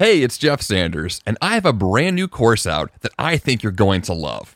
Hey, 0.00 0.22
it's 0.22 0.38
Jeff 0.38 0.62
Sanders, 0.62 1.20
and 1.26 1.36
I 1.42 1.54
have 1.54 1.66
a 1.66 1.72
brand 1.72 2.14
new 2.14 2.28
course 2.28 2.68
out 2.68 2.92
that 3.00 3.10
I 3.18 3.36
think 3.36 3.64
you're 3.64 3.72
going 3.72 4.00
to 4.02 4.12
love. 4.12 4.54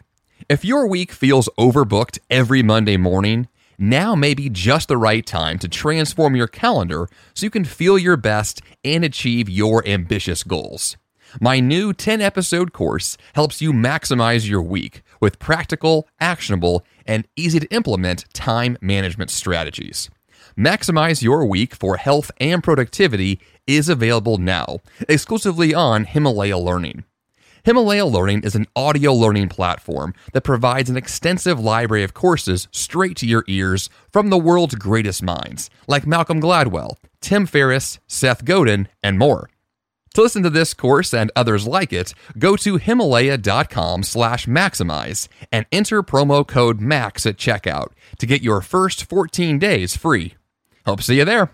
If 0.49 0.65
your 0.65 0.87
week 0.87 1.11
feels 1.11 1.49
overbooked 1.59 2.21
every 2.31 2.63
Monday 2.63 2.97
morning, 2.97 3.49
now 3.77 4.15
may 4.15 4.35
be 4.35 4.49
just 4.49 4.87
the 4.87 4.97
right 4.97 5.27
time 5.27 5.59
to 5.59 5.69
transform 5.69 6.37
your 6.37 6.47
calendar 6.47 7.09
so 7.35 7.45
you 7.45 7.51
can 7.51 7.65
feel 7.65 7.99
your 7.99 8.17
best 8.17 8.63
and 8.85 9.05
achieve 9.05 9.49
your 9.49 9.85
ambitious 9.85 10.45
goals. 10.45 10.97
My 11.41 11.59
new 11.59 11.93
10 11.93 12.21
episode 12.21 12.73
course 12.73 13.17
helps 13.35 13.61
you 13.61 13.73
maximize 13.73 14.49
your 14.49 14.63
week 14.63 15.03
with 15.21 15.41
practical, 15.41 16.07
actionable, 16.21 16.85
and 17.05 17.27
easy 17.35 17.59
to 17.59 17.75
implement 17.75 18.33
time 18.33 18.79
management 18.81 19.33
strategies. 19.33 20.09
Maximize 20.57 21.23
your 21.23 21.45
week 21.47 21.75
for 21.75 21.97
health 21.97 22.31
and 22.39 22.63
productivity 22.63 23.41
is 23.67 23.89
available 23.89 24.39
now, 24.39 24.81
exclusively 25.09 25.75
on 25.75 26.05
Himalaya 26.05 26.59
Learning. 26.59 27.05
Himalaya 27.65 28.07
Learning 28.07 28.43
is 28.43 28.57
an 28.57 28.67
audio 28.75 29.15
learning 29.15 29.49
platform 29.49 30.15
that 30.33 30.41
provides 30.41 30.91
an 30.91 30.97
extensive 30.97 31.61
library 31.61 32.03
of 32.03 32.13
courses 32.13 32.67
straight 32.73 33.17
to 33.19 33.27
your 33.27 33.45
ears 33.47 33.89
from 34.11 34.31
the 34.31 34.39
world's 34.39 34.75
greatest 34.75 35.23
minds, 35.23 35.71
like 35.87 36.05
Malcolm 36.05 36.41
Gladwell, 36.41 36.97
Tim 37.21 37.47
Ferriss, 37.47 38.01
Seth 38.09 38.45
Godin, 38.45 38.89
and 39.01 39.17
more. 39.17 39.49
To 40.15 40.23
listen 40.23 40.43
to 40.43 40.51
this 40.51 40.75
course 40.75 41.15
and 41.15 41.31
others 41.37 41.67
like 41.67 41.93
it, 41.93 42.15
go 42.39 42.57
to 42.57 42.77
himalaya.com 42.77 44.03
slash 44.03 44.47
maximize 44.47 45.29
and 45.51 45.65
enter 45.73 46.03
promo 46.03 46.47
code 46.47 46.81
MAX 46.81 47.25
at 47.25 47.37
checkout 47.37 47.93
to 48.19 48.27
get 48.27 48.43
your 48.43 48.61
first 48.61 49.09
14 49.09 49.59
days 49.59 49.97
free. 49.97 50.35
Hope 50.85 50.99
to 50.99 51.05
see 51.05 51.19
you 51.19 51.25
there. 51.25 51.51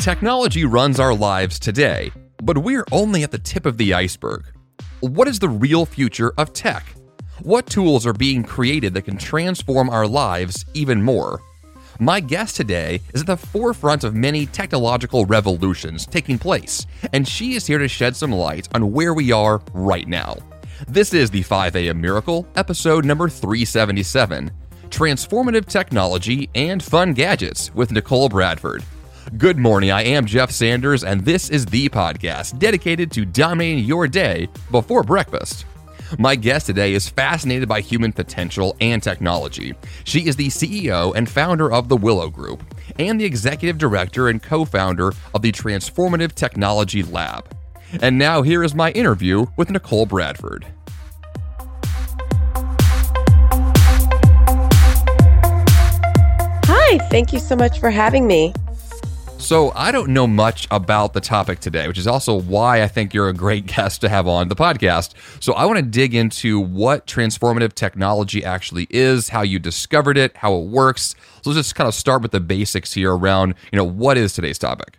Technology 0.00 0.64
runs 0.64 0.98
our 0.98 1.14
lives 1.14 1.58
today, 1.58 2.10
but 2.42 2.56
we're 2.56 2.86
only 2.90 3.22
at 3.22 3.30
the 3.30 3.38
tip 3.38 3.66
of 3.66 3.76
the 3.76 3.92
iceberg. 3.92 4.46
What 5.00 5.28
is 5.28 5.38
the 5.38 5.50
real 5.50 5.84
future 5.84 6.32
of 6.38 6.54
tech? 6.54 6.86
What 7.42 7.66
tools 7.66 8.06
are 8.06 8.14
being 8.14 8.42
created 8.42 8.94
that 8.94 9.02
can 9.02 9.18
transform 9.18 9.90
our 9.90 10.06
lives 10.06 10.64
even 10.72 11.02
more? 11.02 11.42
My 11.98 12.18
guest 12.18 12.56
today 12.56 13.02
is 13.12 13.20
at 13.20 13.26
the 13.26 13.36
forefront 13.36 14.02
of 14.02 14.14
many 14.14 14.46
technological 14.46 15.26
revolutions 15.26 16.06
taking 16.06 16.38
place, 16.38 16.86
and 17.12 17.28
she 17.28 17.52
is 17.52 17.66
here 17.66 17.78
to 17.78 17.86
shed 17.86 18.16
some 18.16 18.32
light 18.32 18.70
on 18.74 18.92
where 18.92 19.12
we 19.12 19.32
are 19.32 19.60
right 19.74 20.08
now. 20.08 20.34
This 20.88 21.12
is 21.12 21.30
the 21.30 21.42
5 21.42 21.76
a.m. 21.76 22.00
Miracle, 22.00 22.48
episode 22.56 23.04
number 23.04 23.28
377 23.28 24.50
Transformative 24.88 25.66
Technology 25.66 26.48
and 26.54 26.82
Fun 26.82 27.12
Gadgets 27.12 27.74
with 27.74 27.92
Nichol 27.92 28.30
Bradford. 28.30 28.82
Good 29.36 29.58
morning, 29.58 29.90
I 29.90 30.02
am 30.02 30.24
Jeff 30.24 30.50
Sanders, 30.50 31.04
and 31.04 31.24
this 31.24 31.50
is 31.50 31.66
the 31.66 31.88
podcast 31.88 32.58
dedicated 32.58 33.12
to 33.12 33.24
dominating 33.24 33.84
your 33.84 34.08
day 34.08 34.48
before 34.70 35.02
breakfast. 35.02 35.66
My 36.18 36.34
guest 36.34 36.66
today 36.66 36.94
is 36.94 37.08
fascinated 37.08 37.68
by 37.68 37.80
human 37.80 38.12
potential 38.12 38.76
and 38.80 39.00
technology. 39.00 39.74
She 40.04 40.26
is 40.26 40.36
the 40.36 40.48
CEO 40.48 41.14
and 41.14 41.28
founder 41.28 41.70
of 41.70 41.88
the 41.88 41.96
Willow 41.96 42.28
Group 42.28 42.64
and 42.98 43.20
the 43.20 43.24
executive 43.24 43.78
director 43.78 44.28
and 44.28 44.42
co 44.42 44.64
founder 44.64 45.12
of 45.34 45.42
the 45.42 45.52
Transformative 45.52 46.32
Technology 46.34 47.02
Lab. 47.02 47.48
And 48.02 48.18
now, 48.18 48.42
here 48.42 48.64
is 48.64 48.74
my 48.74 48.90
interview 48.92 49.46
with 49.56 49.70
Nichol 49.70 50.06
Bradford. 50.06 50.66
Hi, 56.64 56.98
thank 57.10 57.32
you 57.32 57.38
so 57.38 57.54
much 57.54 57.78
for 57.78 57.90
having 57.90 58.26
me. 58.26 58.52
So, 59.40 59.72
I 59.74 59.90
don't 59.90 60.10
know 60.10 60.26
much 60.26 60.68
about 60.70 61.14
the 61.14 61.20
topic 61.20 61.60
today, 61.60 61.88
which 61.88 61.96
is 61.96 62.06
also 62.06 62.38
why 62.38 62.82
I 62.82 62.88
think 62.88 63.14
you're 63.14 63.30
a 63.30 63.34
great 63.34 63.64
guest 63.74 64.02
to 64.02 64.08
have 64.08 64.28
on 64.28 64.48
the 64.48 64.54
podcast. 64.54 65.14
So, 65.42 65.54
I 65.54 65.64
want 65.64 65.78
to 65.78 65.84
dig 65.84 66.14
into 66.14 66.60
what 66.60 67.06
transformative 67.06 67.72
technology 67.72 68.44
actually 68.44 68.86
is, 68.90 69.30
how 69.30 69.40
you 69.40 69.58
discovered 69.58 70.18
it, 70.18 70.36
how 70.36 70.54
it 70.56 70.66
works. 70.66 71.14
So, 71.42 71.50
let's 71.50 71.58
just 71.58 71.74
kind 71.74 71.88
of 71.88 71.94
start 71.94 72.20
with 72.20 72.32
the 72.32 72.40
basics 72.40 72.92
here 72.92 73.16
around, 73.16 73.54
you 73.72 73.78
know, 73.78 73.84
what 73.84 74.18
is 74.18 74.34
today's 74.34 74.58
topic? 74.58 74.98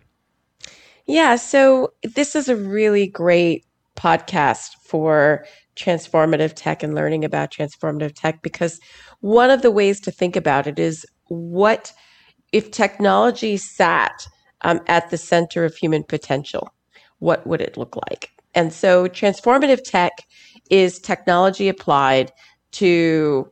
Yeah, 1.06 1.36
so 1.36 1.92
this 2.02 2.34
is 2.34 2.48
a 2.48 2.56
really 2.56 3.06
great 3.06 3.64
podcast 3.96 4.74
for 4.84 5.46
transformative 5.76 6.52
tech 6.54 6.82
and 6.82 6.94
learning 6.94 7.24
about 7.24 7.50
transformative 7.50 8.12
tech 8.14 8.42
because 8.42 8.80
one 9.20 9.50
of 9.50 9.62
the 9.62 9.70
ways 9.70 10.00
to 10.00 10.10
think 10.10 10.36
about 10.36 10.66
it 10.66 10.78
is 10.78 11.06
what 11.28 11.92
if 12.52 12.70
technology 12.70 13.56
sat 13.56 14.26
um, 14.62 14.80
at 14.86 15.10
the 15.10 15.18
center 15.18 15.64
of 15.64 15.74
human 15.74 16.04
potential, 16.04 16.72
what 17.18 17.46
would 17.46 17.60
it 17.60 17.76
look 17.76 17.96
like? 18.08 18.30
And 18.54 18.72
so, 18.72 19.08
transformative 19.08 19.82
tech 19.82 20.12
is 20.70 20.98
technology 20.98 21.68
applied 21.68 22.30
to 22.72 23.50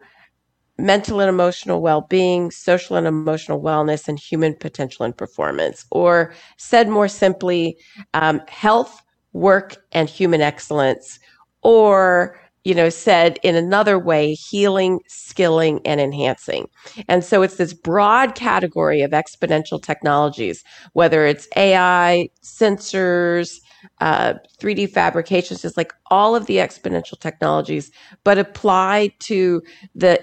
mental 0.78 1.20
and 1.20 1.28
emotional 1.28 1.80
well 1.80 2.02
being, 2.02 2.50
social 2.50 2.96
and 2.96 3.06
emotional 3.06 3.60
wellness, 3.62 4.08
and 4.08 4.18
human 4.18 4.54
potential 4.54 5.04
and 5.04 5.16
performance. 5.16 5.86
Or, 5.90 6.34
said 6.58 6.88
more 6.88 7.08
simply, 7.08 7.78
um, 8.14 8.42
health, 8.48 9.00
work, 9.32 9.76
and 9.92 10.08
human 10.08 10.40
excellence. 10.40 11.18
Or, 11.62 12.38
you 12.64 12.74
know, 12.74 12.88
said 12.88 13.38
in 13.42 13.56
another 13.56 13.98
way, 13.98 14.34
healing, 14.34 15.00
skilling, 15.08 15.80
and 15.84 16.00
enhancing. 16.00 16.68
And 17.08 17.24
so 17.24 17.42
it's 17.42 17.56
this 17.56 17.72
broad 17.72 18.34
category 18.34 19.00
of 19.00 19.12
exponential 19.12 19.82
technologies, 19.82 20.62
whether 20.92 21.24
it's 21.26 21.48
AI, 21.56 22.28
sensors, 22.42 23.60
uh, 24.00 24.34
3D 24.58 24.90
fabrications, 24.90 25.62
just 25.62 25.76
like 25.76 25.92
all 26.10 26.36
of 26.36 26.46
the 26.46 26.56
exponential 26.56 27.18
technologies, 27.18 27.90
but 28.24 28.38
applied 28.38 29.12
to 29.20 29.62
the 29.94 30.22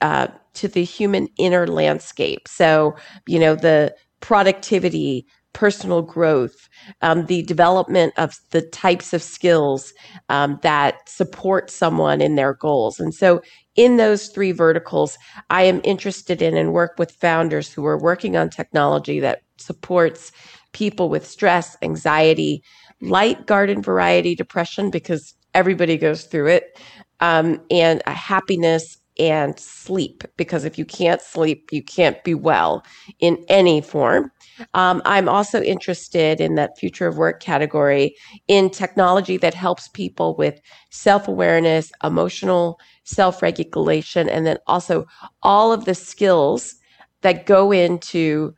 uh, 0.00 0.28
to 0.54 0.68
the 0.68 0.84
human 0.84 1.28
inner 1.36 1.66
landscape. 1.66 2.46
So, 2.46 2.94
you 3.26 3.38
know, 3.38 3.54
the 3.54 3.94
productivity, 4.20 5.26
personal 5.54 6.02
growth, 6.02 6.68
um, 7.00 7.26
the 7.26 7.42
development 7.44 8.12
of 8.18 8.36
the 8.50 8.60
types 8.60 9.14
of 9.14 9.22
skills 9.22 9.94
um, 10.28 10.58
that 10.62 11.08
support 11.08 11.70
someone 11.70 12.20
in 12.20 12.34
their 12.34 12.52
goals. 12.52 13.00
And 13.00 13.14
so, 13.14 13.40
in 13.76 13.96
those 13.96 14.28
three 14.28 14.52
verticals, 14.52 15.16
I 15.50 15.62
am 15.62 15.80
interested 15.82 16.42
in 16.42 16.56
and 16.56 16.72
work 16.72 16.96
with 16.98 17.10
founders 17.10 17.72
who 17.72 17.84
are 17.86 17.98
working 17.98 18.36
on 18.36 18.50
technology 18.50 19.18
that 19.20 19.42
supports 19.56 20.30
people 20.72 21.08
with 21.08 21.26
stress, 21.26 21.76
anxiety, 21.82 22.62
light 23.00 23.46
garden 23.46 23.82
variety 23.82 24.34
depression, 24.34 24.90
because 24.90 25.34
everybody 25.54 25.96
goes 25.96 26.24
through 26.24 26.48
it, 26.48 26.78
um, 27.20 27.60
and 27.70 28.02
happiness 28.06 28.98
and 29.18 29.58
sleep 29.58 30.24
because 30.36 30.64
if 30.64 30.78
you 30.78 30.84
can't 30.84 31.20
sleep, 31.20 31.68
you 31.72 31.82
can't 31.82 32.22
be 32.24 32.34
well 32.34 32.84
in 33.20 33.44
any 33.48 33.80
form. 33.80 34.30
Um, 34.74 35.02
I'm 35.04 35.28
also 35.28 35.62
interested 35.62 36.40
in 36.40 36.54
that 36.56 36.78
future 36.78 37.06
of 37.06 37.16
work 37.16 37.40
category 37.40 38.16
in 38.48 38.70
technology 38.70 39.36
that 39.38 39.54
helps 39.54 39.88
people 39.88 40.34
with 40.36 40.60
self 40.90 41.28
awareness, 41.28 41.92
emotional 42.02 42.78
self 43.04 43.42
regulation, 43.42 44.28
and 44.28 44.46
then 44.46 44.58
also 44.66 45.06
all 45.42 45.72
of 45.72 45.84
the 45.84 45.94
skills 45.94 46.74
that 47.22 47.46
go 47.46 47.72
into 47.72 48.54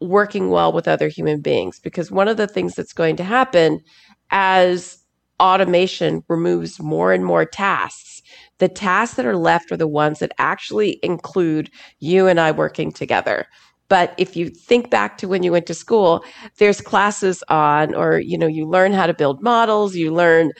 working 0.00 0.50
well 0.50 0.72
with 0.72 0.88
other 0.88 1.08
human 1.08 1.40
beings. 1.40 1.78
Because 1.78 2.10
one 2.10 2.28
of 2.28 2.36
the 2.36 2.46
things 2.46 2.74
that's 2.74 2.92
going 2.92 3.16
to 3.16 3.24
happen 3.24 3.80
as 4.30 4.98
automation 5.40 6.22
removes 6.28 6.80
more 6.80 7.12
and 7.12 7.24
more 7.24 7.44
tasks, 7.44 8.19
the 8.60 8.68
tasks 8.68 9.16
that 9.16 9.26
are 9.26 9.36
left 9.36 9.72
are 9.72 9.76
the 9.76 9.88
ones 9.88 10.20
that 10.20 10.32
actually 10.38 11.00
include 11.02 11.70
you 11.98 12.28
and 12.28 12.38
I 12.38 12.52
working 12.52 12.92
together. 12.92 13.46
But 13.88 14.14
if 14.16 14.36
you 14.36 14.50
think 14.50 14.88
back 14.88 15.18
to 15.18 15.26
when 15.26 15.42
you 15.42 15.50
went 15.50 15.66
to 15.66 15.74
school, 15.74 16.24
there's 16.58 16.80
classes 16.80 17.42
on, 17.48 17.92
or, 17.96 18.20
you 18.20 18.38
know, 18.38 18.46
you 18.46 18.68
learn 18.68 18.92
how 18.92 19.08
to 19.08 19.14
build 19.14 19.42
models, 19.42 19.96
you 19.96 20.14
learn 20.14 20.52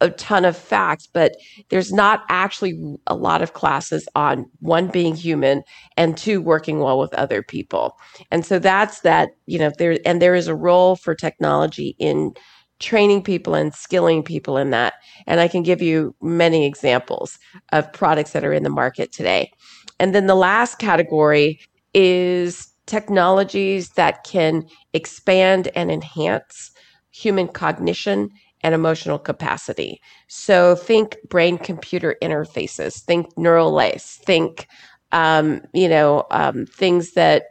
a 0.00 0.10
ton 0.10 0.44
of 0.44 0.56
facts, 0.56 1.08
but 1.12 1.32
there's 1.70 1.92
not 1.92 2.22
actually 2.28 2.78
a 3.08 3.16
lot 3.16 3.42
of 3.42 3.52
classes 3.52 4.06
on 4.14 4.46
one, 4.60 4.86
being 4.86 5.16
human, 5.16 5.64
and 5.96 6.16
two, 6.16 6.40
working 6.40 6.78
well 6.78 7.00
with 7.00 7.12
other 7.14 7.42
people. 7.42 7.96
And 8.30 8.46
so 8.46 8.60
that's 8.60 9.00
that, 9.00 9.30
you 9.46 9.58
know, 9.58 9.72
there, 9.76 9.98
and 10.06 10.22
there 10.22 10.36
is 10.36 10.46
a 10.46 10.54
role 10.54 10.94
for 10.94 11.16
technology 11.16 11.96
in 11.98 12.32
training 12.80 13.22
people 13.22 13.54
and 13.54 13.74
skilling 13.74 14.22
people 14.22 14.56
in 14.56 14.70
that. 14.70 14.94
And 15.26 15.40
I 15.40 15.48
can 15.48 15.62
give 15.62 15.82
you 15.82 16.14
many 16.22 16.66
examples 16.66 17.38
of 17.72 17.92
products 17.92 18.32
that 18.32 18.44
are 18.44 18.52
in 18.52 18.62
the 18.62 18.70
market 18.70 19.12
today. 19.12 19.50
And 19.98 20.14
then 20.14 20.26
the 20.26 20.34
last 20.34 20.78
category 20.78 21.60
is 21.94 22.68
technologies 22.86 23.90
that 23.90 24.24
can 24.24 24.64
expand 24.92 25.68
and 25.74 25.90
enhance 25.90 26.70
human 27.10 27.48
cognition 27.48 28.30
and 28.62 28.74
emotional 28.74 29.18
capacity. 29.18 30.00
So 30.28 30.74
think 30.74 31.16
brain 31.28 31.58
computer 31.58 32.16
interfaces, 32.22 33.02
think 33.02 33.36
neural 33.36 33.72
lace, 33.72 34.18
think, 34.24 34.66
um, 35.12 35.62
you 35.74 35.88
know, 35.88 36.24
um, 36.30 36.66
things 36.66 37.12
that 37.12 37.44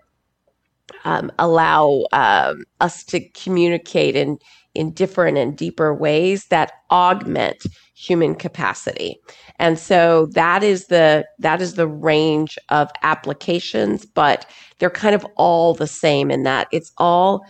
um, 1.05 1.31
allow 1.39 2.05
um, 2.11 2.63
us 2.79 3.03
to 3.05 3.19
communicate 3.29 4.15
in 4.15 4.37
in 4.77 4.91
different 4.91 5.37
and 5.37 5.57
deeper 5.57 5.93
ways 5.93 6.45
that 6.45 6.71
augment 6.91 7.65
human 7.95 8.35
capacity. 8.35 9.19
And 9.59 9.79
so 9.79 10.27
that 10.33 10.63
is 10.63 10.87
the 10.87 11.25
that 11.39 11.61
is 11.61 11.73
the 11.73 11.87
range 11.87 12.57
of 12.69 12.91
applications, 13.01 14.05
but 14.05 14.45
they're 14.79 14.89
kind 14.89 15.15
of 15.15 15.25
all 15.35 15.73
the 15.73 15.87
same 15.87 16.29
in 16.29 16.43
that 16.43 16.67
it's 16.71 16.91
all 16.97 17.43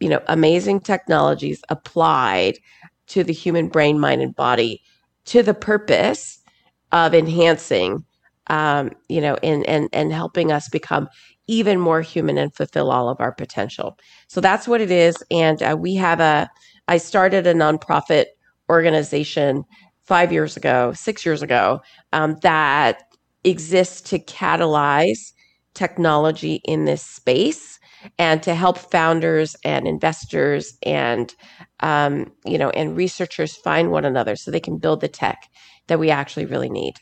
you 0.00 0.08
know 0.08 0.22
amazing 0.28 0.80
technologies 0.80 1.62
applied 1.70 2.58
to 3.08 3.24
the 3.24 3.32
human 3.32 3.68
brain, 3.68 3.98
mind, 3.98 4.20
and 4.20 4.36
body 4.36 4.82
to 5.24 5.42
the 5.42 5.54
purpose 5.54 6.38
of 6.92 7.14
enhancing 7.14 8.04
um, 8.48 8.90
you 9.08 9.20
know, 9.20 9.36
and 9.42 9.66
and 9.66 9.88
and 9.92 10.12
helping 10.12 10.52
us 10.52 10.68
become 10.68 11.08
even 11.48 11.78
more 11.78 12.00
human 12.00 12.38
and 12.38 12.54
fulfill 12.54 12.90
all 12.90 13.08
of 13.08 13.20
our 13.20 13.32
potential. 13.32 13.98
So 14.28 14.40
that's 14.40 14.66
what 14.66 14.80
it 14.80 14.90
is. 14.90 15.16
And 15.30 15.62
uh, 15.62 15.76
we 15.78 15.94
have 15.96 16.20
a, 16.20 16.50
I 16.88 16.98
started 16.98 17.46
a 17.46 17.54
nonprofit 17.54 18.26
organization 18.68 19.64
five 20.02 20.32
years 20.32 20.56
ago, 20.56 20.92
six 20.92 21.24
years 21.24 21.42
ago, 21.42 21.80
um, 22.12 22.36
that 22.42 23.02
exists 23.44 24.00
to 24.10 24.18
catalyze 24.18 25.32
technology 25.74 26.60
in 26.64 26.84
this 26.84 27.02
space 27.02 27.78
and 28.18 28.42
to 28.42 28.54
help 28.54 28.78
founders 28.78 29.56
and 29.64 29.86
investors 29.86 30.76
and 30.84 31.34
um, 31.80 32.32
you 32.44 32.56
know 32.56 32.70
and 32.70 32.96
researchers 32.96 33.56
find 33.56 33.90
one 33.90 34.04
another 34.04 34.36
so 34.36 34.50
they 34.50 34.60
can 34.60 34.78
build 34.78 35.00
the 35.00 35.08
tech 35.08 35.48
that 35.86 35.98
we 35.98 36.10
actually 36.10 36.46
really 36.46 36.70
need 36.70 36.94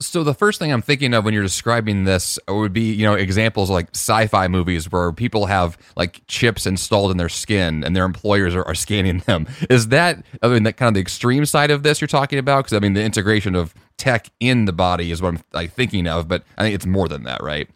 so 0.00 0.24
the 0.24 0.34
first 0.34 0.58
thing 0.58 0.72
I'm 0.72 0.80
thinking 0.80 1.12
of 1.12 1.24
when 1.24 1.34
you're 1.34 1.42
describing 1.42 2.04
this 2.04 2.38
would 2.48 2.72
be, 2.72 2.92
you 2.92 3.04
know, 3.04 3.14
examples 3.14 3.68
like 3.68 3.88
sci-fi 3.94 4.48
movies 4.48 4.90
where 4.90 5.12
people 5.12 5.46
have 5.46 5.76
like 5.94 6.22
chips 6.26 6.66
installed 6.66 7.10
in 7.10 7.18
their 7.18 7.28
skin 7.28 7.84
and 7.84 7.94
their 7.94 8.06
employers 8.06 8.54
are, 8.54 8.64
are 8.64 8.74
scanning 8.74 9.18
them. 9.26 9.46
Is 9.68 9.88
that 9.88 10.24
I 10.42 10.48
mean 10.48 10.62
that 10.62 10.78
kind 10.78 10.88
of 10.88 10.94
the 10.94 11.00
extreme 11.00 11.44
side 11.44 11.70
of 11.70 11.82
this 11.82 12.00
you're 12.00 12.08
talking 12.08 12.38
about? 12.38 12.64
Because 12.64 12.76
I 12.76 12.80
mean 12.80 12.94
the 12.94 13.02
integration 13.02 13.54
of 13.54 13.74
tech 13.98 14.30
in 14.40 14.64
the 14.64 14.72
body 14.72 15.10
is 15.10 15.20
what 15.20 15.34
I'm 15.34 15.40
like 15.52 15.72
thinking 15.72 16.06
of, 16.06 16.28
but 16.28 16.44
I 16.56 16.62
think 16.62 16.74
it's 16.74 16.86
more 16.86 17.06
than 17.06 17.24
that, 17.24 17.42
right? 17.42 17.68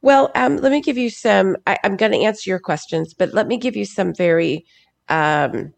Well, 0.00 0.30
um, 0.34 0.56
let 0.58 0.72
me 0.72 0.80
give 0.80 0.96
you 0.96 1.10
some. 1.10 1.56
I, 1.66 1.78
am 1.82 1.96
going 1.96 2.12
to 2.12 2.18
answer 2.18 2.48
your 2.48 2.60
questions, 2.60 3.12
but 3.12 3.34
let 3.34 3.46
me 3.46 3.56
give 3.56 3.76
you 3.76 3.84
some 3.84 4.14
very 4.14 4.64
um, 5.08 5.74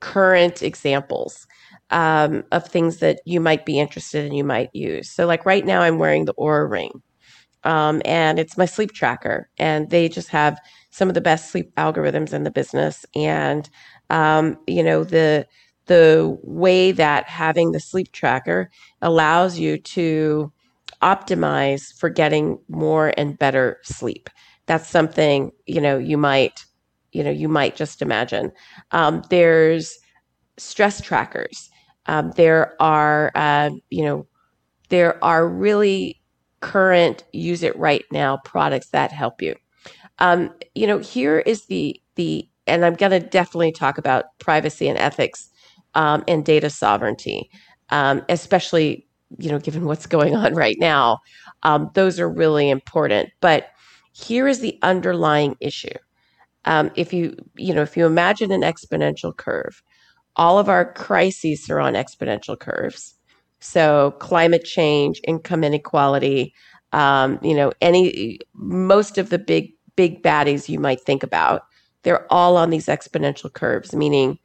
current 0.00 0.62
examples 0.62 1.46
um, 1.90 2.44
of 2.52 2.66
things 2.66 2.98
that 2.98 3.20
you 3.26 3.40
might 3.40 3.66
be 3.66 3.78
interested 3.78 4.24
in, 4.26 4.32
you 4.32 4.44
might 4.44 4.70
use. 4.74 5.10
So, 5.10 5.26
like 5.26 5.46
right 5.46 5.64
now, 5.64 5.82
I'm 5.82 5.98
wearing 5.98 6.24
the 6.24 6.34
Oura 6.34 6.70
Ring, 6.70 7.02
um, 7.64 8.00
and 8.04 8.38
it's 8.38 8.56
my 8.56 8.64
sleep 8.66 8.92
tracker, 8.92 9.48
and 9.58 9.90
they 9.90 10.08
just 10.08 10.28
have 10.28 10.58
some 10.90 11.08
of 11.08 11.14
the 11.14 11.20
best 11.20 11.50
sleep 11.50 11.74
algorithms 11.76 12.32
in 12.32 12.44
the 12.44 12.50
business. 12.50 13.04
And 13.14 13.68
um, 14.10 14.58
you 14.66 14.82
know 14.82 15.04
the 15.04 15.46
the 15.86 16.36
way 16.42 16.92
that 16.92 17.28
having 17.28 17.72
the 17.72 17.80
sleep 17.80 18.12
tracker 18.12 18.70
allows 19.02 19.58
you 19.58 19.78
to 19.78 20.52
optimize 21.02 21.92
for 21.98 22.08
getting 22.08 22.58
more 22.68 23.12
and 23.16 23.38
better 23.38 23.78
sleep. 23.82 24.30
That's 24.66 24.88
something 24.88 25.52
you 25.66 25.80
know 25.80 25.98
you 25.98 26.16
might 26.18 26.64
you 27.12 27.24
know 27.24 27.30
you 27.30 27.48
might 27.48 27.76
just 27.76 28.02
imagine. 28.02 28.52
Um, 28.92 29.22
there's 29.30 29.98
stress 30.58 31.00
trackers 31.00 31.69
um, 32.06 32.32
there 32.36 32.74
are, 32.80 33.30
uh, 33.34 33.70
you 33.90 34.04
know, 34.04 34.26
there 34.88 35.22
are 35.24 35.48
really 35.48 36.20
current 36.60 37.24
use 37.32 37.62
it 37.62 37.76
right 37.76 38.04
now 38.12 38.38
products 38.44 38.88
that 38.90 39.12
help 39.12 39.40
you. 39.42 39.54
Um, 40.18 40.50
you 40.74 40.86
know, 40.86 40.98
here 40.98 41.40
is 41.40 41.66
the 41.66 42.00
the, 42.16 42.48
and 42.66 42.84
I'm 42.84 42.94
going 42.94 43.12
to 43.12 43.20
definitely 43.20 43.72
talk 43.72 43.98
about 43.98 44.26
privacy 44.38 44.88
and 44.88 44.98
ethics 44.98 45.48
um, 45.94 46.22
and 46.28 46.44
data 46.44 46.70
sovereignty, 46.70 47.50
um, 47.90 48.22
especially 48.28 49.06
you 49.38 49.50
know, 49.50 49.58
given 49.58 49.84
what's 49.84 50.06
going 50.06 50.34
on 50.34 50.54
right 50.54 50.76
now. 50.80 51.18
Um, 51.62 51.90
those 51.94 52.18
are 52.18 52.28
really 52.28 52.68
important. 52.68 53.30
But 53.40 53.68
here 54.12 54.48
is 54.48 54.60
the 54.60 54.78
underlying 54.82 55.56
issue. 55.60 55.94
Um, 56.66 56.90
if 56.94 57.12
you 57.12 57.36
you 57.56 57.72
know 57.74 57.82
if 57.82 57.96
you 57.96 58.06
imagine 58.06 58.52
an 58.52 58.62
exponential 58.62 59.34
curve 59.36 59.82
all 60.40 60.58
of 60.58 60.70
our 60.70 60.90
crises 60.94 61.68
are 61.68 61.78
on 61.80 61.92
exponential 61.92 62.58
curves. 62.58 63.14
So 63.60 64.12
climate 64.20 64.64
change, 64.64 65.20
income 65.28 65.62
inequality, 65.62 66.54
um, 66.92 67.38
you 67.42 67.54
know, 67.54 67.72
any 67.82 68.38
most 68.54 69.18
of 69.18 69.28
the 69.28 69.38
big 69.38 69.70
big 69.96 70.22
baddies 70.22 70.66
you 70.66 70.80
might 70.80 71.02
think 71.02 71.22
about, 71.22 71.60
they're 72.04 72.26
all 72.32 72.56
on 72.56 72.70
these 72.70 72.86
exponential 72.86 73.52
curves, 73.52 73.94
meaning, 73.94 74.38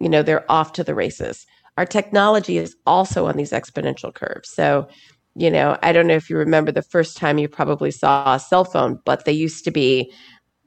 you 0.00 0.08
know, 0.08 0.22
they're 0.22 0.50
off 0.50 0.72
to 0.72 0.82
the 0.82 0.94
races. 0.94 1.46
Our 1.76 1.84
technology 1.84 2.56
is 2.56 2.74
also 2.86 3.26
on 3.26 3.36
these 3.36 3.50
exponential 3.50 4.14
curves. 4.14 4.48
So, 4.48 4.88
you 5.34 5.50
know, 5.50 5.76
I 5.82 5.92
don't 5.92 6.06
know 6.06 6.16
if 6.16 6.30
you 6.30 6.38
remember 6.38 6.72
the 6.72 6.80
first 6.80 7.18
time 7.18 7.36
you 7.36 7.46
probably 7.46 7.90
saw 7.90 8.36
a 8.36 8.40
cell 8.40 8.64
phone, 8.64 9.00
but 9.04 9.26
they 9.26 9.32
used 9.32 9.64
to 9.66 9.70
be, 9.70 10.10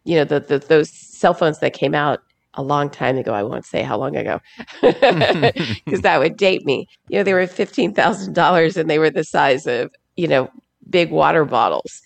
you 0.03 0.15
know, 0.15 0.25
the, 0.25 0.41
the 0.41 0.59
those 0.59 0.91
cell 0.91 1.33
phones 1.33 1.57
that 1.59 1.73
came 1.73 1.95
out 1.95 2.19
a 2.55 2.63
long 2.63 2.89
time 2.89 3.17
ago. 3.17 3.33
I 3.33 3.43
won't 3.43 3.65
say 3.65 3.83
how 3.83 3.97
long 3.97 4.15
ago 4.15 4.39
because 4.81 6.01
that 6.01 6.19
would 6.19 6.37
date 6.37 6.65
me. 6.65 6.87
You 7.09 7.17
know, 7.17 7.23
they 7.23 7.33
were 7.33 7.41
$15,000 7.41 8.77
and 8.77 8.89
they 8.89 8.99
were 8.99 9.09
the 9.09 9.23
size 9.23 9.67
of, 9.67 9.91
you 10.15 10.27
know, 10.27 10.49
big 10.89 11.11
water 11.11 11.45
bottles 11.45 12.01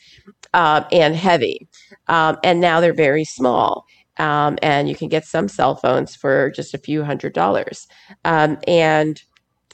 um, 0.53 0.85
and 0.91 1.15
heavy. 1.15 1.67
Um, 2.07 2.37
and 2.43 2.59
now 2.59 2.79
they're 2.79 2.93
very 2.93 3.25
small. 3.25 3.85
Um, 4.17 4.57
and 4.61 4.89
you 4.89 4.95
can 4.95 5.07
get 5.07 5.25
some 5.25 5.47
cell 5.47 5.75
phones 5.75 6.15
for 6.15 6.51
just 6.51 6.73
a 6.73 6.77
few 6.77 7.03
hundred 7.03 7.33
dollars. 7.33 7.87
Um, 8.25 8.57
and, 8.67 9.21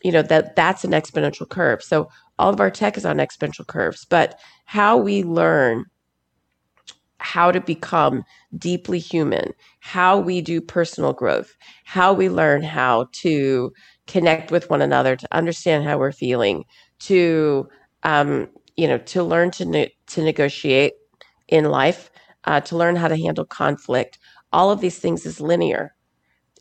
you 0.03 0.11
know, 0.11 0.21
that 0.21 0.55
that's 0.55 0.83
an 0.83 0.91
exponential 0.91 1.49
curve. 1.49 1.81
So 1.81 2.09
all 2.37 2.53
of 2.53 2.59
our 2.59 2.69
tech 2.69 2.97
is 2.97 3.05
on 3.05 3.17
exponential 3.17 3.65
curves. 3.65 4.05
But 4.05 4.39
how 4.65 4.97
we 4.97 5.23
learn 5.23 5.85
how 7.19 7.51
to 7.51 7.61
become 7.61 8.23
deeply 8.57 8.99
human, 8.99 9.53
how 9.79 10.19
we 10.19 10.41
do 10.41 10.61
personal 10.61 11.13
growth, 11.13 11.55
how 11.85 12.13
we 12.13 12.29
learn 12.29 12.63
how 12.63 13.07
to 13.13 13.71
connect 14.07 14.51
with 14.51 14.69
one 14.69 14.81
another, 14.81 15.15
to 15.15 15.27
understand 15.31 15.85
how 15.85 15.97
we're 15.97 16.11
feeling, 16.11 16.65
to 16.99 17.67
um, 18.03 18.49
you 18.77 18.87
know, 18.87 18.97
to 18.99 19.23
learn 19.23 19.51
to 19.51 19.65
ne- 19.65 19.95
to 20.07 20.23
negotiate 20.23 20.93
in 21.47 21.65
life, 21.65 22.11
uh, 22.45 22.61
to 22.61 22.77
learn 22.77 22.95
how 22.95 23.07
to 23.07 23.17
handle 23.17 23.45
conflict. 23.45 24.19
All 24.53 24.71
of 24.71 24.81
these 24.81 24.99
things 24.99 25.25
is 25.25 25.41
linear 25.41 25.95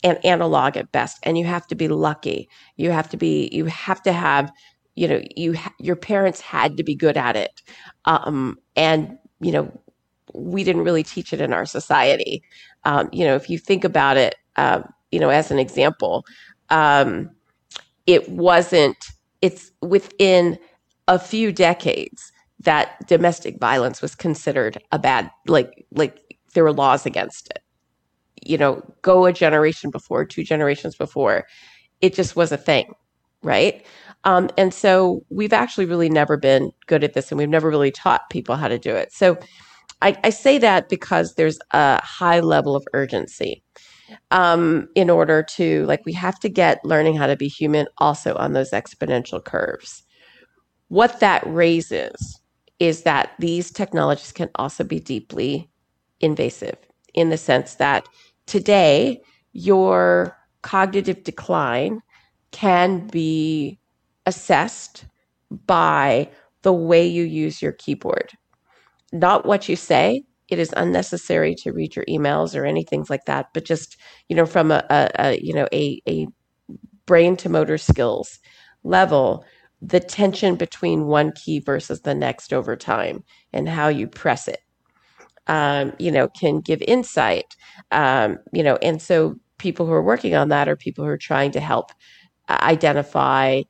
and 0.03 0.25
analog 0.25 0.77
at 0.77 0.93
best, 0.93 1.19
and 1.23 1.39
you 1.39 1.45
have 1.47 1.67
to 1.69 1.75
be 1.75 1.89
lucky. 1.89 2.49
You 2.77 2.91
have 2.91 3.09
to 3.11 3.17
be. 3.17 3.49
You 3.53 3.67
have 3.67 4.03
to 4.03 4.13
have. 4.13 4.53
You 4.97 5.09
know, 5.09 5.23
you 5.37 5.55
ha- 5.55 5.75
your 5.81 5.97
parents 5.97 6.41
had 6.41 6.77
to 6.77 6.85
be 6.85 6.95
good 6.95 7.17
at 7.17 7.37
it, 7.37 7.63
um, 8.07 8.59
and 8.77 9.19
you 9.41 9.53
know 9.53 9.73
we 10.35 10.65
didn't 10.65 10.85
really 10.85 11.03
teach 11.03 11.33
it 11.33 11.41
in 11.41 11.53
our 11.53 11.67
society. 11.67 12.43
Um, 12.85 13.09
you 13.13 13.25
know, 13.25 13.35
if 13.35 13.49
you 13.49 13.59
think 13.59 13.85
about 13.85 14.17
it, 14.17 14.37
um, 14.57 14.85
you 15.11 15.21
know, 15.21 15.31
as 15.31 15.51
an 15.51 15.59
example, 15.59 16.25
um, 16.71 17.31
it 18.07 18.29
wasn't, 18.29 18.97
it's 19.41 19.71
within 19.81 20.59
a 21.09 21.19
few 21.19 21.53
decades 21.53 22.33
that 22.61 23.07
domestic 23.07 23.59
violence 23.61 24.01
was 24.03 24.15
considered 24.15 24.83
a 24.91 24.99
bad, 24.99 25.31
like, 25.47 25.87
like 25.93 26.37
there 26.55 26.65
were 26.65 26.73
laws 26.73 27.07
against 27.07 27.49
it. 27.51 27.63
You 28.43 28.59
know, 28.59 28.83
go 29.03 29.27
a 29.27 29.33
generation 29.33 29.91
before, 29.91 30.25
two 30.25 30.45
generations 30.45 30.97
before, 30.97 31.47
it 32.01 32.15
just 32.15 32.37
was 32.37 32.53
a 32.53 32.57
thing, 32.57 32.93
right? 33.43 33.85
Um, 34.25 34.51
and 34.57 34.73
so 34.73 35.25
we've 35.31 35.53
actually 35.53 35.85
really 35.85 36.09
never 36.09 36.37
been 36.37 36.73
good 36.87 37.05
at 37.05 37.15
this 37.15 37.31
and 37.31 37.39
we've 37.39 37.49
never 37.49 37.69
really 37.69 37.91
taught 37.91 38.31
people 38.31 38.57
how 38.57 38.69
to 38.69 38.79
do 38.79 38.95
it. 38.95 39.13
So 39.13 39.39
I, 40.05 40.15
I 40.23 40.31
say 40.31 40.59
that 40.59 40.91
because 40.91 41.35
there's 41.35 41.59
a 41.71 42.01
high 42.05 42.41
level 42.41 42.77
of 42.77 42.85
urgency 42.93 43.65
um, 44.31 44.87
in 44.95 45.09
order 45.09 45.43
to, 45.57 45.87
like, 45.87 46.05
we 46.05 46.13
have 46.13 46.39
to 46.41 46.51
get 46.51 46.85
learning 46.85 47.17
how 47.17 47.27
to 47.27 47.37
be 47.37 47.49
human 47.49 47.87
also 47.97 48.35
on 48.35 48.53
those 48.53 48.71
exponential 48.73 49.43
curves. 49.43 50.03
What 50.89 51.21
that 51.21 51.43
raises 51.47 52.39
is 52.79 53.03
that 53.05 53.31
these 53.39 53.71
technologies 53.71 54.31
can 54.31 54.51
also 54.57 54.85
be 54.85 55.01
deeply 55.01 55.71
invasive 56.21 56.77
in 57.15 57.31
the 57.31 57.39
sense 57.39 57.77
that 57.77 58.07
today 58.45 59.23
your 59.53 60.37
cognitive 60.61 61.25
decline 61.25 62.03
can 62.51 63.07
be 63.07 63.79
assessed 64.27 65.07
by 65.67 66.29
the 66.61 66.75
way 66.75 67.07
you 67.07 67.23
use 67.23 67.63
your 67.63 67.73
keyboard 67.73 68.33
not 69.15 69.47
what 69.47 69.69
you 69.71 69.77
say. 69.77 70.25
It 70.51 70.61
is 70.61 70.75
unnecessary 70.77 71.57
to 71.57 71.73
read 71.73 71.97
your 71.97 72.07
emails 72.07 72.57
or 72.61 72.67
anything 72.67 73.07
like 73.11 73.27
that, 73.27 73.49
but 73.55 73.67
just 73.67 73.99
you 74.29 74.37
know 74.37 74.47
from 74.47 74.73
a, 74.73 74.85
a, 74.91 75.11
a 75.21 75.41
you 75.43 75.55
know 75.55 75.69
a, 75.75 76.03
a 76.09 76.29
brain 77.07 77.37
to 77.39 77.51
motor 77.51 77.79
skills 77.79 78.39
level, 78.85 79.45
the 79.83 80.01
tension 80.01 80.57
between 80.57 81.07
one 81.07 81.33
key 81.33 81.61
versus 81.61 82.03
the 82.03 82.15
next 82.15 82.53
over 82.53 82.77
time 82.77 83.25
and 83.53 83.69
how 83.69 83.89
you 83.89 84.09
press 84.09 84.49
it. 84.49 84.61
um, 85.47 85.93
you 85.99 86.11
know, 86.11 86.29
can 86.29 86.61
give 86.61 86.81
insight, 86.83 87.57
um, 87.91 88.39
you 88.53 88.63
know, 88.63 88.77
and 88.77 89.01
so 89.03 89.37
people 89.59 89.87
who 89.87 89.93
are 89.93 90.03
working 90.03 90.35
on 90.35 90.49
that 90.49 90.69
are 90.69 90.77
people 90.77 91.05
who 91.05 91.11
are 91.11 91.19
trying 91.19 91.51
to 91.53 91.61
help 91.61 91.91
uh, 92.49 92.59
identify 92.63 93.63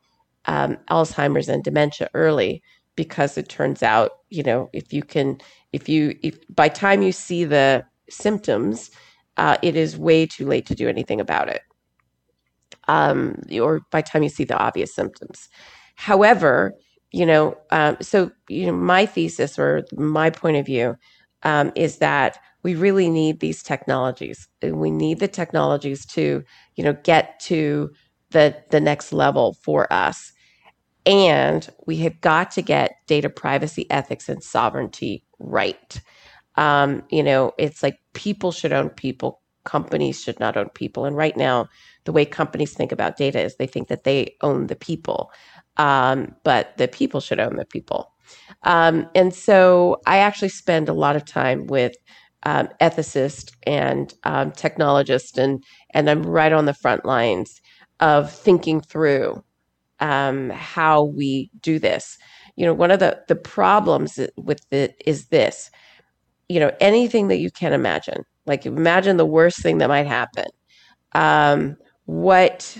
um, 0.46 0.76
Alzheimer's 0.90 1.48
and 1.48 1.64
dementia 1.64 2.08
early 2.14 2.62
because 2.96 3.36
it 3.38 3.48
turns 3.48 3.82
out, 3.82 4.12
you 4.30 4.42
know, 4.42 4.70
if 4.72 4.92
you 4.92 5.02
can, 5.02 5.38
if 5.72 5.88
you, 5.88 6.16
if 6.22 6.38
by 6.54 6.68
time 6.68 7.02
you 7.02 7.12
see 7.12 7.44
the 7.44 7.84
symptoms, 8.08 8.90
uh, 9.36 9.56
it 9.62 9.76
is 9.76 9.96
way 9.98 10.26
too 10.26 10.46
late 10.46 10.66
to 10.66 10.74
do 10.74 10.88
anything 10.88 11.20
about 11.20 11.48
it. 11.48 11.62
Um, 12.86 13.40
or 13.60 13.80
by 13.90 14.02
time 14.02 14.22
you 14.22 14.28
see 14.28 14.44
the 14.44 14.58
obvious 14.58 14.94
symptoms. 14.94 15.48
However, 15.96 16.74
you 17.12 17.24
know, 17.24 17.56
um, 17.70 17.96
so 18.00 18.30
you 18.48 18.66
know, 18.66 18.72
my 18.72 19.06
thesis 19.06 19.58
or 19.58 19.84
my 19.96 20.30
point 20.30 20.56
of 20.56 20.66
view 20.66 20.96
um, 21.44 21.72
is 21.74 21.98
that 21.98 22.38
we 22.62 22.74
really 22.74 23.08
need 23.08 23.40
these 23.40 23.62
technologies. 23.62 24.48
We 24.62 24.90
need 24.90 25.20
the 25.20 25.28
technologies 25.28 26.04
to, 26.06 26.42
you 26.76 26.84
know, 26.84 26.94
get 27.04 27.38
to 27.40 27.90
the 28.30 28.56
the 28.70 28.80
next 28.80 29.12
level 29.12 29.56
for 29.62 29.90
us. 29.92 30.32
And 31.06 31.68
we 31.86 31.96
have 31.98 32.20
got 32.20 32.50
to 32.52 32.62
get 32.62 32.96
data 33.06 33.28
privacy, 33.28 33.90
ethics, 33.90 34.28
and 34.28 34.42
sovereignty 34.42 35.24
right. 35.38 36.00
Um, 36.56 37.02
you 37.10 37.22
know, 37.22 37.52
it's 37.58 37.82
like 37.82 37.98
people 38.14 38.52
should 38.52 38.72
own 38.72 38.90
people, 38.90 39.42
companies 39.64 40.22
should 40.22 40.40
not 40.40 40.56
own 40.56 40.70
people. 40.70 41.04
And 41.04 41.16
right 41.16 41.36
now, 41.36 41.68
the 42.04 42.12
way 42.12 42.24
companies 42.24 42.72
think 42.72 42.92
about 42.92 43.16
data 43.16 43.40
is 43.40 43.56
they 43.56 43.66
think 43.66 43.88
that 43.88 44.04
they 44.04 44.36
own 44.42 44.68
the 44.68 44.76
people, 44.76 45.30
um, 45.76 46.34
but 46.44 46.76
the 46.76 46.88
people 46.88 47.20
should 47.20 47.40
own 47.40 47.56
the 47.56 47.64
people. 47.64 48.12
Um, 48.62 49.08
and 49.14 49.34
so 49.34 50.00
I 50.06 50.18
actually 50.18 50.48
spend 50.50 50.88
a 50.88 50.94
lot 50.94 51.16
of 51.16 51.24
time 51.24 51.66
with 51.66 51.94
um, 52.44 52.68
ethicists 52.80 53.52
and 53.66 54.12
um, 54.24 54.52
technologists, 54.52 55.36
and 55.38 55.62
and 55.90 56.08
I'm 56.08 56.22
right 56.22 56.52
on 56.52 56.66
the 56.66 56.74
front 56.74 57.04
lines 57.04 57.60
of 58.00 58.30
thinking 58.32 58.80
through 58.80 59.42
um, 60.04 60.50
how 60.50 61.04
we 61.04 61.50
do 61.62 61.78
this. 61.78 62.18
You 62.56 62.66
know, 62.66 62.74
one 62.74 62.90
of 62.90 63.00
the 63.00 63.18
the 63.26 63.36
problems 63.36 64.20
with 64.36 64.60
it 64.70 65.02
is 65.06 65.28
this. 65.28 65.70
You 66.48 66.60
know, 66.60 66.70
anything 66.78 67.28
that 67.28 67.38
you 67.38 67.50
can 67.50 67.72
imagine, 67.72 68.22
like 68.44 68.66
imagine 68.66 69.16
the 69.16 69.24
worst 69.24 69.62
thing 69.62 69.78
that 69.78 69.88
might 69.88 70.06
happen. 70.06 70.44
Um, 71.14 71.76
what 72.04 72.76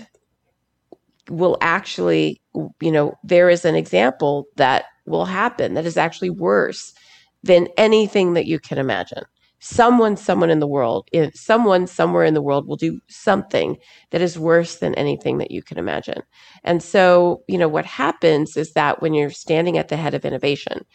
will 1.29 1.57
actually, 1.61 2.39
you 2.79 2.91
know, 2.91 3.15
there 3.23 3.49
is 3.49 3.65
an 3.65 3.73
example 3.73 4.45
that 4.57 4.85
will 5.07 5.25
happen 5.25 5.73
that 5.73 5.85
is 5.85 5.97
actually 5.97 6.29
worse 6.29 6.93
than 7.41 7.67
anything 7.75 8.33
that 8.33 8.45
you 8.45 8.59
can 8.59 8.77
imagine 8.77 9.23
someone 9.65 10.15
someone 10.15 10.51
in 10.51 10.59
the 10.59 10.67
world 10.67 11.09
if 11.11 11.35
someone 11.35 11.87
somewhere 11.87 12.23
in 12.23 12.35
the 12.35 12.41
world 12.41 12.67
will 12.67 12.75
do 12.75 12.99
something 13.07 13.75
that 14.11 14.21
is 14.21 14.37
worse 14.37 14.75
than 14.75 14.93
anything 14.93 15.39
that 15.39 15.49
you 15.49 15.63
can 15.63 15.79
imagine. 15.79 16.21
And 16.63 16.83
so 16.83 17.41
you 17.47 17.57
know 17.57 17.67
what 17.67 17.85
happens 17.85 18.57
is 18.57 18.73
that 18.73 19.01
when 19.01 19.15
you're 19.15 19.31
standing 19.31 19.79
at 19.79 19.87
the 19.87 19.97
head 19.97 20.13
of 20.13 20.23
innovation 20.23 20.85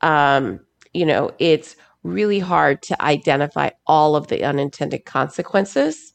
um, 0.00 0.58
you 0.92 1.06
know 1.06 1.30
it's 1.38 1.76
really 2.02 2.40
hard 2.40 2.82
to 2.82 3.00
identify 3.00 3.70
all 3.86 4.16
of 4.16 4.26
the 4.26 4.42
unintended 4.42 5.04
consequences. 5.04 6.12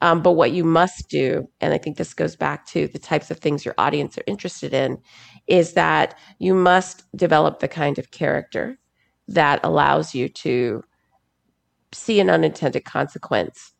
Um, 0.00 0.22
but 0.22 0.32
what 0.32 0.52
you 0.52 0.64
must 0.64 1.08
do 1.08 1.48
and 1.60 1.74
i 1.74 1.78
think 1.78 1.96
this 1.96 2.14
goes 2.14 2.36
back 2.36 2.66
to 2.68 2.88
the 2.88 2.98
types 2.98 3.30
of 3.30 3.38
things 3.38 3.64
your 3.64 3.74
audience 3.76 4.16
are 4.18 4.24
interested 4.26 4.72
in 4.72 4.98
is 5.46 5.74
that 5.74 6.18
you 6.38 6.54
must 6.54 7.04
develop 7.16 7.60
the 7.60 7.68
kind 7.68 7.98
of 7.98 8.10
character 8.10 8.78
that 9.28 9.60
allows 9.62 10.14
you 10.14 10.28
to 10.28 10.82
see 11.94 12.20
an 12.20 12.30
unintended 12.30 12.84
consequence 12.84 13.72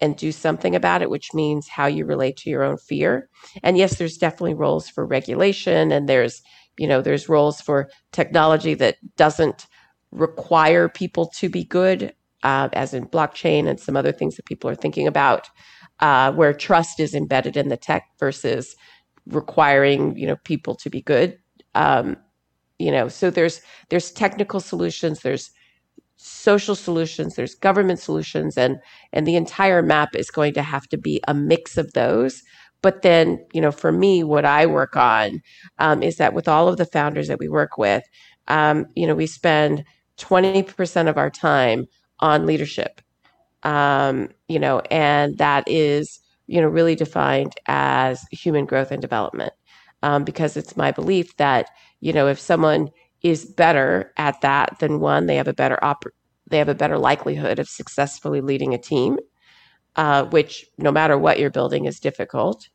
and 0.00 0.16
do 0.16 0.32
something 0.32 0.74
about 0.74 1.02
it, 1.02 1.10
which 1.10 1.34
means 1.34 1.68
how 1.68 1.86
you 1.86 2.04
relate 2.04 2.36
to 2.38 2.50
your 2.50 2.62
own 2.62 2.76
fear. 2.76 3.28
And 3.62 3.76
yes, 3.76 3.96
there's 3.96 4.16
definitely 4.16 4.54
roles 4.54 4.88
for 4.88 5.04
regulation 5.04 5.90
and 5.90 6.08
there's, 6.08 6.40
you 6.78 6.86
know, 6.86 7.02
there's 7.02 7.28
roles 7.28 7.60
for 7.60 7.90
technology 8.12 8.74
that 8.74 8.96
doesn't 9.16 9.66
require 10.12 10.88
people 10.88 11.26
to 11.36 11.48
be 11.48 11.64
good, 11.64 12.14
uh, 12.44 12.68
as 12.72 12.94
in 12.94 13.06
blockchain 13.06 13.66
and 13.68 13.80
some 13.80 13.96
other 13.96 14.12
things 14.12 14.36
that 14.36 14.46
people 14.46 14.70
are 14.70 14.76
thinking 14.76 15.06
about, 15.06 15.48
uh, 16.00 16.32
where 16.32 16.52
trust 16.52 17.00
is 17.00 17.14
embedded 17.14 17.56
in 17.56 17.68
the 17.68 17.76
tech 17.76 18.04
versus 18.18 18.76
requiring, 19.26 20.16
you 20.16 20.26
know, 20.26 20.36
people 20.44 20.74
to 20.76 20.88
be 20.88 21.02
good. 21.02 21.38
Um, 21.74 22.16
you 22.78 22.92
know, 22.92 23.08
so 23.08 23.30
there's 23.30 23.60
there's 23.88 24.12
technical 24.12 24.60
solutions, 24.60 25.20
there's 25.20 25.50
social 26.18 26.74
solutions, 26.74 27.36
there's 27.36 27.54
government 27.54 28.00
solutions, 28.00 28.58
and 28.58 28.78
and 29.12 29.26
the 29.26 29.36
entire 29.36 29.82
map 29.82 30.14
is 30.14 30.30
going 30.30 30.52
to 30.54 30.62
have 30.62 30.86
to 30.88 30.98
be 30.98 31.20
a 31.28 31.34
mix 31.34 31.78
of 31.78 31.92
those. 31.94 32.42
But 32.82 33.02
then, 33.02 33.44
you 33.52 33.60
know, 33.60 33.72
for 33.72 33.90
me, 33.92 34.22
what 34.24 34.44
I 34.44 34.66
work 34.66 34.96
on 34.96 35.40
um, 35.78 36.02
is 36.02 36.16
that 36.16 36.34
with 36.34 36.48
all 36.48 36.68
of 36.68 36.76
the 36.76 36.86
founders 36.86 37.28
that 37.28 37.40
we 37.40 37.48
work 37.48 37.78
with, 37.78 38.04
um, 38.48 38.86
you 38.94 39.06
know, 39.06 39.14
we 39.14 39.26
spend 39.26 39.84
20% 40.18 41.08
of 41.08 41.18
our 41.18 41.30
time 41.30 41.86
on 42.20 42.46
leadership, 42.46 43.00
um, 43.64 44.28
you 44.48 44.58
know, 44.58 44.80
and 44.90 45.38
that 45.38 45.64
is, 45.66 46.20
you 46.46 46.60
know, 46.60 46.68
really 46.68 46.94
defined 46.94 47.54
as 47.66 48.22
human 48.32 48.66
growth 48.66 48.90
and 48.92 49.02
development. 49.02 49.52
Um, 50.02 50.24
because 50.24 50.56
it's 50.56 50.76
my 50.76 50.92
belief 50.92 51.36
that, 51.38 51.70
you 52.00 52.12
know, 52.12 52.28
if 52.28 52.38
someone 52.38 52.90
is 53.22 53.44
better 53.44 54.12
at 54.16 54.40
that, 54.42 54.78
than 54.78 55.00
one, 55.00 55.26
they 55.26 55.36
have 55.36 55.48
a 55.48 55.54
better 55.54 55.78
op- 55.82 56.04
they 56.50 56.58
have 56.58 56.68
a 56.68 56.74
better 56.74 56.98
likelihood 56.98 57.58
of 57.58 57.68
successfully 57.68 58.40
leading 58.40 58.72
a 58.72 58.78
team, 58.78 59.18
uh, 59.96 60.24
which 60.26 60.64
no 60.78 60.90
matter 60.90 61.18
what 61.18 61.38
you're 61.38 61.50
building 61.50 61.84
is 61.84 62.00
difficult. 62.00 62.68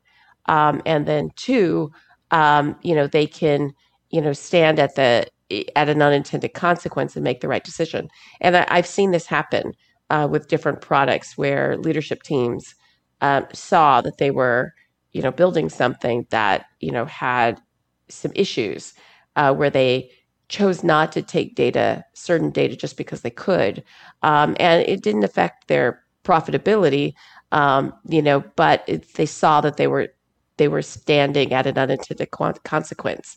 Um, 0.45 0.81
and 0.85 1.07
then 1.07 1.31
two, 1.35 1.91
um, 2.31 2.75
you 2.83 2.93
know, 2.93 3.07
they 3.07 3.25
can, 3.25 3.71
you 4.09 4.21
know, 4.21 4.33
stand 4.33 4.79
at 4.79 4.95
the 4.95 5.27
at 5.75 5.89
an 5.89 6.01
unintended 6.01 6.53
consequence 6.53 7.15
and 7.15 7.23
make 7.23 7.41
the 7.41 7.47
right 7.47 7.63
decision. 7.63 8.09
And 8.41 8.57
I, 8.57 8.75
have 8.75 8.87
seen 8.87 9.11
this 9.11 9.27
happen 9.27 9.73
uh, 10.09 10.27
with 10.29 10.47
different 10.47 10.81
products 10.81 11.37
where 11.37 11.77
leadership 11.77 12.23
teams 12.23 12.75
um, 13.21 13.45
saw 13.53 14.01
that 14.01 14.17
they 14.17 14.31
were, 14.31 14.73
you 15.11 15.21
know, 15.21 15.31
building 15.31 15.69
something 15.69 16.25
that 16.29 16.65
you 16.79 16.91
know 16.91 17.05
had 17.05 17.61
some 18.09 18.31
issues 18.35 18.93
uh, 19.35 19.53
where 19.53 19.69
they 19.69 20.11
chose 20.53 20.83
not 20.83 21.11
to 21.11 21.23
take 21.23 21.55
data, 21.55 22.05
certain 22.13 22.51
data, 22.51 22.75
just 22.75 22.95
because 22.95 23.21
they 23.21 23.31
could, 23.31 23.83
um, 24.21 24.55
and 24.59 24.87
it 24.87 25.01
didn't 25.01 25.23
affect 25.23 25.67
their 25.67 26.03
profitability. 26.23 27.15
Um, 27.51 27.91
you 28.07 28.21
know, 28.21 28.43
but 28.55 28.83
it, 28.87 29.11
they 29.15 29.25
saw 29.25 29.61
that 29.61 29.77
they 29.77 29.87
were 29.87 30.09
they 30.57 30.67
were 30.67 30.83
standing 30.83 31.53
at 31.53 31.65
an 31.65 31.79
unintended 31.79 32.29
consequence, 32.63 33.35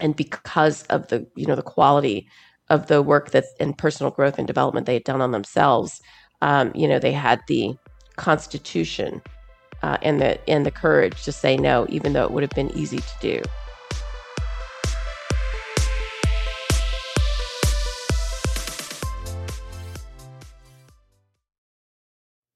and 0.00 0.16
because 0.16 0.84
of 0.84 1.08
the 1.08 1.26
you 1.36 1.46
know 1.46 1.54
the 1.54 1.62
quality 1.76 2.28
of 2.70 2.86
the 2.86 3.02
work 3.02 3.32
that 3.32 3.44
and 3.60 3.76
personal 3.76 4.10
growth 4.10 4.38
and 4.38 4.46
development 4.46 4.86
they 4.86 4.94
had 4.94 5.04
done 5.04 5.20
on 5.20 5.32
themselves, 5.32 6.00
um, 6.40 6.72
you 6.74 6.88
know, 6.88 6.98
they 6.98 7.12
had 7.12 7.40
the 7.46 7.76
constitution 8.16 9.20
uh, 9.82 9.98
and 10.00 10.18
the 10.18 10.32
and 10.48 10.64
the 10.64 10.70
courage 10.70 11.24
to 11.24 11.32
say 11.32 11.58
no, 11.58 11.86
even 11.90 12.14
though 12.14 12.24
it 12.24 12.30
would 12.30 12.42
have 12.42 12.56
been 12.56 12.70
easy 12.70 13.00
to 13.00 13.14
do. 13.20 13.42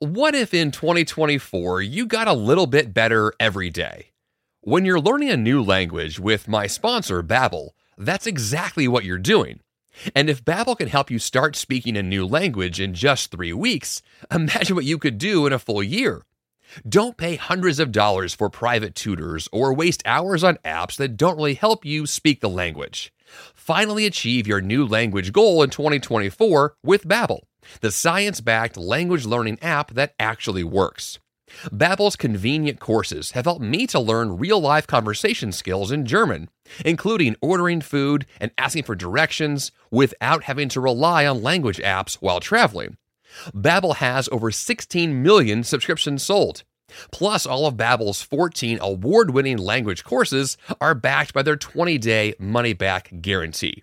What 0.02 0.34
if 0.34 0.54
in 0.54 0.70
2024 0.70 1.82
you 1.82 2.06
got 2.06 2.26
a 2.26 2.32
little 2.32 2.66
bit 2.66 2.94
better 2.94 3.34
every 3.38 3.68
day? 3.68 4.12
When 4.62 4.86
you're 4.86 4.98
learning 4.98 5.28
a 5.28 5.36
new 5.36 5.62
language 5.62 6.18
with 6.18 6.48
my 6.48 6.66
sponsor, 6.68 7.22
Babbel, 7.22 7.72
that's 7.98 8.26
exactly 8.26 8.88
what 8.88 9.04
you're 9.04 9.18
doing. 9.18 9.60
And 10.14 10.30
if 10.30 10.42
Babbel 10.42 10.78
can 10.78 10.88
help 10.88 11.10
you 11.10 11.18
start 11.18 11.54
speaking 11.54 11.98
a 11.98 12.02
new 12.02 12.26
language 12.26 12.80
in 12.80 12.94
just 12.94 13.30
3 13.30 13.52
weeks, 13.52 14.00
imagine 14.30 14.74
what 14.74 14.86
you 14.86 14.96
could 14.96 15.18
do 15.18 15.44
in 15.44 15.52
a 15.52 15.58
full 15.58 15.82
year. 15.82 16.24
Don't 16.88 17.18
pay 17.18 17.36
hundreds 17.36 17.78
of 17.78 17.92
dollars 17.92 18.32
for 18.32 18.48
private 18.48 18.94
tutors 18.94 19.50
or 19.52 19.74
waste 19.74 20.02
hours 20.06 20.42
on 20.42 20.56
apps 20.64 20.96
that 20.96 21.18
don't 21.18 21.36
really 21.36 21.52
help 21.52 21.84
you 21.84 22.06
speak 22.06 22.40
the 22.40 22.48
language. 22.48 23.12
Finally 23.54 24.06
achieve 24.06 24.46
your 24.46 24.62
new 24.62 24.86
language 24.86 25.30
goal 25.30 25.62
in 25.62 25.68
2024 25.68 26.76
with 26.82 27.06
Babbel 27.06 27.40
the 27.80 27.90
science-backed 27.90 28.76
language 28.76 29.24
learning 29.26 29.58
app 29.62 29.92
that 29.94 30.14
actually 30.18 30.64
works. 30.64 31.18
Babbel's 31.66 32.16
convenient 32.16 32.80
courses 32.80 33.32
have 33.32 33.44
helped 33.44 33.60
me 33.62 33.86
to 33.88 33.98
learn 33.98 34.38
real-life 34.38 34.86
conversation 34.86 35.52
skills 35.52 35.90
in 35.90 36.06
German, 36.06 36.48
including 36.84 37.36
ordering 37.40 37.80
food 37.80 38.26
and 38.40 38.52
asking 38.56 38.84
for 38.84 38.94
directions 38.94 39.72
without 39.90 40.44
having 40.44 40.68
to 40.68 40.80
rely 40.80 41.26
on 41.26 41.42
language 41.42 41.78
apps 41.78 42.14
while 42.14 42.40
traveling. 42.40 42.96
Babbel 43.54 43.96
has 43.96 44.28
over 44.30 44.50
16 44.50 45.22
million 45.22 45.64
subscriptions 45.64 46.22
sold. 46.22 46.62
Plus, 47.12 47.46
all 47.46 47.66
of 47.66 47.76
Babbel's 47.76 48.22
14 48.22 48.78
award-winning 48.80 49.58
language 49.58 50.02
courses 50.02 50.56
are 50.80 50.94
backed 50.94 51.32
by 51.32 51.42
their 51.42 51.56
20-day 51.56 52.34
money-back 52.38 53.12
guarantee. 53.20 53.82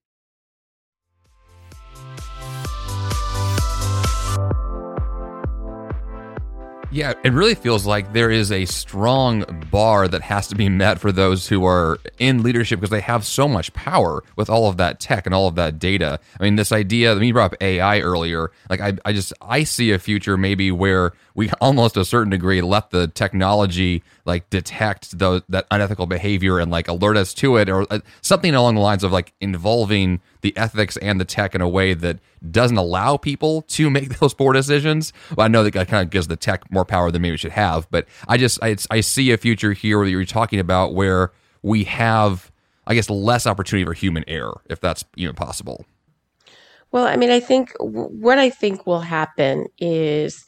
Yeah, 6.93 7.13
it 7.23 7.31
really 7.31 7.55
feels 7.55 7.85
like 7.85 8.11
there 8.11 8.29
is 8.29 8.51
a 8.51 8.65
strong 8.65 9.45
bar 9.71 10.09
that 10.09 10.21
has 10.23 10.47
to 10.47 10.55
be 10.55 10.67
met 10.67 10.99
for 10.99 11.13
those 11.13 11.47
who 11.47 11.63
are 11.63 11.99
in 12.19 12.43
leadership 12.43 12.81
because 12.81 12.89
they 12.89 12.99
have 12.99 13.25
so 13.25 13.47
much 13.47 13.71
power 13.73 14.25
with 14.35 14.49
all 14.49 14.67
of 14.67 14.75
that 14.75 14.99
tech 14.99 15.25
and 15.25 15.33
all 15.33 15.47
of 15.47 15.55
that 15.55 15.79
data. 15.79 16.19
I 16.37 16.43
mean, 16.43 16.57
this 16.57 16.73
idea, 16.73 17.13
I 17.13 17.15
mean, 17.15 17.29
you 17.29 17.33
brought 17.33 17.53
up 17.53 17.61
AI 17.61 18.01
earlier. 18.01 18.51
Like, 18.69 18.81
I, 18.81 18.97
I 19.05 19.13
just, 19.13 19.31
I 19.41 19.63
see 19.63 19.91
a 19.91 19.99
future 19.99 20.35
maybe 20.35 20.69
where 20.69 21.13
we 21.35 21.49
almost 21.61 21.93
to 21.95 22.01
a 22.01 22.05
certain 22.05 22.29
degree 22.29 22.61
let 22.61 22.89
the 22.89 23.07
technology 23.07 24.03
like 24.25 24.49
detect 24.49 25.17
those, 25.17 25.41
that 25.49 25.65
unethical 25.71 26.05
behavior 26.05 26.59
and 26.59 26.71
like 26.71 26.87
alert 26.87 27.17
us 27.17 27.33
to 27.35 27.57
it 27.57 27.69
or 27.69 27.85
uh, 27.91 27.99
something 28.21 28.53
along 28.53 28.75
the 28.75 28.81
lines 28.81 29.03
of 29.03 29.11
like 29.11 29.33
involving 29.41 30.21
the 30.41 30.55
ethics 30.57 30.97
and 30.97 31.19
the 31.19 31.25
tech 31.25 31.55
in 31.55 31.61
a 31.61 31.69
way 31.69 31.93
that 31.93 32.19
doesn't 32.49 32.77
allow 32.77 33.17
people 33.17 33.61
to 33.63 33.89
make 33.89 34.09
those 34.19 34.33
poor 34.33 34.53
decisions. 34.53 35.13
Well, 35.35 35.45
I 35.45 35.47
know 35.47 35.63
that 35.63 35.73
kind 35.87 36.03
of 36.03 36.09
gives 36.09 36.27
the 36.27 36.35
tech 36.35 36.69
more 36.71 36.85
power 36.85 37.11
than 37.11 37.21
maybe 37.21 37.35
it 37.35 37.39
should 37.39 37.51
have, 37.51 37.89
but 37.91 38.07
I 38.27 38.37
just 38.37 38.59
I, 38.61 38.75
I 38.89 39.01
see 39.01 39.31
a 39.31 39.37
future 39.37 39.73
here 39.73 39.99
where 39.99 40.07
you're 40.07 40.25
talking 40.25 40.59
about 40.59 40.93
where 40.93 41.31
we 41.61 41.83
have, 41.85 42.51
I 42.87 42.95
guess, 42.95 43.09
less 43.09 43.45
opportunity 43.45 43.85
for 43.85 43.93
human 43.93 44.23
error, 44.27 44.61
if 44.69 44.79
that's 44.79 45.05
even 45.15 45.35
possible. 45.35 45.85
Well, 46.91 47.05
I 47.05 47.15
mean, 47.15 47.29
I 47.31 47.39
think 47.39 47.73
what 47.79 48.37
I 48.37 48.49
think 48.49 48.85
will 48.85 48.99
happen 48.99 49.67
is 49.77 50.45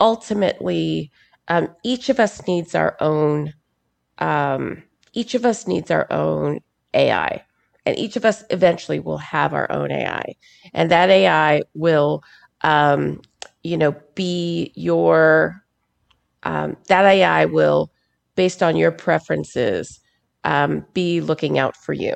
ultimately 0.00 1.10
um, 1.48 1.68
each 1.84 2.08
of 2.08 2.20
us 2.20 2.46
needs 2.46 2.74
our 2.74 2.96
own. 3.00 3.54
Um, 4.18 4.84
each 5.14 5.34
of 5.34 5.44
us 5.46 5.66
needs 5.66 5.90
our 5.90 6.06
own 6.12 6.60
AI 6.94 7.42
and 7.86 7.98
each 7.98 8.16
of 8.16 8.24
us 8.24 8.44
eventually 8.50 9.00
will 9.00 9.18
have 9.18 9.52
our 9.54 9.70
own 9.70 9.90
AI, 9.90 10.36
and 10.72 10.90
that 10.90 11.10
AI 11.10 11.62
will, 11.74 12.22
um, 12.62 13.20
you 13.62 13.76
know, 13.76 13.94
be 14.14 14.72
your 14.74 15.62
um, 16.44 16.76
that 16.88 17.04
AI 17.04 17.46
will, 17.46 17.92
based 18.36 18.62
on 18.62 18.76
your 18.76 18.92
preferences, 18.92 20.00
um, 20.44 20.86
be 20.94 21.20
looking 21.20 21.58
out 21.58 21.76
for 21.76 21.92
you. 21.92 22.14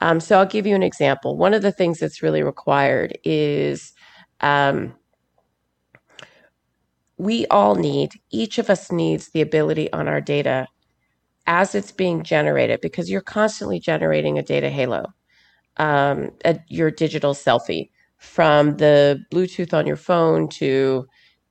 Um, 0.00 0.20
so 0.20 0.38
I'll 0.38 0.46
give 0.46 0.66
you 0.66 0.74
an 0.74 0.82
example. 0.82 1.36
One 1.36 1.54
of 1.54 1.62
the 1.62 1.72
things 1.72 2.00
that's 2.00 2.22
really 2.22 2.42
required 2.42 3.18
is 3.24 3.92
um, 4.40 4.94
we 7.18 7.46
all 7.46 7.74
need, 7.74 8.12
each 8.30 8.58
of 8.58 8.70
us 8.70 8.92
needs 8.92 9.28
the 9.28 9.40
ability 9.40 9.92
on 9.92 10.08
our 10.08 10.20
data 10.20 10.68
as 11.46 11.74
it's 11.74 11.92
being 11.92 12.22
generated 12.22 12.80
because 12.80 13.10
you're 13.10 13.20
constantly 13.20 13.78
generating 13.78 14.38
a 14.38 14.42
data 14.42 14.68
halo, 14.68 15.06
um, 15.78 16.30
a, 16.44 16.58
your 16.68 16.90
digital 16.90 17.34
selfie 17.34 17.90
from 18.18 18.76
the 18.78 19.24
Bluetooth 19.32 19.72
on 19.72 19.86
your 19.86 19.96
phone 19.96 20.48
to, 20.48 21.06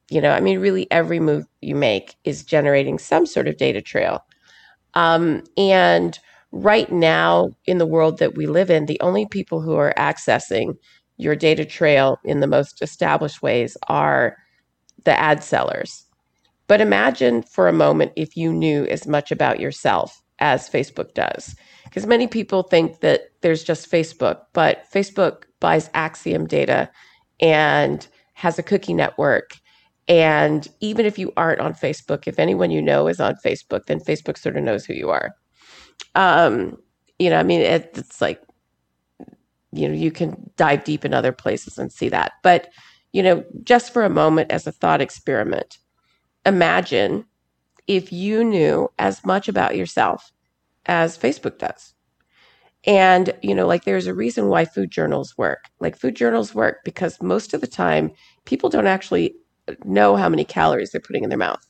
you 0.10 0.22
know, 0.22 0.32
I 0.32 0.40
mean, 0.40 0.60
really 0.60 0.92
every 0.92 1.20
move 1.20 1.46
you 1.62 1.76
make 1.76 2.16
is 2.24 2.44
generating 2.44 3.00
some 3.00 3.26
sort 3.26 3.48
of 3.48 3.58
data 3.58 3.82
trail. 3.82 4.24
Um, 4.94 5.44
and 5.58 6.20
right 6.52 6.92
now, 6.92 7.52
in 7.66 7.78
the 7.78 7.86
world 7.86 8.20
that 8.20 8.36
we 8.36 8.48
live 8.48 8.70
in, 8.70 8.86
the 8.86 9.00
only 9.02 9.26
people 9.26 9.62
who 9.62 9.76
are 9.76 9.94
accessing 9.98 10.78
your 11.18 11.36
data 11.36 11.66
trail 11.66 12.20
in 12.24 12.40
the 12.40 12.48
most 12.48 12.82
established 12.82 13.42
ways 13.42 13.78
are 13.88 14.38
the 15.06 15.18
ad 15.20 15.44
sellers. 15.44 16.04
But 16.68 16.82
imagine 16.82 17.44
for 17.44 17.68
a 17.68 17.74
moment 17.74 18.12
if 18.16 18.36
you 18.36 18.52
knew 18.52 18.86
as 18.88 19.08
much 19.08 19.32
about 19.32 19.60
yourself 19.60 20.22
as 20.40 20.70
Facebook 20.70 21.14
does. 21.14 21.56
Because 21.86 22.06
many 22.06 22.28
people 22.28 22.64
think 22.64 23.00
that 23.00 23.32
there's 23.42 23.64
just 23.64 23.90
Facebook, 23.90 24.42
but 24.54 24.86
Facebook 24.94 25.44
buys 25.60 25.90
Acxiom 25.90 26.48
data 26.48 26.90
and 27.40 28.08
has 28.34 28.60
a 28.60 28.64
cookie 28.64 28.94
network. 28.94 29.58
And 30.08 30.68
even 30.82 31.06
if 31.06 31.18
you 31.18 31.32
aren't 31.38 31.62
on 31.62 31.74
Facebook, 31.74 32.28
if 32.28 32.38
anyone 32.38 32.72
you 32.72 32.82
know 32.82 33.08
is 33.08 33.20
on 33.20 33.36
Facebook, 33.36 33.86
then 33.86 34.00
Facebook 34.00 34.38
sort 34.38 34.58
of 34.58 34.64
knows 34.64 34.86
who 34.86 34.94
you 34.94 35.10
are. 35.10 35.36
Um, 36.16 36.78
you 37.18 37.30
know, 37.30 37.40
I 37.40 37.44
mean, 37.44 37.62
it, 37.62 37.92
it's 37.96 38.22
like, 38.22 38.42
you 39.72 39.88
know, 39.88 39.94
you 39.94 40.12
can 40.12 40.52
dive 40.58 40.84
deep 40.84 41.06
in 41.06 41.14
other 41.14 41.32
places 41.32 41.78
and 41.78 41.92
see 41.92 42.10
that. 42.10 42.34
But, 42.44 42.70
you 43.16 43.24
know, 43.24 43.46
just 43.64 43.94
for 43.94 44.04
a 44.04 44.10
moment 44.10 44.52
as 44.52 44.68
a 44.68 44.74
thought 44.74 45.00
experiment, 45.00 45.78
imagine 46.46 47.24
if 47.88 48.12
you 48.12 48.44
knew 48.44 48.90
as 49.00 49.24
much 49.24 49.48
about 49.48 49.78
yourself 49.78 50.34
as 50.86 51.18
Facebook 51.18 51.58
does. 51.58 51.94
And, 52.86 53.34
you 53.42 53.56
know, 53.56 53.68
like 53.68 53.86
there's 53.86 54.08
a 54.08 54.14
reason 54.14 54.50
why 54.50 54.66
food 54.66 54.92
journals 54.92 55.38
work. 55.38 55.70
Like 55.80 55.98
food 55.98 56.18
journals 56.18 56.54
work 56.54 56.80
because 56.84 57.22
most 57.22 57.54
of 57.54 57.62
the 57.62 57.68
time 57.68 58.12
people 58.44 58.70
don't 58.70 58.86
actually 58.86 59.36
know 59.86 60.18
how 60.18 60.28
many 60.28 60.44
calories 60.44 60.92
they're 60.92 61.00
putting 61.00 61.24
in 61.24 61.30
their 61.30 61.40
mouth, 61.40 61.66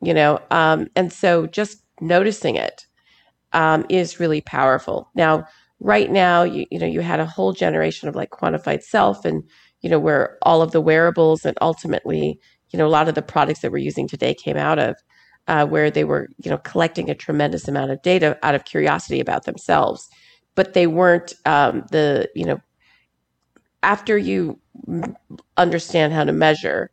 you 0.00 0.14
know? 0.14 0.40
Um, 0.50 0.88
and 0.96 1.12
so 1.12 1.48
just 1.48 1.84
noticing 2.00 2.56
it 2.56 2.86
um, 3.52 3.84
is 3.90 4.18
really 4.18 4.40
powerful. 4.40 5.10
Now, 5.14 5.44
right 5.80 6.10
now, 6.10 6.44
you, 6.44 6.64
you 6.70 6.78
know, 6.78 6.86
you 6.86 7.02
had 7.02 7.20
a 7.20 7.26
whole 7.26 7.52
generation 7.52 8.08
of 8.08 8.16
like 8.16 8.30
quantified 8.30 8.82
self 8.82 9.26
and, 9.26 9.42
you 9.80 9.90
know, 9.90 9.98
where 9.98 10.38
all 10.42 10.62
of 10.62 10.72
the 10.72 10.80
wearables 10.80 11.44
and 11.44 11.56
ultimately, 11.60 12.38
you 12.70 12.78
know, 12.78 12.86
a 12.86 12.88
lot 12.88 13.08
of 13.08 13.14
the 13.14 13.22
products 13.22 13.60
that 13.60 13.72
we're 13.72 13.78
using 13.78 14.06
today 14.06 14.34
came 14.34 14.56
out 14.56 14.78
of, 14.78 14.96
uh, 15.48 15.66
where 15.66 15.90
they 15.90 16.04
were, 16.04 16.28
you 16.38 16.50
know, 16.50 16.58
collecting 16.58 17.10
a 17.10 17.14
tremendous 17.14 17.66
amount 17.66 17.90
of 17.90 18.02
data 18.02 18.38
out 18.42 18.54
of 18.54 18.64
curiosity 18.64 19.20
about 19.20 19.44
themselves, 19.44 20.08
but 20.54 20.74
they 20.74 20.86
weren't 20.86 21.34
um, 21.46 21.84
the, 21.90 22.28
you 22.34 22.44
know, 22.44 22.60
after 23.82 24.18
you 24.18 24.58
understand 25.56 26.12
how 26.12 26.24
to 26.24 26.32
measure 26.32 26.90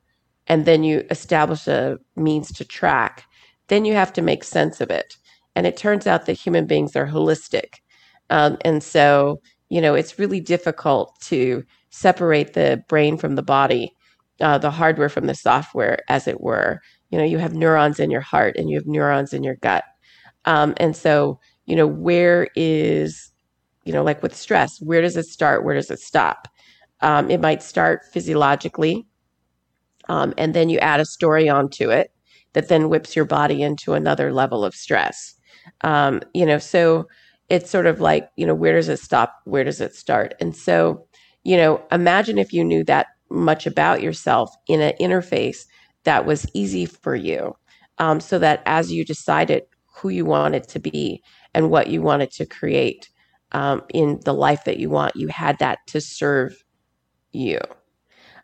and 0.48 0.66
then 0.66 0.84
you 0.84 1.06
establish 1.10 1.68
a 1.68 1.98
means 2.16 2.52
to 2.54 2.64
track, 2.66 3.26
then 3.68 3.86
you 3.86 3.94
have 3.94 4.14
to 4.14 4.22
make 4.22 4.44
sense 4.44 4.80
of 4.80 4.90
it. 4.90 5.18
And 5.56 5.68
it 5.68 5.76
turns 5.76 6.08
out 6.08 6.26
that 6.26 6.34
human 6.34 6.66
beings 6.66 6.96
are 6.96 7.08
holistic. 7.08 7.76
Um, 8.30 8.58
and 8.64 8.82
so, 8.82 9.42
you 9.70 9.82
know, 9.82 9.96
it's 9.96 10.20
really 10.20 10.40
difficult 10.40 11.20
to 11.22 11.64
separate 11.90 12.54
the 12.54 12.84
brain 12.88 13.18
from 13.18 13.36
the 13.36 13.44
body 13.44 13.94
uh, 14.42 14.58
the 14.58 14.72
hardware 14.72 15.10
from 15.10 15.26
the 15.26 15.36
software, 15.36 16.00
as 16.10 16.28
it 16.28 16.42
were. 16.42 16.82
You 17.10 17.18
know, 17.18 17.24
you 17.24 17.38
have 17.38 17.54
neurons 17.54 18.00
in 18.00 18.12
your 18.12 18.22
heart 18.22 18.56
and 18.58 18.70
you 18.70 18.78
have 18.78 18.88
neurons 18.88 19.34
in 19.34 19.44
your 19.44 19.56
gut. 19.56 19.84
Um, 20.46 20.74
and 20.78 20.96
so, 20.96 21.40
you 21.66 21.76
know, 21.76 21.88
where 21.88 22.48
is, 22.56 23.32
you 23.84 23.94
know, 23.94 24.04
like 24.04 24.22
with 24.22 24.36
stress, 24.36 24.80
where 24.82 25.02
does 25.02 25.18
it 25.18 25.26
start? 25.26 25.64
Where 25.64 25.76
does 25.76 25.92
it 25.92 26.00
stop? 26.00 26.48
Um, 27.02 27.30
it 27.30 27.42
might 27.42 27.62
start 27.62 28.02
physiologically, 28.12 29.06
um, 30.10 30.34
and 30.38 30.54
then 30.54 30.70
you 30.70 30.80
add 30.80 31.00
a 31.00 31.06
story 31.06 31.48
onto 31.48 31.90
it 31.92 32.12
that 32.54 32.70
then 32.70 32.90
whips 32.90 33.16
your 33.16 33.26
body 33.26 33.62
into 33.62 33.94
another 33.94 34.34
level 34.34 34.66
of 34.66 34.74
stress. 34.74 35.36
Um, 35.82 36.22
you 36.34 36.46
know, 36.46 36.58
so 36.58 37.08
it's 37.50 37.70
sort 37.70 37.86
of 37.86 38.00
like, 38.02 38.30
you 38.36 38.48
know, 38.48 38.56
where 38.56 38.74
does 38.74 38.90
it 38.90 39.00
stop? 39.00 39.36
Where 39.46 39.64
does 39.64 39.80
it 39.80 39.94
start? 39.94 40.34
And 40.40 40.56
so, 40.56 41.07
you 41.48 41.56
know, 41.56 41.82
imagine 41.94 42.38
if 42.38 42.52
you 42.52 42.62
knew 42.62 42.84
that 42.84 43.08
much 43.30 43.66
about 43.66 44.02
yourself 44.02 44.54
in 44.68 44.82
an 44.82 44.94
interface 45.00 45.60
that 46.04 46.26
was 46.26 46.46
easy 46.54 46.86
for 46.86 47.16
you 47.16 47.56
um, 48.00 48.20
so 48.20 48.38
that 48.38 48.62
as 48.66 48.92
you 48.92 49.06
decided 49.06 49.64
who 49.86 50.10
you 50.10 50.26
wanted 50.26 50.68
to 50.68 50.78
be 50.78 51.24
and 51.54 51.70
what 51.70 51.88
you 51.88 52.02
wanted 52.02 52.32
to 52.32 52.46
create 52.46 53.10
um, 53.54 53.82
in 53.94 54.20
the 54.26 54.34
life 54.34 54.66
that 54.66 54.78
you 54.78 54.90
want 54.90 55.16
you 55.16 55.30
had 55.30 55.58
that 55.60 55.80
to 55.88 56.02
serve 56.02 56.66
you. 57.32 57.60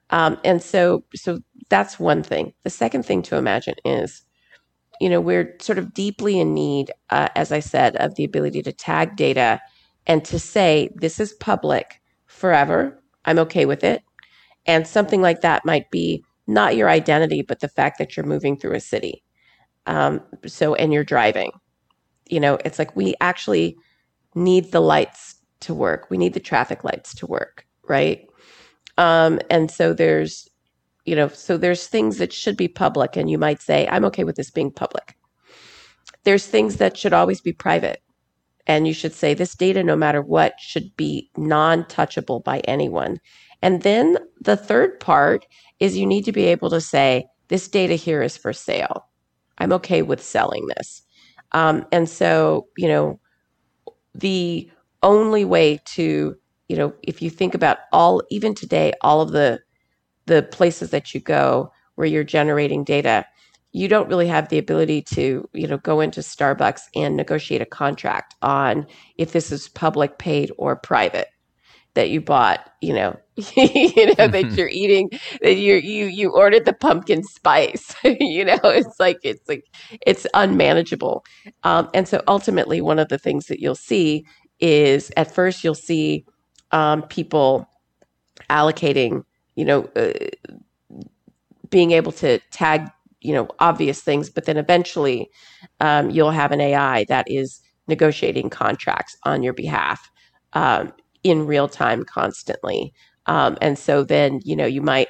Um, 0.10 0.40
and 0.46 0.64
so 0.64 1.04
so 1.14 1.40
that's 1.70 2.00
one 2.00 2.24
thing. 2.24 2.54
The 2.64 2.70
second 2.70 3.04
thing 3.06 3.22
to 3.24 3.36
imagine 3.36 3.76
is 3.84 4.24
you 5.02 5.10
know 5.10 5.20
we're 5.20 5.58
sort 5.60 5.78
of 5.78 5.94
deeply 5.94 6.40
in 6.40 6.54
need 6.54 6.92
uh, 7.10 7.28
as 7.36 7.52
i 7.52 7.60
said 7.60 7.96
of 7.98 8.16
the 8.16 8.24
ability 8.24 8.62
to 8.62 8.72
tag 8.72 9.16
data 9.16 9.60
and 10.06 10.24
to 10.24 10.40
say 10.40 10.90
this 10.96 11.20
is 11.20 11.34
public 11.34 12.00
forever 12.34 13.02
i'm 13.26 13.40
okay 13.40 13.66
with 13.66 13.84
it 13.84 14.04
and 14.66 14.88
something 14.88 15.22
like 15.22 15.42
that 15.42 15.66
might 15.66 15.90
be 15.92 16.24
not 16.48 16.76
your 16.76 16.90
identity, 16.90 17.42
but 17.42 17.60
the 17.60 17.68
fact 17.68 17.98
that 17.98 18.16
you're 18.16 18.26
moving 18.26 18.58
through 18.58 18.76
a 18.76 18.80
city. 18.80 19.24
Um, 19.86 20.22
so, 20.46 20.76
and 20.76 20.94
you're 20.94 21.04
driving. 21.04 21.52
You 22.30 22.40
know, 22.40 22.58
it's 22.66 22.80
like 22.80 22.96
we 22.96 23.16
actually 23.22 23.78
need 24.36 24.72
the 24.72 24.82
lights 24.82 25.36
to 25.62 25.74
work. 25.74 26.08
We 26.10 26.18
need 26.18 26.34
the 26.34 26.40
traffic 26.40 26.84
lights 26.84 27.14
to 27.16 27.28
work, 27.28 27.66
right? 27.88 28.28
Um, 28.98 29.40
and 29.50 29.70
so 29.70 29.94
there's, 29.94 30.50
you 31.06 31.16
know, 31.16 31.28
so 31.28 31.58
there's 31.58 31.88
things 31.88 32.18
that 32.18 32.34
should 32.34 32.58
be 32.58 32.68
public, 32.68 33.18
and 33.18 33.30
you 33.30 33.38
might 33.38 33.62
say, 33.62 33.88
I'm 33.88 34.06
okay 34.06 34.24
with 34.24 34.36
this 34.36 34.52
being 34.52 34.72
public. 34.72 35.16
There's 36.24 36.46
things 36.46 36.78
that 36.78 36.98
should 36.98 37.14
always 37.14 37.42
be 37.42 37.52
private. 37.52 38.02
And 38.66 38.88
you 38.88 38.94
should 38.94 39.14
say, 39.14 39.34
this 39.34 39.56
data, 39.56 39.84
no 39.84 39.96
matter 39.96 40.22
what, 40.22 40.54
should 40.60 40.96
be 40.96 41.30
non 41.38 41.84
touchable 41.86 42.44
by 42.44 42.60
anyone. 42.60 43.20
And 43.62 43.82
then 43.82 44.18
the 44.40 44.58
third 44.58 45.00
part 45.00 45.46
is 45.80 45.98
you 45.98 46.06
need 46.06 46.26
to 46.26 46.32
be 46.32 46.46
able 46.46 46.70
to 46.70 46.82
say, 46.82 47.26
this 47.50 47.68
data 47.68 47.96
here 47.96 48.22
is 48.22 48.38
for 48.38 48.54
sale. 48.54 49.08
I'm 49.58 49.74
okay 49.74 50.02
with 50.02 50.24
selling 50.24 50.68
this. 50.76 51.02
Um, 51.52 51.86
and 51.92 52.10
so, 52.10 52.68
you 52.78 52.88
know, 52.88 53.20
the 54.16 54.70
only 55.02 55.46
way 55.46 55.80
to, 55.86 56.36
you 56.68 56.76
know, 56.76 56.94
if 57.04 57.22
you 57.22 57.30
think 57.30 57.54
about 57.54 57.80
all, 57.92 58.22
even 58.30 58.56
today, 58.56 58.94
all 59.02 59.22
of 59.22 59.32
the 59.32 59.60
the 60.26 60.42
places 60.42 60.92
that 60.92 61.14
you 61.14 61.20
go 61.20 61.70
where 61.96 62.08
you're 62.08 62.24
generating 62.24 62.84
data, 62.84 63.26
you 63.74 63.88
don't 63.88 64.08
really 64.08 64.28
have 64.28 64.50
the 64.50 64.60
ability 64.60 65.02
to, 65.02 65.50
you 65.52 65.68
know, 65.68 65.78
go 65.78 66.00
into 66.00 66.22
Starbucks 66.22 66.82
and 66.96 67.18
negotiate 67.18 67.62
a 67.62 67.66
contract 67.66 68.36
on 68.44 68.86
if 69.18 69.32
this 69.34 69.52
is 69.52 69.68
public, 69.68 70.20
paid, 70.20 70.52
or 70.58 70.76
private 70.76 71.28
that 71.96 72.12
you 72.12 72.22
bought, 72.22 72.72
you 72.82 72.94
know, 72.94 73.18
you 73.56 74.06
know 74.16 74.28
that 74.28 74.54
you're 74.56 74.70
eating 74.70 75.10
that 75.42 75.56
you 75.56 75.76
you 75.76 76.06
you 76.06 76.30
ordered 76.30 76.66
the 76.66 76.74
pumpkin 76.74 77.24
spice. 77.24 77.96
you 78.04 78.46
know, 78.46 78.60
it's 78.64 79.00
like 79.00 79.18
it's 79.24 79.48
like 79.50 79.66
it's 80.06 80.28
unmanageable. 80.36 81.26
Um, 81.64 81.90
and 81.96 82.08
so 82.08 82.22
ultimately, 82.28 82.80
one 82.80 83.00
of 83.00 83.10
the 83.10 83.18
things 83.18 83.48
that 83.48 83.60
you'll 83.60 83.74
see 83.76 84.26
is 84.60 85.12
at 85.18 85.34
first 85.34 85.64
you'll 85.64 85.74
see 85.74 86.26
um, 86.72 87.02
people 87.04 87.68
allocating, 88.52 89.24
you 89.56 89.66
know, 89.66 89.90
uh, 89.96 90.14
being 91.72 91.92
able 91.92 92.12
to 92.12 92.38
tag 92.52 92.88
you 93.24 93.34
know 93.34 93.48
obvious 93.60 94.02
things 94.02 94.30
but 94.30 94.46
then 94.46 94.58
eventually 94.58 95.30
um, 95.80 96.10
you'll 96.10 96.32
have 96.32 96.52
an 96.52 96.62
ai 96.62 97.06
that 97.06 97.26
is 97.30 97.62
negotiating 97.88 98.50
contracts 98.50 99.18
on 99.24 99.44
your 99.44 99.54
behalf 99.54 100.10
um, 100.54 100.94
in 101.24 101.46
real 101.46 101.68
time 101.68 102.04
constantly. 102.06 102.94
Um, 103.26 103.58
and 103.62 103.78
so 103.78 104.04
then 104.04 104.42
you 104.44 104.56
know 104.56 104.66
you 104.66 104.82
might 104.82 105.08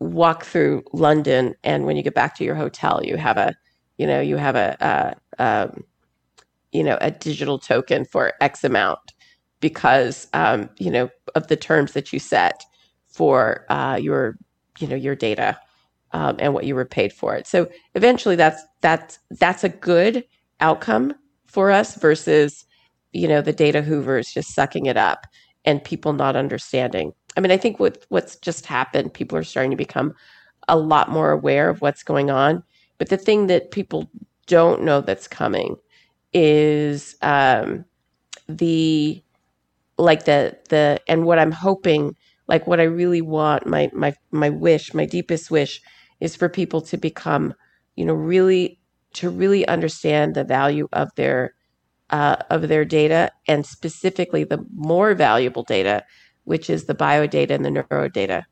walk 0.00 0.44
through 0.44 0.82
london 0.92 1.54
and 1.62 1.86
when 1.86 1.96
you 1.96 2.02
get 2.02 2.14
back 2.14 2.34
to 2.36 2.42
your 2.42 2.56
hotel 2.56 3.00
you 3.04 3.16
have 3.16 3.36
a 3.36 3.54
you 3.98 4.04
know 4.04 4.20
you 4.20 4.36
have 4.36 4.56
a, 4.56 4.76
a 5.38 5.44
um, 5.44 5.84
you 6.72 6.82
know 6.82 6.98
a 7.00 7.12
digital 7.12 7.56
token 7.56 8.04
for 8.04 8.32
x 8.40 8.64
amount 8.64 8.98
because 9.60 10.26
um, 10.32 10.68
you 10.78 10.90
know 10.90 11.08
of 11.36 11.46
the 11.46 11.56
terms 11.56 11.92
that 11.92 12.12
you 12.12 12.18
set 12.18 12.64
for 13.06 13.64
uh, 13.70 13.96
your 13.96 14.36
you 14.80 14.88
know 14.88 14.96
your 14.96 15.14
data 15.14 15.56
um, 16.12 16.36
and 16.38 16.54
what 16.54 16.64
you 16.64 16.74
were 16.74 16.84
paid 16.84 17.12
for 17.12 17.34
it. 17.34 17.46
So 17.46 17.68
eventually, 17.94 18.36
that's 18.36 18.62
that's 18.80 19.18
that's 19.30 19.64
a 19.64 19.68
good 19.68 20.24
outcome 20.60 21.14
for 21.46 21.70
us 21.70 21.94
versus 21.96 22.64
you 23.12 23.28
know 23.28 23.42
the 23.42 23.52
data 23.52 23.82
hoovers 23.82 24.32
just 24.32 24.54
sucking 24.54 24.86
it 24.86 24.96
up 24.96 25.26
and 25.64 25.82
people 25.82 26.12
not 26.12 26.36
understanding. 26.36 27.12
I 27.36 27.40
mean, 27.40 27.50
I 27.50 27.56
think 27.56 27.80
what 27.80 28.04
what's 28.08 28.36
just 28.36 28.66
happened, 28.66 29.14
people 29.14 29.38
are 29.38 29.44
starting 29.44 29.70
to 29.70 29.76
become 29.76 30.14
a 30.68 30.76
lot 30.76 31.10
more 31.10 31.30
aware 31.30 31.68
of 31.68 31.80
what's 31.80 32.02
going 32.02 32.30
on. 32.30 32.62
But 32.98 33.08
the 33.08 33.16
thing 33.16 33.46
that 33.48 33.70
people 33.70 34.08
don't 34.46 34.82
know 34.82 35.00
that's 35.00 35.26
coming 35.28 35.76
is 36.32 37.16
um, 37.22 37.84
the 38.48 39.22
like 39.98 40.24
the 40.24 40.58
the 40.68 41.00
and 41.08 41.24
what 41.24 41.38
I'm 41.38 41.52
hoping, 41.52 42.16
like 42.48 42.66
what 42.66 42.80
I 42.80 42.84
really 42.84 43.22
want, 43.22 43.66
my 43.66 43.90
my 43.92 44.14
my 44.30 44.50
wish, 44.50 44.94
my 44.94 45.06
deepest 45.06 45.50
wish 45.50 45.80
is 46.22 46.36
for 46.36 46.48
people 46.48 46.80
to 46.80 46.96
become, 46.96 47.52
you 47.96 48.06
know, 48.06 48.14
really 48.14 48.80
to 49.14 49.28
really 49.28 49.66
understand 49.68 50.34
the 50.36 50.44
value 50.44 50.88
of 50.94 51.10
their 51.16 51.54
uh, 52.10 52.36
of 52.50 52.68
their 52.68 52.84
data 52.84 53.30
and 53.48 53.66
specifically 53.66 54.44
the 54.44 54.64
more 54.74 55.14
valuable 55.14 55.64
data, 55.64 56.04
which 56.44 56.70
is 56.70 56.84
the 56.84 56.94
bio 56.94 57.26
data 57.26 57.54
and 57.54 57.64
the 57.64 57.70
neuro 57.72 58.08
data, 58.08 58.44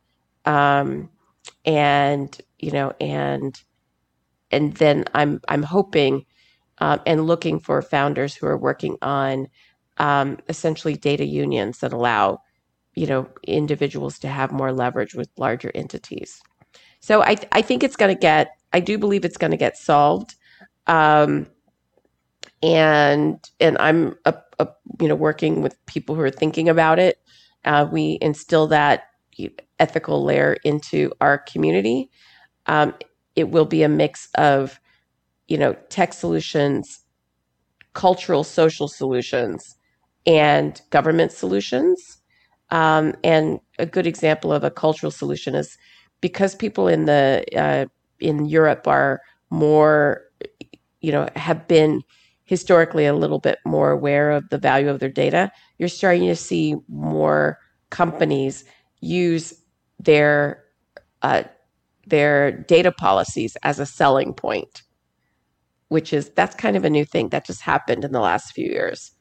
um, 0.46 1.10
and 1.64 2.40
you 2.58 2.72
know, 2.72 2.92
and 3.00 3.62
and 4.50 4.74
then 4.74 5.04
I'm 5.14 5.40
I'm 5.48 5.62
hoping 5.62 6.26
uh, 6.78 6.98
and 7.06 7.26
looking 7.26 7.60
for 7.60 7.82
founders 7.82 8.34
who 8.34 8.46
are 8.48 8.58
working 8.58 8.96
on 9.02 9.48
um, 9.98 10.38
essentially 10.48 10.96
data 10.96 11.24
unions 11.24 11.78
that 11.80 11.92
allow 11.94 12.40
you 12.96 13.06
know 13.06 13.28
individuals 13.46 14.18
to 14.20 14.28
have 14.28 14.52
more 14.52 14.72
leverage 14.72 15.14
with 15.14 15.30
larger 15.38 15.70
entities. 15.74 16.42
So 17.00 17.22
I 17.22 17.36
I 17.52 17.62
think 17.62 17.82
it's 17.84 17.96
going 17.96 18.14
to 18.14 18.20
get 18.20 18.52
I 18.72 18.80
do 18.80 18.98
believe 18.98 19.24
it's 19.24 19.38
going 19.38 19.50
to 19.52 19.56
get 19.56 19.76
solved. 19.76 20.34
Um, 20.86 21.46
and 22.62 23.38
and 23.60 23.78
I'm 23.78 24.16
a, 24.26 24.34
a, 24.60 24.68
you 25.00 25.08
know 25.08 25.16
working 25.16 25.62
with 25.62 25.76
people 25.86 26.16
who 26.16 26.22
are 26.22 26.30
thinking 26.30 26.68
about 26.68 27.00
it. 27.00 27.18
Uh, 27.66 27.88
we 27.90 28.18
instill 28.22 28.68
that 28.68 29.04
ethical 29.80 30.24
layer 30.24 30.58
into 30.64 31.12
our 31.22 31.38
community. 31.38 32.10
Um, 32.66 32.94
it 33.36 33.50
will 33.50 33.66
be 33.66 33.82
a 33.84 33.90
mix 33.90 34.28
of 34.36 34.80
you 35.48 35.58
know 35.58 35.74
tech 35.90 36.12
solutions, 36.12 37.00
cultural 37.94 38.44
social 38.44 38.88
solutions, 38.88 39.76
and 40.26 40.80
government 40.90 41.32
solutions. 41.32 42.18
Um, 42.70 43.14
and 43.24 43.60
a 43.78 43.86
good 43.86 44.06
example 44.06 44.52
of 44.52 44.64
a 44.64 44.70
cultural 44.70 45.10
solution 45.10 45.54
is 45.54 45.78
because 46.20 46.54
people 46.54 46.88
in 46.88 47.06
the 47.06 47.44
uh, 47.56 47.86
in 48.20 48.46
Europe 48.46 48.86
are 48.86 49.20
more, 49.50 50.22
you 51.00 51.12
know, 51.12 51.28
have 51.36 51.66
been 51.66 52.02
historically 52.44 53.06
a 53.06 53.14
little 53.14 53.38
bit 53.38 53.58
more 53.64 53.90
aware 53.90 54.30
of 54.30 54.48
the 54.50 54.58
value 54.58 54.88
of 54.88 54.98
their 54.98 55.08
data. 55.08 55.50
You're 55.78 55.88
starting 55.88 56.26
to 56.26 56.36
see 56.36 56.76
more 56.88 57.58
companies 57.90 58.64
use 59.00 59.54
their 59.98 60.64
uh, 61.22 61.44
their 62.06 62.52
data 62.52 62.92
policies 62.92 63.56
as 63.62 63.78
a 63.78 63.86
selling 63.86 64.34
point, 64.34 64.82
which 65.88 66.12
is 66.12 66.30
that's 66.30 66.56
kind 66.56 66.76
of 66.76 66.84
a 66.84 66.90
new 66.90 67.04
thing 67.04 67.28
that 67.30 67.46
just 67.46 67.60
happened 67.62 68.04
in 68.04 68.12
the 68.12 68.20
last 68.20 68.52
few 68.52 68.66
years. 68.66 69.12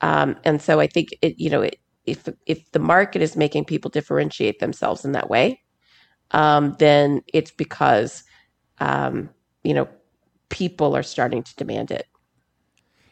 Um, 0.00 0.36
and 0.44 0.62
so 0.62 0.80
I 0.80 0.86
think 0.86 1.08
it, 1.22 1.38
you 1.38 1.50
know, 1.50 1.62
it, 1.62 1.76
if 2.06 2.28
if 2.46 2.70
the 2.72 2.78
market 2.78 3.20
is 3.22 3.36
making 3.36 3.64
people 3.66 3.90
differentiate 3.90 4.58
themselves 4.58 5.04
in 5.04 5.12
that 5.12 5.28
way, 5.28 5.60
um, 6.32 6.76
then 6.78 7.22
it's 7.32 7.50
because 7.50 8.24
um, 8.78 9.30
you 9.62 9.74
know 9.74 9.88
people 10.48 10.96
are 10.96 11.02
starting 11.02 11.42
to 11.42 11.54
demand 11.56 11.90
it. 11.90 12.06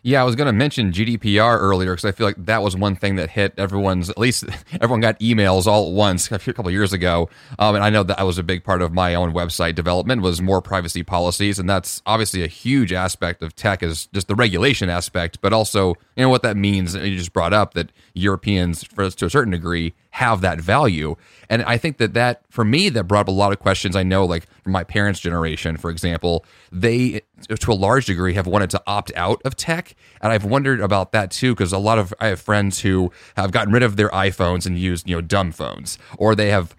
Yeah, 0.03 0.23
I 0.23 0.25
was 0.25 0.37
going 0.37 0.47
to 0.47 0.53
mention 0.53 0.93
GDPR 0.93 1.59
earlier 1.59 1.93
because 1.93 2.05
I 2.05 2.13
feel 2.13 2.27
like 2.27 2.47
that 2.47 2.63
was 2.63 2.77
one 2.77 2.95
thing 2.95 3.17
that 3.17 3.31
hit 3.31 3.53
everyone's. 3.59 4.09
At 4.09 4.17
least 4.17 4.45
everyone 4.73 5.01
got 5.01 5.19
emails 5.19 5.67
all 5.67 5.89
at 5.89 5.93
once 5.93 6.31
a 6.31 6.39
couple 6.39 6.71
years 6.71 6.93
ago, 6.93 7.29
um, 7.59 7.75
and 7.75 7.83
I 7.85 7.91
know 7.91 8.05
that 8.05 8.19
I 8.19 8.23
was 8.23 8.39
a 8.39 8.45
big 8.45 8.63
part 8.63 8.81
of 8.81 8.93
my 8.93 9.15
own 9.15 9.33
website 9.33 9.75
development 9.75 10.23
was 10.23 10.41
more 10.41 10.63
privacy 10.63 11.03
policies, 11.03 11.59
and 11.59 11.69
that's 11.69 12.01
obviously 12.07 12.45
a 12.45 12.47
huge 12.47 12.93
aspect 12.93 13.43
of 13.43 13.57
tech 13.57 13.83
is 13.83 14.07
just 14.07 14.29
the 14.29 14.37
regulation 14.37 14.89
aspect, 14.89 15.41
but 15.41 15.53
also 15.53 15.89
you 16.17 16.23
know 16.23 16.29
what 16.29 16.43
that 16.43 16.57
means. 16.57 16.95
You 16.95 17.17
just 17.17 17.33
brought 17.33 17.53
up 17.53 17.75
that 17.75 17.91
Europeans, 18.15 18.85
for 18.85 19.11
to 19.11 19.27
a 19.27 19.31
certain 19.31 19.53
degree, 19.53 19.95
have 20.11 20.41
that 20.41 20.61
value. 20.61 21.17
And 21.49 21.63
I 21.63 21.79
think 21.79 21.99
that 21.99 22.15
that, 22.15 22.43
for 22.51 22.65
me, 22.65 22.89
that 22.89 23.05
brought 23.05 23.23
up 23.23 23.29
a 23.29 23.33
lot 23.33 23.53
of 23.53 23.59
questions. 23.59 23.95
I 23.95 24.03
know, 24.03 24.25
like 24.25 24.47
from 24.63 24.73
my 24.73 24.85
parents' 24.85 25.21
generation, 25.21 25.77
for 25.77 25.91
example, 25.91 26.45
they, 26.73 27.23
to 27.49 27.73
a 27.73 27.75
large 27.75 28.07
degree, 28.07 28.35
have 28.35 28.47
wanted 28.47 28.71
to 28.71 28.83
opt 28.87 29.13
out 29.17 29.41
of 29.45 29.57
tech. 29.57 29.95
And 30.21 30.33
I've 30.33 30.45
wondered 30.45 30.81
about 30.81 31.13
that 31.13 31.31
too, 31.31 31.55
because 31.55 31.73
a 31.73 31.79
lot 31.79 31.99
of, 31.99 32.13
I 32.21 32.29
have 32.29 32.41
friends 32.41 32.81
who 32.81 33.13
have 33.37 33.53
gotten 33.53 33.73
rid 33.73 33.83
of 33.83 33.97
their 33.97 34.11
iPhones 34.11 34.67
and 34.67 34.79
used, 34.79 35.09
you 35.09 35.17
know, 35.17 35.21
dumb 35.21 35.53
phones, 35.53 35.99
or 36.17 36.35
they 36.35 36.51
have, 36.51 36.75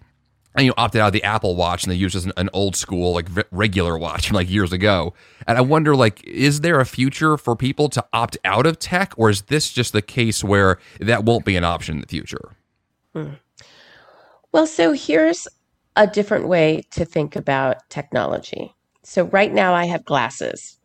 and 0.56 0.64
you 0.64 0.70
know, 0.70 0.74
opted 0.76 1.00
out 1.00 1.06
of 1.06 1.12
the 1.12 1.22
Apple 1.22 1.54
Watch 1.54 1.84
and 1.84 1.92
they 1.92 1.96
use 1.96 2.16
an, 2.16 2.32
an 2.36 2.50
old 2.52 2.74
school, 2.74 3.14
like 3.14 3.28
regular 3.52 3.96
watch 3.96 4.26
from 4.28 4.34
like 4.34 4.50
years 4.50 4.72
ago. 4.72 5.14
And 5.46 5.56
I 5.56 5.60
wonder, 5.60 5.94
like, 5.94 6.22
is 6.24 6.60
there 6.60 6.80
a 6.80 6.86
future 6.86 7.36
for 7.36 7.54
people 7.54 7.88
to 7.90 8.04
opt 8.12 8.36
out 8.44 8.66
of 8.66 8.80
tech, 8.80 9.14
or 9.16 9.30
is 9.30 9.42
this 9.42 9.70
just 9.72 9.92
the 9.92 10.02
case 10.02 10.42
where 10.42 10.78
that 10.98 11.24
won't 11.24 11.44
be 11.44 11.54
an 11.54 11.64
option 11.64 11.96
in 11.96 12.00
the 12.00 12.08
future? 12.08 12.56
Hmm. 13.14 13.34
Well, 14.52 14.66
so 14.66 14.92
here's 14.92 15.46
a 15.96 16.06
different 16.06 16.48
way 16.48 16.82
to 16.92 17.04
think 17.04 17.36
about 17.36 17.88
technology. 17.88 18.74
So, 19.02 19.24
right 19.24 19.52
now, 19.52 19.74
I 19.74 19.86
have 19.86 20.04
glasses. 20.04 20.78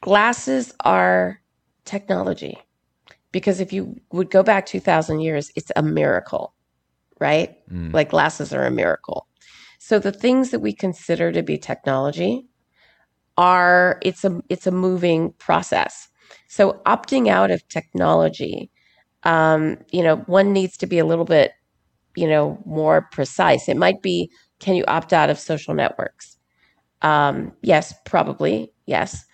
Glasses 0.00 0.72
are 0.84 1.40
technology 1.84 2.58
because 3.30 3.60
if 3.60 3.72
you 3.72 3.96
would 4.12 4.30
go 4.30 4.42
back 4.42 4.66
2,000 4.66 5.20
years, 5.20 5.50
it's 5.54 5.70
a 5.76 5.82
miracle, 5.82 6.54
right? 7.20 7.56
Mm. 7.70 7.92
Like 7.92 8.10
glasses 8.10 8.52
are 8.52 8.66
a 8.66 8.70
miracle. 8.70 9.26
So, 9.78 9.98
the 9.98 10.12
things 10.12 10.50
that 10.50 10.60
we 10.60 10.72
consider 10.72 11.32
to 11.32 11.42
be 11.42 11.58
technology 11.58 12.46
are 13.36 13.98
it's 14.02 14.24
a 14.24 14.40
it's 14.48 14.66
a 14.66 14.70
moving 14.70 15.32
process. 15.38 16.08
So 16.48 16.80
opting 16.86 17.28
out 17.28 17.50
of 17.50 17.66
technology 17.68 18.70
um, 19.24 19.78
you 19.90 20.02
know, 20.02 20.16
one 20.26 20.52
needs 20.52 20.76
to 20.78 20.86
be 20.86 20.98
a 20.98 21.04
little 21.04 21.24
bit, 21.24 21.52
you 22.16 22.28
know, 22.28 22.60
more 22.64 23.02
precise. 23.12 23.68
It 23.68 23.76
might 23.76 24.02
be 24.02 24.30
can 24.60 24.76
you 24.76 24.84
opt 24.86 25.12
out 25.12 25.30
of 25.30 25.38
social 25.38 25.74
networks? 25.74 26.38
Um, 27.02 27.52
yes, 27.62 27.94
probably. 28.04 28.72
Yes. 28.86 29.24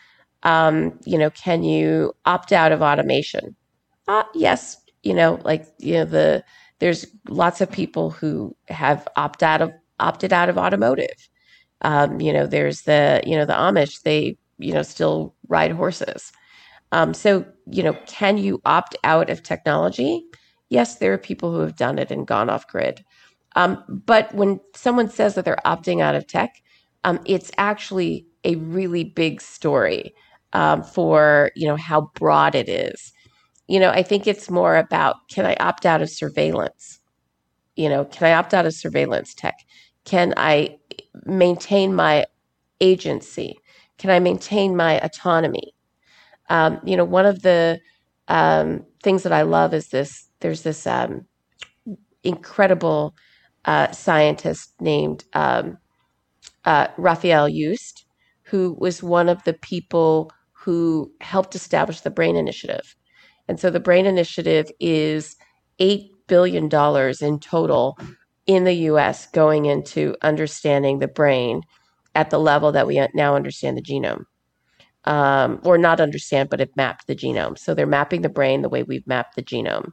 Um, 0.42 0.98
you 1.04 1.18
know, 1.18 1.30
can 1.30 1.62
you 1.62 2.14
opt 2.24 2.52
out 2.52 2.72
of 2.72 2.82
automation? 2.82 3.56
Uh, 4.06 4.24
yes. 4.34 4.76
You 5.02 5.14
know, 5.14 5.40
like 5.44 5.66
you 5.78 5.94
know 5.94 6.04
the 6.04 6.44
there's 6.80 7.06
lots 7.28 7.60
of 7.60 7.70
people 7.70 8.10
who 8.10 8.56
have 8.68 9.06
opt 9.16 9.42
out 9.42 9.60
of 9.62 9.72
opted 10.00 10.32
out 10.32 10.48
of 10.48 10.58
automotive. 10.58 11.28
Um, 11.82 12.20
you 12.20 12.32
know, 12.32 12.46
there's 12.46 12.82
the 12.82 13.22
you 13.26 13.36
know 13.36 13.44
the 13.44 13.52
Amish. 13.52 14.02
They 14.02 14.36
you 14.58 14.72
know 14.72 14.82
still 14.82 15.34
ride 15.48 15.72
horses. 15.72 16.32
Um, 16.92 17.14
so 17.14 17.44
you 17.70 17.82
know, 17.82 17.94
can 18.06 18.38
you 18.38 18.60
opt 18.64 18.96
out 19.04 19.30
of 19.30 19.42
technology? 19.42 20.24
Yes, 20.70 20.96
there 20.96 21.12
are 21.12 21.18
people 21.18 21.52
who 21.52 21.60
have 21.60 21.76
done 21.76 21.98
it 21.98 22.10
and 22.10 22.26
gone 22.26 22.50
off 22.50 22.66
grid. 22.68 23.04
Um, 23.56 23.82
but 23.88 24.34
when 24.34 24.60
someone 24.74 25.08
says 25.10 25.34
that 25.34 25.44
they're 25.44 25.58
opting 25.66 26.00
out 26.02 26.14
of 26.14 26.26
tech, 26.26 26.62
um, 27.04 27.20
it's 27.24 27.50
actually 27.58 28.26
a 28.44 28.56
really 28.56 29.04
big 29.04 29.40
story 29.40 30.14
um, 30.52 30.82
for 30.82 31.50
you 31.56 31.66
know 31.66 31.76
how 31.76 32.10
broad 32.14 32.54
it 32.54 32.68
is. 32.68 33.12
You 33.68 33.80
know, 33.80 33.90
I 33.90 34.02
think 34.02 34.26
it's 34.26 34.50
more 34.50 34.76
about 34.76 35.28
can 35.30 35.46
I 35.46 35.56
opt 35.60 35.86
out 35.86 36.02
of 36.02 36.10
surveillance? 36.10 37.00
You 37.76 37.88
know, 37.88 38.04
can 38.06 38.28
I 38.28 38.34
opt 38.34 38.54
out 38.54 38.66
of 38.66 38.74
surveillance 38.74 39.34
tech? 39.34 39.54
Can 40.04 40.34
I 40.36 40.78
maintain 41.26 41.94
my 41.94 42.26
agency? 42.80 43.58
Can 43.98 44.10
I 44.10 44.20
maintain 44.20 44.76
my 44.76 45.00
autonomy? 45.00 45.74
Um, 46.48 46.80
you 46.84 46.96
know, 46.96 47.04
one 47.04 47.26
of 47.26 47.42
the 47.42 47.80
um, 48.28 48.84
things 49.02 49.22
that 49.22 49.32
I 49.32 49.42
love 49.42 49.74
is 49.74 49.88
this. 49.88 50.28
There's 50.40 50.62
this 50.62 50.86
um, 50.86 51.26
incredible 52.24 53.14
uh, 53.64 53.90
scientist 53.92 54.72
named 54.80 55.24
um, 55.34 55.78
uh, 56.64 56.88
Rafael 56.96 57.48
Yuste, 57.48 58.04
who 58.44 58.76
was 58.78 59.02
one 59.02 59.28
of 59.28 59.42
the 59.44 59.54
people 59.54 60.30
who 60.52 61.12
helped 61.20 61.54
establish 61.54 62.00
the 62.00 62.10
Brain 62.10 62.36
Initiative. 62.36 62.96
And 63.48 63.58
so 63.58 63.70
the 63.70 63.80
Brain 63.80 64.06
Initiative 64.06 64.70
is 64.80 65.36
$8 65.80 66.10
billion 66.26 66.64
in 67.20 67.40
total 67.40 67.98
in 68.46 68.64
the 68.64 68.74
US 68.74 69.26
going 69.26 69.66
into 69.66 70.16
understanding 70.22 70.98
the 70.98 71.08
brain 71.08 71.62
at 72.14 72.30
the 72.30 72.38
level 72.38 72.72
that 72.72 72.86
we 72.86 73.06
now 73.14 73.36
understand 73.36 73.76
the 73.76 73.82
genome. 73.82 74.24
Um, 75.08 75.60
or 75.64 75.78
not 75.78 76.00
understand, 76.00 76.50
but 76.50 76.60
have 76.60 76.76
mapped 76.76 77.06
the 77.06 77.16
genome. 77.16 77.58
So 77.58 77.74
they're 77.74 77.86
mapping 77.98 78.22
the 78.22 78.28
brain 78.38 78.62
the 78.62 78.68
way 78.68 78.82
we've 78.84 79.06
mapped 79.06 79.36
the 79.36 79.42
genome. 79.42 79.92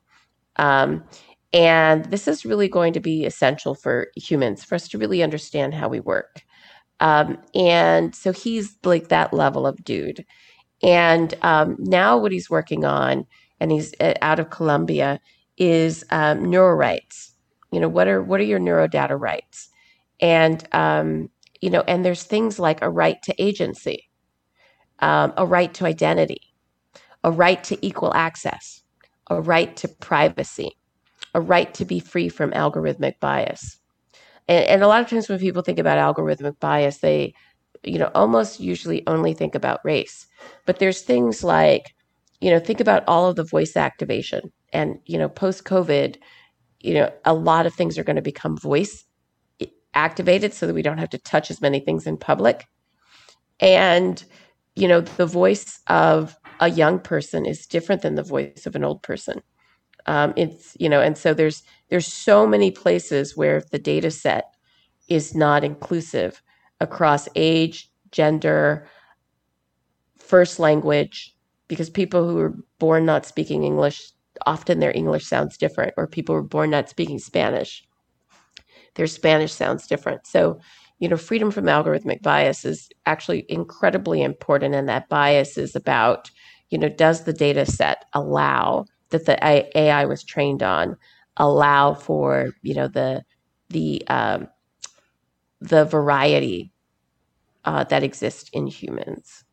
Um, 0.58 1.04
and 1.54 2.06
this 2.06 2.28
is 2.28 2.46
really 2.46 2.68
going 2.68 2.94
to 2.94 3.00
be 3.00 3.26
essential 3.26 3.76
for 3.76 4.08
humans, 4.18 4.64
for 4.66 4.76
us 4.76 4.90
to 4.90 4.98
really 4.98 5.24
understand 5.24 5.74
how 5.74 5.88
we 5.88 6.02
work. 6.02 6.44
Um, 7.00 7.38
and 7.56 8.14
so 8.14 8.34
he's 8.34 8.78
like 8.84 9.08
that 9.10 9.34
level 9.34 9.66
of 9.66 9.84
dude. 9.86 10.26
And 10.84 11.34
um, 11.42 11.78
now 11.80 12.18
what 12.18 12.32
he's 12.34 12.50
working 12.50 12.86
on, 12.86 13.26
and 13.60 13.72
he's 13.72 13.94
uh, 14.02 14.16
out 14.22 14.40
of 14.40 14.50
Columbia, 14.50 15.20
is 15.58 16.04
um, 16.12 16.50
neuro 16.50 16.76
rights. 16.76 17.34
You 17.72 17.80
know, 17.80 17.90
what 17.90 18.08
are 18.08 18.22
what 18.22 18.40
are 18.42 18.46
your 18.46 18.60
neurodata 18.60 19.20
rights? 19.20 19.70
And 20.22 20.68
um, 20.74 21.30
you 21.62 21.70
know, 21.70 21.84
and 21.88 22.06
there's 22.06 22.24
things 22.24 22.60
like 22.60 22.82
a 22.82 22.90
right 22.90 23.22
to 23.24 23.44
agency, 23.44 24.05
um, 25.00 25.34
a 25.38 25.46
right 25.46 25.74
to 25.76 25.86
identity, 25.86 26.54
a 27.24 27.32
right 27.32 27.64
to 27.66 27.86
equal 27.86 28.14
access, 28.14 28.82
a 29.30 29.42
right 29.42 29.76
to 29.78 29.88
privacy 29.88 30.78
a 31.36 31.42
right 31.42 31.74
to 31.74 31.86
be 31.86 32.00
free 32.00 32.30
from 32.30 32.52
algorithmic 32.52 33.20
bias. 33.20 33.78
And, 34.48 34.66
and 34.66 34.84
a 34.84 34.88
lot 34.88 35.02
of 35.02 35.10
times 35.10 35.28
when 35.28 35.38
people 35.38 35.62
think 35.62 35.78
about 35.78 35.98
algorithmic 35.98 36.60
bias, 36.62 37.00
they, 37.00 37.34
you 37.84 38.00
know, 38.00 38.10
almost 38.16 38.62
usually 38.62 39.06
only 39.06 39.34
think 39.34 39.54
about 39.54 39.84
race. 39.84 40.28
But 40.66 40.80
there's 40.80 41.02
things 41.02 41.44
like, 41.44 41.94
you 42.40 42.50
know, 42.50 42.60
think 42.60 42.80
about 42.80 43.04
all 43.06 43.28
of 43.28 43.36
the 43.36 43.44
voice 43.44 43.76
activation. 43.76 44.52
And, 44.72 45.00
you 45.06 45.18
know, 45.18 45.28
post 45.28 45.66
COVID, 45.66 46.16
you 46.80 46.94
know, 46.94 47.12
a 47.26 47.34
lot 47.34 47.66
of 47.66 47.74
things 47.74 47.98
are 47.98 48.04
going 48.04 48.16
to 48.16 48.22
become 48.22 48.58
voice 48.58 49.04
activated 49.94 50.54
so 50.54 50.68
that 50.68 50.74
we 50.74 50.82
don't 50.82 51.00
have 51.00 51.10
to 51.10 51.18
touch 51.18 51.52
as 51.52 51.60
many 51.60 51.82
things 51.82 52.08
in 52.08 52.16
public. 52.16 52.66
And, 53.60 54.24
you 54.76 54.88
know, 54.88 55.02
the 55.02 55.26
voice 55.26 55.80
of 55.88 56.38
a 56.60 56.70
young 56.70 57.00
person 57.00 57.46
is 57.46 57.66
different 57.66 58.02
than 58.02 58.16
the 58.16 58.24
voice 58.24 58.66
of 58.66 58.76
an 58.76 58.84
old 58.84 59.02
person. 59.04 59.42
Um, 60.06 60.34
it's 60.36 60.76
you 60.80 60.90
know, 60.90 61.02
and 61.02 61.18
so 61.18 61.34
there's 61.34 61.64
there's 61.90 62.12
so 62.12 62.46
many 62.48 62.72
places 62.72 63.36
where 63.36 63.64
the 63.72 63.80
data 63.80 64.12
set 64.12 64.46
is 65.10 65.36
not 65.36 65.64
inclusive 65.64 66.42
across 66.80 67.28
age, 67.36 67.90
gender, 68.12 68.88
first 70.18 70.60
language, 70.60 71.36
because 71.68 71.90
people 71.90 72.28
who 72.28 72.38
are 72.40 72.56
born 72.80 73.06
not 73.06 73.26
speaking 73.26 73.64
English 73.64 74.12
often 74.46 74.80
their 74.80 74.96
English 74.96 75.26
sounds 75.26 75.58
different, 75.58 75.94
or 75.98 76.08
people 76.08 76.36
who 76.36 76.40
are 76.40 76.44
born 76.44 76.70
not 76.70 76.90
speaking 76.90 77.20
Spanish, 77.20 77.88
their 78.96 79.08
Spanish 79.08 79.54
sounds 79.54 79.88
different. 79.88 80.28
So, 80.28 80.60
you 81.00 81.10
know, 81.10 81.18
freedom 81.18 81.52
from 81.52 81.66
algorithmic 81.66 82.22
bias 82.22 82.66
is 82.66 82.90
actually 83.06 83.46
incredibly 83.50 84.22
important, 84.22 84.76
and 84.76 84.88
that 84.90 85.10
bias 85.10 85.58
is 85.58 85.76
about, 85.76 86.32
you 86.70 86.78
know, 86.78 86.90
does 86.90 87.24
the 87.24 87.34
data 87.34 87.66
set 87.66 88.06
allow 88.14 88.86
that 89.10 89.26
the 89.26 89.78
AI 89.78 90.06
was 90.06 90.24
trained 90.24 90.64
on 90.64 90.98
allow 91.38 91.94
for 91.94 92.52
you 92.62 92.74
know 92.74 92.88
the 92.88 93.24
the 93.70 94.06
um, 94.08 94.48
the 95.60 95.86
variety 95.86 96.72
uh, 97.66 97.84
that 97.86 98.04
exists 98.04 98.50
in 98.54 98.68
humans. 98.68 99.44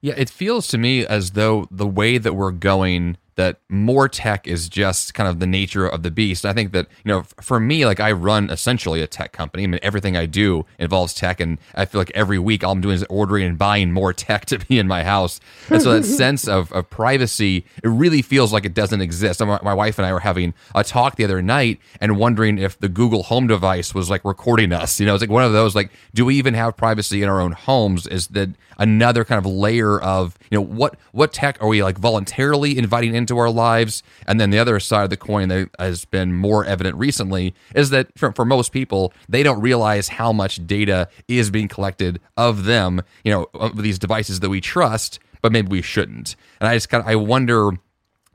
Yeah, 0.00 0.14
it 0.16 0.30
feels 0.30 0.68
to 0.68 0.78
me 0.78 1.06
as 1.06 1.32
though 1.32 1.66
the 1.70 1.86
way 1.86 2.18
that 2.18 2.34
we're 2.34 2.52
going 2.52 3.16
that 3.36 3.60
more 3.68 4.08
tech 4.08 4.46
is 4.46 4.68
just 4.68 5.12
kind 5.14 5.28
of 5.28 5.40
the 5.40 5.46
nature 5.46 5.86
of 5.86 6.02
the 6.02 6.10
beast. 6.10 6.44
I 6.46 6.54
think 6.54 6.72
that, 6.72 6.88
you 7.04 7.12
know, 7.12 7.22
for 7.40 7.60
me, 7.60 7.84
like 7.84 8.00
I 8.00 8.12
run 8.12 8.50
essentially 8.50 9.02
a 9.02 9.06
tech 9.06 9.32
company. 9.32 9.64
I 9.64 9.66
mean, 9.66 9.80
everything 9.82 10.16
I 10.16 10.24
do 10.24 10.64
involves 10.78 11.12
tech. 11.12 11.38
And 11.38 11.58
I 11.74 11.84
feel 11.84 12.00
like 12.00 12.10
every 12.14 12.38
week 12.38 12.64
all 12.64 12.72
I'm 12.72 12.80
doing 12.80 12.94
is 12.94 13.04
ordering 13.10 13.46
and 13.46 13.58
buying 13.58 13.92
more 13.92 14.12
tech 14.14 14.46
to 14.46 14.58
be 14.58 14.78
in 14.78 14.88
my 14.88 15.04
house. 15.04 15.38
And 15.68 15.82
so 15.82 15.92
that 15.92 16.04
sense 16.16 16.48
of, 16.48 16.72
of 16.72 16.88
privacy, 16.88 17.66
it 17.84 17.88
really 17.88 18.22
feels 18.22 18.52
like 18.52 18.64
it 18.64 18.74
doesn't 18.74 19.02
exist. 19.02 19.40
My, 19.40 19.60
my 19.62 19.74
wife 19.74 19.98
and 19.98 20.06
I 20.06 20.12
were 20.14 20.20
having 20.20 20.54
a 20.74 20.82
talk 20.82 21.16
the 21.16 21.24
other 21.24 21.42
night 21.42 21.78
and 22.00 22.16
wondering 22.16 22.58
if 22.58 22.78
the 22.78 22.88
Google 22.88 23.24
Home 23.24 23.46
device 23.46 23.94
was 23.94 24.08
like 24.08 24.24
recording 24.24 24.72
us. 24.72 24.98
You 24.98 25.04
know, 25.04 25.14
it's 25.14 25.20
like 25.20 25.30
one 25.30 25.44
of 25.44 25.52
those, 25.52 25.74
like, 25.74 25.90
do 26.14 26.24
we 26.24 26.36
even 26.36 26.54
have 26.54 26.76
privacy 26.76 27.22
in 27.22 27.28
our 27.28 27.40
own 27.40 27.52
homes? 27.52 28.06
Is 28.06 28.28
that 28.28 28.50
another 28.78 29.24
kind 29.24 29.38
of 29.38 29.46
layer 29.46 30.00
of, 30.00 30.38
you 30.50 30.58
know, 30.58 30.62
what, 30.64 30.96
what 31.12 31.32
tech 31.32 31.58
are 31.62 31.68
we 31.68 31.82
like 31.82 31.98
voluntarily 31.98 32.78
inviting 32.78 33.14
into 33.14 33.38
our 33.38 33.50
lives. 33.50 34.02
And 34.26 34.40
then 34.40 34.50
the 34.50 34.58
other 34.58 34.78
side 34.80 35.04
of 35.04 35.10
the 35.10 35.16
coin 35.16 35.48
that 35.48 35.70
has 35.78 36.04
been 36.04 36.34
more 36.34 36.64
evident 36.64 36.96
recently 36.96 37.54
is 37.74 37.90
that 37.90 38.08
for, 38.16 38.32
for 38.32 38.44
most 38.44 38.72
people, 38.72 39.12
they 39.28 39.42
don't 39.42 39.60
realize 39.60 40.08
how 40.08 40.32
much 40.32 40.66
data 40.66 41.08
is 41.28 41.50
being 41.50 41.68
collected 41.68 42.20
of 42.36 42.64
them, 42.64 43.02
you 43.24 43.32
know, 43.32 43.46
of 43.54 43.82
these 43.82 43.98
devices 43.98 44.40
that 44.40 44.50
we 44.50 44.60
trust, 44.60 45.18
but 45.42 45.52
maybe 45.52 45.68
we 45.68 45.82
shouldn't. 45.82 46.36
And 46.60 46.68
I 46.68 46.74
just 46.74 46.88
kind 46.88 47.02
of, 47.02 47.08
I 47.08 47.16
wonder 47.16 47.72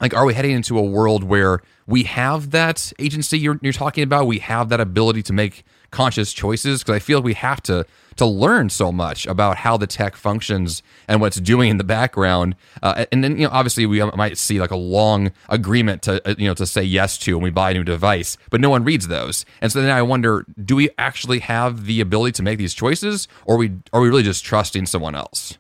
like 0.02 0.16
are 0.16 0.26
we 0.26 0.34
heading 0.34 0.52
into 0.52 0.78
a 0.78 0.82
world 0.82 1.24
where 1.24 1.62
we 1.86 2.04
have 2.04 2.52
that 2.52 2.92
agency 3.00 3.38
you're, 3.38 3.60
you're 3.62 3.72
talking 3.72 4.04
about 4.04 4.26
we 4.26 4.40
have 4.40 4.70
that 4.70 4.82
ability 4.82 5.22
to 5.24 5.34
make 5.34 5.64
conscious 5.92 6.34
choices 6.34 6.82
because 6.82 6.96
i 6.96 7.00
feel 7.00 7.22
we 7.22 7.34
have 7.34 7.62
to 7.62 7.86
to 8.16 8.26
learn 8.26 8.70
so 8.70 8.92
much 8.92 9.26
about 9.26 9.58
how 9.58 9.78
the 9.78 9.88
tech 9.88 10.16
functions 10.16 10.84
and 11.08 11.22
what's 11.22 11.40
doing 11.40 11.70
in 11.70 11.78
the 11.78 11.84
background. 11.84 12.56
Uh, 12.84 13.06
and 13.12 13.24
then, 13.24 13.38
you 13.38 13.46
know, 13.46 13.50
obviously 13.52 13.86
we 13.86 14.04
might 14.12 14.38
see 14.38 14.60
like 14.60 14.72
a 14.72 14.76
long 14.76 15.32
agreement 15.50 16.02
to, 16.04 16.28
uh, 16.28 16.36
you 16.38 16.48
know, 16.48 16.54
to 16.54 16.66
say 16.66 16.84
yes 16.84 17.18
to 17.20 17.34
when 17.36 17.44
we 17.44 17.50
buy 17.50 17.72
a 17.72 17.74
new 17.74 17.84
device, 17.84 18.38
but 18.50 18.62
no 18.62 18.70
one 18.70 18.84
reads 18.84 19.08
those. 19.08 19.46
And 19.62 19.72
so 19.72 19.82
then 19.82 19.90
I 19.90 20.02
wonder, 20.02 20.46
do 20.64 20.76
we 20.76 20.90
actually 20.98 21.40
have 21.40 21.86
the 21.86 22.02
ability 22.02 22.34
to 22.34 22.44
make 22.44 22.58
these 22.58 22.74
choices 22.74 23.28
or 23.46 23.56
are 23.56 23.58
we, 23.58 23.72
are 23.94 24.02
we 24.02 24.10
really 24.10 24.24
just 24.24 24.44
trusting 24.44 24.86
someone 24.86 25.16
else? 25.16 25.58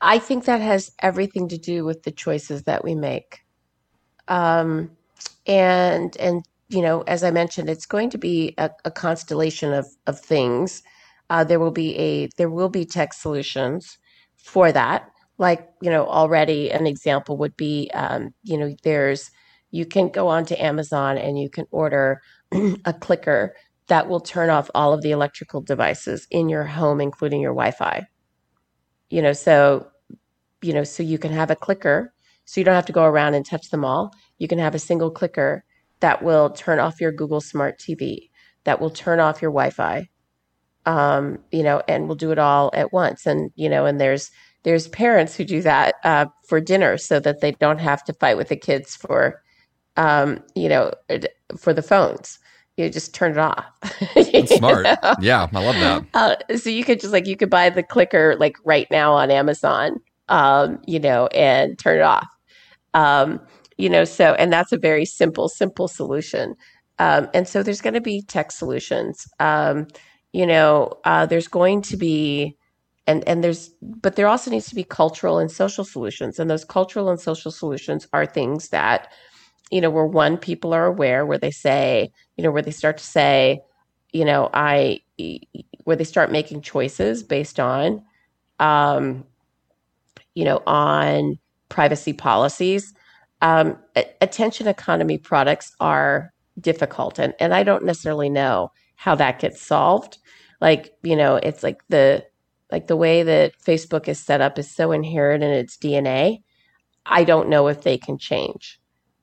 I 0.00 0.18
think 0.18 0.44
that 0.44 0.60
has 0.60 0.92
everything 1.00 1.48
to 1.48 1.58
do 1.58 1.84
with 1.84 2.04
the 2.04 2.10
choices 2.10 2.62
that 2.62 2.84
we 2.84 2.94
make. 2.94 3.40
Um, 4.28 4.90
and, 5.46 6.16
and, 6.18 6.44
you 6.70 6.82
know, 6.82 7.02
as 7.02 7.24
I 7.24 7.30
mentioned, 7.30 7.68
it's 7.68 7.86
going 7.86 8.10
to 8.10 8.18
be 8.18 8.54
a, 8.58 8.70
a 8.84 8.90
constellation 8.90 9.72
of, 9.72 9.86
of 10.06 10.20
things 10.20 10.82
uh, 11.30 11.44
there 11.44 11.60
will 11.60 11.70
be 11.70 11.96
a 11.96 12.28
there 12.36 12.50
will 12.50 12.68
be 12.68 12.84
tech 12.84 13.14
solutions 13.14 13.98
for 14.36 14.72
that. 14.72 15.08
Like 15.38 15.68
you 15.80 15.90
know, 15.90 16.06
already 16.06 16.70
an 16.70 16.86
example 16.86 17.38
would 17.38 17.56
be 17.56 17.90
um, 17.94 18.34
you 18.42 18.58
know 18.58 18.74
there's 18.82 19.30
you 19.70 19.86
can 19.86 20.08
go 20.08 20.26
on 20.28 20.44
to 20.46 20.62
Amazon 20.62 21.16
and 21.16 21.38
you 21.38 21.48
can 21.48 21.66
order 21.70 22.20
a 22.84 22.92
clicker 22.92 23.54
that 23.86 24.08
will 24.08 24.20
turn 24.20 24.50
off 24.50 24.70
all 24.74 24.92
of 24.92 25.02
the 25.02 25.12
electrical 25.12 25.60
devices 25.60 26.26
in 26.30 26.48
your 26.48 26.64
home, 26.64 27.00
including 27.00 27.40
your 27.40 27.52
Wi-Fi. 27.52 28.06
You 29.08 29.22
know, 29.22 29.32
so 29.32 29.88
you 30.62 30.74
know, 30.74 30.84
so 30.84 31.02
you 31.02 31.18
can 31.18 31.32
have 31.32 31.50
a 31.50 31.56
clicker, 31.56 32.12
so 32.44 32.60
you 32.60 32.64
don't 32.64 32.74
have 32.74 32.86
to 32.86 32.92
go 32.92 33.04
around 33.04 33.34
and 33.34 33.46
touch 33.46 33.70
them 33.70 33.84
all. 33.84 34.12
You 34.38 34.48
can 34.48 34.58
have 34.58 34.74
a 34.74 34.80
single 34.80 35.12
clicker 35.12 35.64
that 36.00 36.22
will 36.22 36.50
turn 36.50 36.78
off 36.78 37.00
your 37.00 37.12
Google 37.12 37.40
Smart 37.40 37.78
TV 37.78 38.30
that 38.64 38.80
will 38.80 38.90
turn 38.90 39.20
off 39.20 39.40
your 39.40 39.50
Wi-Fi, 39.50 40.08
um, 40.86 41.38
you 41.50 41.62
know, 41.62 41.82
and 41.88 42.06
we'll 42.06 42.16
do 42.16 42.30
it 42.30 42.38
all 42.38 42.70
at 42.74 42.92
once. 42.92 43.26
And 43.26 43.50
you 43.54 43.68
know, 43.68 43.86
and 43.86 44.00
there's 44.00 44.30
there's 44.62 44.88
parents 44.88 45.34
who 45.34 45.44
do 45.44 45.62
that 45.62 45.94
uh, 46.04 46.26
for 46.46 46.60
dinner 46.60 46.98
so 46.98 47.20
that 47.20 47.40
they 47.40 47.52
don't 47.52 47.78
have 47.78 48.04
to 48.04 48.12
fight 48.12 48.36
with 48.36 48.48
the 48.48 48.56
kids 48.56 48.94
for, 48.94 49.42
um, 49.96 50.42
you 50.54 50.68
know, 50.68 50.92
for 51.58 51.72
the 51.72 51.82
phones. 51.82 52.38
You 52.76 52.88
just 52.88 53.14
turn 53.14 53.32
it 53.32 53.38
off. 53.38 53.64
That's 54.14 54.56
smart. 54.56 54.84
know? 54.84 55.14
Yeah, 55.20 55.48
I 55.52 55.64
love 55.64 55.74
that. 55.76 56.04
Uh, 56.14 56.56
so 56.56 56.70
you 56.70 56.84
could 56.84 57.00
just 57.00 57.12
like 57.12 57.26
you 57.26 57.36
could 57.36 57.50
buy 57.50 57.70
the 57.70 57.82
clicker 57.82 58.36
like 58.38 58.56
right 58.64 58.86
now 58.90 59.12
on 59.12 59.30
Amazon, 59.30 60.00
um, 60.28 60.80
you 60.86 60.98
know, 60.98 61.26
and 61.28 61.78
turn 61.78 61.98
it 61.98 62.02
off. 62.02 62.28
Um, 62.94 63.40
you 63.80 63.88
know, 63.88 64.04
so 64.04 64.34
and 64.34 64.52
that's 64.52 64.72
a 64.72 64.78
very 64.78 65.04
simple, 65.04 65.48
simple 65.48 65.88
solution. 65.88 66.54
Um, 66.98 67.28
and 67.34 67.48
so 67.48 67.62
there's 67.62 67.80
going 67.80 67.94
to 67.94 68.00
be 68.00 68.22
tech 68.22 68.52
solutions. 68.52 69.26
Um, 69.40 69.88
you 70.32 70.46
know, 70.46 70.92
uh, 71.04 71.26
there's 71.26 71.48
going 71.48 71.82
to 71.82 71.96
be 71.96 72.56
and 73.06 73.26
and 73.28 73.42
there's 73.42 73.70
but 73.82 74.16
there 74.16 74.28
also 74.28 74.50
needs 74.50 74.68
to 74.68 74.74
be 74.74 74.84
cultural 74.84 75.38
and 75.38 75.50
social 75.50 75.84
solutions 75.84 76.38
and 76.38 76.50
those 76.50 76.64
cultural 76.64 77.08
and 77.08 77.20
social 77.20 77.50
solutions 77.50 78.06
are 78.12 78.26
things 78.26 78.68
that 78.68 79.08
you 79.70 79.80
know 79.80 79.90
where 79.90 80.06
one 80.06 80.36
people 80.36 80.72
are 80.74 80.86
aware 80.86 81.26
where 81.26 81.38
they 81.38 81.50
say 81.50 82.10
you 82.36 82.44
know 82.44 82.50
where 82.50 82.62
they 82.62 82.70
start 82.70 82.98
to 82.98 83.04
say 83.04 83.60
you 84.12 84.24
know 84.24 84.50
i 84.54 85.00
where 85.84 85.96
they 85.96 86.04
start 86.04 86.30
making 86.30 86.62
choices 86.62 87.22
based 87.22 87.58
on 87.60 88.02
um 88.60 89.24
you 90.34 90.44
know 90.44 90.62
on 90.66 91.38
privacy 91.68 92.12
policies 92.12 92.94
um 93.42 93.76
attention 94.20 94.66
economy 94.66 95.18
products 95.18 95.74
are 95.80 96.32
difficult 96.60 97.18
and 97.18 97.34
and 97.40 97.54
i 97.54 97.62
don't 97.62 97.84
necessarily 97.84 98.28
know 98.28 98.70
how 98.96 99.14
that 99.14 99.38
gets 99.38 99.60
solved 99.62 100.18
like 100.60 100.92
you 101.02 101.16
know 101.16 101.36
it's 101.36 101.62
like 101.62 101.80
the 101.88 102.24
like 102.70 102.86
the 102.86 102.96
way 102.96 103.22
that 103.22 103.58
Facebook 103.58 104.08
is 104.08 104.18
set 104.18 104.40
up 104.40 104.58
is 104.58 104.70
so 104.70 104.92
inherent 104.92 105.42
in 105.42 105.50
its 105.50 105.76
DNA. 105.76 106.42
I 107.06 107.24
don't 107.24 107.48
know 107.48 107.68
if 107.68 107.82
they 107.82 107.98
can 107.98 108.18
change. 108.18 108.80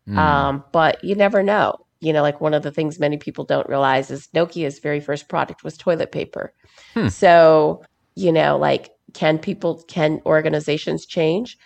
Mm. 0.07 0.17
Um, 0.17 0.63
but 0.71 1.03
you 1.03 1.15
never 1.15 1.43
know. 1.43 1.85
You 1.99 2.13
know, 2.13 2.21
like 2.21 2.41
one 2.41 2.53
of 2.53 2.63
the 2.63 2.71
things 2.71 2.99
many 2.99 3.17
people 3.17 3.43
don't 3.43 3.67
realize 3.67 4.11
is 4.11 4.27
Nokia's 4.33 4.79
very 4.79 4.99
first 4.99 5.29
product 5.29 5.63
was 5.63 5.77
toilet 5.77 6.11
paper. 6.11 6.53
Hmm. 6.93 7.07
So, 7.07 7.83
you 8.15 8.31
know, 8.31 8.57
like 8.57 8.91
can 9.13 9.39
people, 9.39 9.83
can 9.87 10.21
organizations 10.25 11.07
change? 11.07 11.57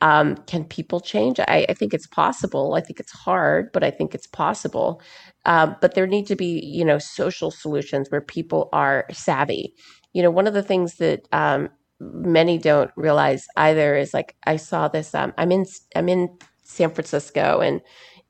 Um, 0.00 0.36
can 0.46 0.64
people 0.64 1.00
change? 1.00 1.40
I, 1.40 1.64
I, 1.68 1.74
think 1.74 1.94
it's 1.94 2.06
possible. 2.06 2.74
I 2.74 2.80
think 2.80 3.00
it's 3.00 3.12
hard, 3.12 3.70
but 3.72 3.82
I 3.82 3.90
think 3.90 4.14
it's 4.14 4.26
possible. 4.26 5.00
Um, 5.46 5.76
but 5.80 5.94
there 5.94 6.06
need 6.06 6.26
to 6.26 6.36
be, 6.36 6.60
you 6.64 6.84
know, 6.84 6.98
social 6.98 7.50
solutions 7.50 8.10
where 8.10 8.20
people 8.20 8.68
are 8.72 9.06
savvy 9.12 9.72
you 10.14 10.22
know, 10.22 10.30
one 10.30 10.46
of 10.46 10.54
the 10.54 10.62
things 10.62 10.94
that 10.94 11.28
um, 11.32 11.68
many 12.00 12.56
don't 12.56 12.90
realize 12.96 13.46
either 13.56 13.96
is 13.96 14.14
like 14.14 14.36
I 14.46 14.56
saw 14.56 14.88
this. 14.88 15.14
Um, 15.14 15.34
I'm 15.36 15.52
in 15.52 15.66
I'm 15.94 16.08
in 16.08 16.38
San 16.62 16.90
Francisco 16.90 17.60
and 17.60 17.82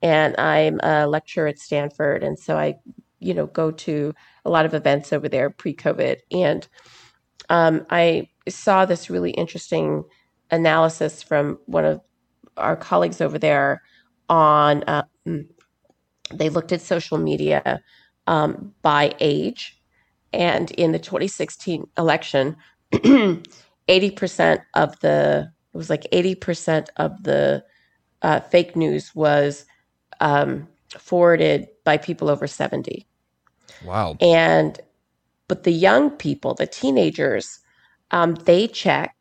and 0.02 0.34
I'm 0.38 0.80
a 0.82 1.06
lecturer 1.06 1.46
at 1.46 1.58
Stanford, 1.58 2.24
and 2.24 2.38
so 2.38 2.58
I, 2.58 2.74
you 3.20 3.32
know, 3.32 3.46
go 3.46 3.70
to 3.70 4.12
a 4.44 4.50
lot 4.50 4.66
of 4.66 4.74
events 4.74 5.12
over 5.12 5.28
there 5.28 5.48
pre-COVID, 5.48 6.18
and 6.32 6.66
um, 7.48 7.86
I 7.90 8.28
saw 8.48 8.84
this 8.84 9.08
really 9.08 9.30
interesting 9.30 10.04
analysis 10.50 11.22
from 11.22 11.58
one 11.66 11.84
of 11.84 12.00
our 12.56 12.76
colleagues 12.76 13.20
over 13.20 13.38
there 13.38 13.82
on. 14.28 14.82
Uh, 14.84 15.04
they 16.32 16.48
looked 16.48 16.72
at 16.72 16.80
social 16.80 17.18
media 17.18 17.82
um, 18.26 18.72
by 18.82 19.14
age 19.20 19.78
and 20.34 20.70
in 20.72 20.92
the 20.92 20.98
2016 20.98 21.86
election, 21.96 22.56
80% 22.92 24.62
of 24.74 24.98
the, 25.00 25.52
it 25.72 25.76
was 25.76 25.88
like 25.88 26.06
80% 26.12 26.88
of 26.96 27.22
the 27.22 27.64
uh, 28.22 28.40
fake 28.40 28.74
news 28.74 29.14
was 29.14 29.64
um, 30.20 30.66
forwarded 30.98 31.68
by 31.84 31.96
people 31.98 32.28
over 32.28 32.46
70. 32.48 33.06
Wow. 33.84 34.16
And, 34.20 34.80
but 35.46 35.62
the 35.62 35.72
young 35.72 36.10
people, 36.10 36.54
the 36.54 36.66
teenagers, 36.66 37.60
um, 38.10 38.34
they 38.34 38.66
check 38.66 39.14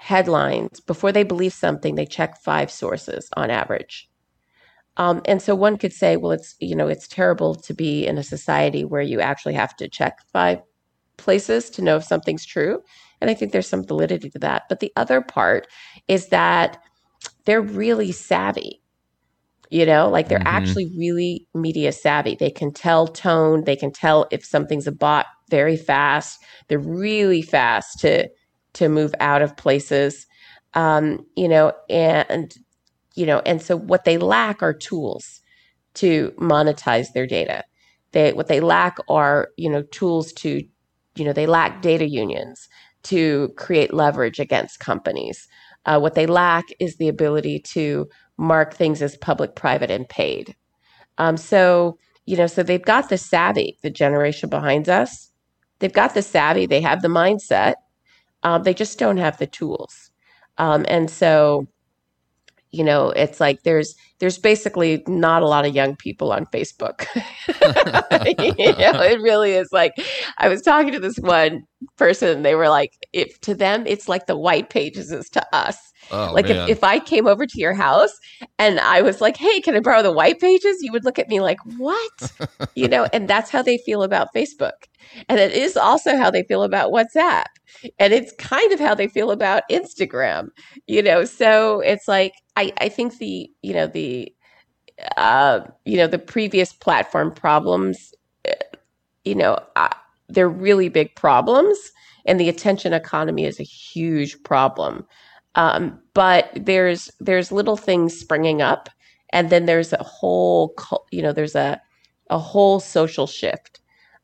headlines 0.00 0.80
before 0.80 1.12
they 1.12 1.22
believe 1.22 1.52
something, 1.52 1.94
they 1.94 2.06
check 2.06 2.40
five 2.40 2.70
sources 2.70 3.28
on 3.36 3.50
average. 3.50 4.08
Um, 4.96 5.20
and 5.26 5.42
so 5.42 5.54
one 5.54 5.76
could 5.76 5.92
say, 5.92 6.16
well, 6.16 6.32
it's 6.32 6.56
you 6.58 6.74
know 6.74 6.88
it's 6.88 7.06
terrible 7.06 7.54
to 7.54 7.74
be 7.74 8.06
in 8.06 8.16
a 8.16 8.22
society 8.22 8.84
where 8.84 9.02
you 9.02 9.20
actually 9.20 9.54
have 9.54 9.76
to 9.76 9.88
check 9.88 10.18
five 10.32 10.60
places 11.18 11.68
to 11.70 11.82
know 11.82 11.96
if 11.96 12.04
something's 12.04 12.46
true. 12.46 12.82
And 13.20 13.28
I 13.30 13.34
think 13.34 13.52
there's 13.52 13.68
some 13.68 13.84
validity 13.84 14.30
to 14.30 14.38
that. 14.38 14.62
But 14.70 14.80
the 14.80 14.90
other 14.96 15.20
part 15.20 15.66
is 16.08 16.28
that 16.28 16.82
they're 17.44 17.60
really 17.60 18.10
savvy. 18.10 18.80
You 19.68 19.84
know, 19.84 20.08
like 20.08 20.28
they're 20.28 20.38
mm-hmm. 20.38 20.48
actually 20.48 20.90
really 20.96 21.46
media 21.54 21.92
savvy. 21.92 22.34
They 22.34 22.50
can 22.50 22.72
tell 22.72 23.06
tone, 23.06 23.64
they 23.64 23.76
can 23.76 23.92
tell 23.92 24.26
if 24.30 24.44
something's 24.44 24.86
a 24.86 24.92
bot 24.92 25.26
very 25.50 25.76
fast. 25.76 26.42
They're 26.68 26.78
really 26.78 27.42
fast 27.42 28.00
to 28.00 28.28
to 28.74 28.88
move 28.88 29.14
out 29.20 29.42
of 29.42 29.56
places. 29.56 30.26
Um, 30.74 31.26
you 31.36 31.48
know, 31.48 31.72
and 31.88 32.54
you 33.16 33.26
know, 33.26 33.40
and 33.44 33.60
so 33.60 33.76
what 33.76 34.04
they 34.04 34.18
lack 34.18 34.62
are 34.62 34.72
tools 34.72 35.40
to 35.94 36.32
monetize 36.38 37.12
their 37.12 37.26
data. 37.26 37.64
They 38.12 38.32
what 38.32 38.48
they 38.48 38.60
lack 38.60 38.98
are, 39.08 39.48
you 39.56 39.68
know, 39.68 39.82
tools 39.82 40.32
to, 40.34 40.62
you 41.16 41.24
know, 41.24 41.32
they 41.32 41.46
lack 41.46 41.82
data 41.82 42.08
unions 42.08 42.68
to 43.04 43.52
create 43.56 43.92
leverage 43.92 44.38
against 44.38 44.80
companies. 44.80 45.48
Uh, 45.86 45.98
what 45.98 46.14
they 46.14 46.26
lack 46.26 46.66
is 46.78 46.96
the 46.96 47.08
ability 47.08 47.58
to 47.60 48.06
mark 48.36 48.74
things 48.74 49.02
as 49.02 49.16
public, 49.16 49.54
private, 49.54 49.90
and 49.90 50.08
paid. 50.08 50.54
Um, 51.18 51.36
so, 51.36 51.98
you 52.26 52.36
know, 52.36 52.46
so 52.46 52.62
they've 52.62 52.84
got 52.84 53.08
the 53.08 53.18
savvy, 53.18 53.78
the 53.82 53.90
generation 53.90 54.48
behind 54.48 54.88
us. 54.88 55.30
They've 55.78 55.92
got 55.92 56.14
the 56.14 56.22
savvy, 56.22 56.66
they 56.66 56.80
have 56.80 57.02
the 57.02 57.08
mindset. 57.08 57.74
Um, 58.42 58.62
they 58.62 58.74
just 58.74 58.98
don't 58.98 59.18
have 59.18 59.38
the 59.38 59.46
tools. 59.46 60.10
Um, 60.58 60.84
and 60.88 61.10
so, 61.10 61.66
you 62.70 62.84
know 62.84 63.10
it's 63.10 63.40
like 63.40 63.62
there's 63.62 63.94
there's 64.18 64.38
basically 64.38 65.02
not 65.06 65.42
a 65.42 65.48
lot 65.48 65.64
of 65.64 65.74
young 65.74 65.96
people 65.96 66.32
on 66.32 66.46
facebook. 66.46 67.06
You 68.20 68.72
know 68.76 69.00
it 69.02 69.20
really 69.20 69.52
is 69.52 69.68
like 69.72 69.92
i 70.38 70.48
was 70.48 70.62
talking 70.62 70.92
to 70.92 71.00
this 71.00 71.16
one 71.18 71.62
person 71.96 72.42
they 72.42 72.54
were 72.54 72.68
like 72.68 72.92
if 73.12 73.40
to 73.42 73.54
them 73.54 73.86
it's 73.86 74.08
like 74.08 74.26
the 74.26 74.36
white 74.36 74.68
pages 74.70 75.10
is 75.10 75.28
to 75.30 75.46
us. 75.54 75.76
Oh, 76.10 76.32
like 76.34 76.48
if, 76.50 76.68
if 76.68 76.84
i 76.84 76.98
came 76.98 77.26
over 77.26 77.46
to 77.46 77.58
your 77.58 77.72
house 77.72 78.12
and 78.58 78.80
i 78.80 79.00
was 79.00 79.20
like 79.20 79.36
hey 79.36 79.60
can 79.60 79.74
i 79.74 79.80
borrow 79.80 80.02
the 80.02 80.12
white 80.12 80.38
pages? 80.40 80.82
You 80.82 80.92
would 80.92 81.04
look 81.04 81.18
at 81.18 81.28
me 81.28 81.40
like 81.40 81.58
what? 81.78 82.32
You 82.74 82.88
know 82.88 83.06
and 83.12 83.28
that's 83.28 83.50
how 83.50 83.62
they 83.62 83.78
feel 83.78 84.02
about 84.02 84.28
facebook. 84.34 84.86
And 85.28 85.40
it 85.40 85.52
is 85.52 85.76
also 85.76 86.16
how 86.16 86.30
they 86.30 86.44
feel 86.44 86.62
about 86.62 86.92
whatsapp. 86.92 87.46
And 87.98 88.12
it's 88.12 88.32
kind 88.32 88.72
of 88.72 88.78
how 88.78 88.94
they 88.94 89.08
feel 89.08 89.30
about 89.30 89.62
instagram 89.70 90.48
you 90.86 91.02
know? 91.02 91.24
So 91.24 91.80
it's 91.80 92.08
like 92.08 92.34
i 92.60 92.72
i 92.78 92.88
think 92.88 93.18
the 93.18 93.50
you 93.62 93.74
know 93.74 93.86
the 93.86 94.32
uh 95.16 95.60
you 95.84 95.96
know 95.96 96.06
the 96.06 96.18
previous 96.18 96.72
platform 96.72 97.32
problems 97.32 98.12
uh, 98.48 98.52
you 99.24 99.34
know 99.34 99.58
uh, 99.76 99.88
they're 100.28 100.48
really 100.48 100.88
big 100.88 101.14
problems 101.16 101.78
and 102.26 102.38
the 102.38 102.48
attention 102.48 102.92
economy 102.92 103.44
is 103.44 103.60
a 103.60 103.64
huge 103.64 104.42
problem. 104.42 105.06
Um, 105.56 105.98
but 106.14 106.50
there's 106.54 107.10
there's 107.20 107.50
little 107.52 107.76
things 107.76 108.16
springing 108.18 108.62
up 108.62 108.88
and 109.32 109.50
then 109.50 109.66
there's 109.66 109.92
a 109.92 110.02
whole 110.02 110.74
you 111.10 111.22
know 111.22 111.32
there's 111.32 111.56
a 111.56 111.80
a 112.30 112.38
whole 112.38 112.80
social 112.80 113.26
shift. 113.26 113.80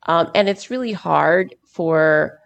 Um, 0.09 0.31
and 0.35 0.49
it's 0.49 0.71
really 0.71 0.93
hard 0.93 1.55
for 1.67 2.39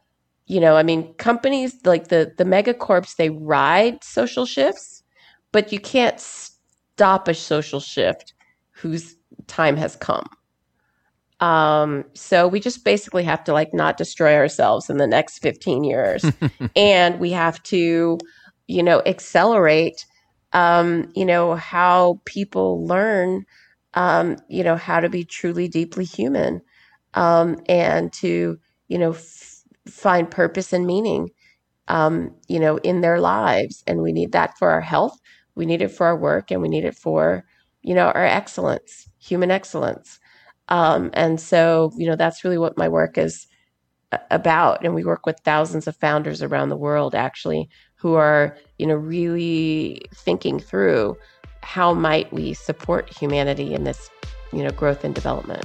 you 0.46 0.58
know, 0.60 0.76
I 0.76 0.82
mean, 0.82 1.14
companies 1.14 1.76
like 1.84 2.08
the 2.08 2.32
the 2.36 2.44
megacorps 2.44 3.16
they 3.16 3.30
ride 3.30 4.02
social 4.02 4.46
shifts, 4.46 4.99
but 5.52 5.72
you 5.72 5.80
can't 5.80 6.20
stop 6.20 7.28
a 7.28 7.34
social 7.34 7.80
shift 7.80 8.34
whose 8.72 9.16
time 9.46 9.76
has 9.76 9.96
come. 9.96 10.28
Um, 11.40 12.04
so 12.14 12.46
we 12.46 12.60
just 12.60 12.84
basically 12.84 13.24
have 13.24 13.42
to 13.44 13.52
like 13.52 13.72
not 13.72 13.96
destroy 13.96 14.36
ourselves 14.36 14.90
in 14.90 14.98
the 14.98 15.06
next 15.06 15.38
15 15.38 15.84
years. 15.84 16.24
and 16.76 17.18
we 17.18 17.30
have 17.30 17.62
to, 17.64 18.18
you 18.66 18.82
know, 18.82 19.02
accelerate 19.06 20.04
um, 20.52 21.12
you 21.14 21.24
know, 21.24 21.54
how 21.54 22.20
people 22.24 22.84
learn 22.84 23.46
um, 23.94 24.36
you 24.48 24.62
know, 24.62 24.76
how 24.76 25.00
to 25.00 25.08
be 25.08 25.24
truly 25.24 25.68
deeply 25.68 26.04
human. 26.04 26.62
Um, 27.14 27.60
and 27.68 28.12
to, 28.14 28.58
you 28.88 28.98
know, 28.98 29.16
find 29.88 30.30
purpose 30.30 30.72
and 30.72 30.86
meaning, 30.86 31.30
um, 31.88 32.34
you 32.46 32.60
know, 32.60 32.76
in 32.78 33.00
their 33.00 33.20
lives. 33.20 33.82
And 33.86 34.00
we 34.00 34.12
need 34.12 34.32
that 34.32 34.56
for 34.58 34.70
our 34.70 34.80
health. 34.80 35.18
We 35.54 35.66
need 35.66 35.82
it 35.82 35.88
for 35.90 36.06
our 36.06 36.16
work 36.16 36.50
and 36.50 36.62
we 36.62 36.68
need 36.68 36.84
it 36.84 36.96
for, 36.96 37.44
you 37.82 37.94
know, 37.94 38.06
our 38.06 38.24
excellence, 38.24 39.08
human 39.18 39.50
excellence. 39.50 40.18
Um, 40.68 41.10
and 41.14 41.40
so, 41.40 41.92
you 41.96 42.06
know, 42.06 42.16
that's 42.16 42.44
really 42.44 42.58
what 42.58 42.78
my 42.78 42.88
work 42.88 43.18
is 43.18 43.46
about. 44.30 44.84
And 44.84 44.94
we 44.94 45.04
work 45.04 45.26
with 45.26 45.40
thousands 45.44 45.86
of 45.86 45.96
founders 45.96 46.42
around 46.42 46.68
the 46.68 46.76
world, 46.76 47.14
actually, 47.14 47.68
who 47.96 48.14
are, 48.14 48.56
you 48.78 48.86
know, 48.86 48.94
really 48.94 50.02
thinking 50.14 50.58
through 50.58 51.16
how 51.62 51.92
might 51.92 52.32
we 52.32 52.54
support 52.54 53.12
humanity 53.12 53.74
in 53.74 53.84
this, 53.84 54.10
you 54.52 54.62
know, 54.62 54.70
growth 54.70 55.04
and 55.04 55.14
development. 55.14 55.64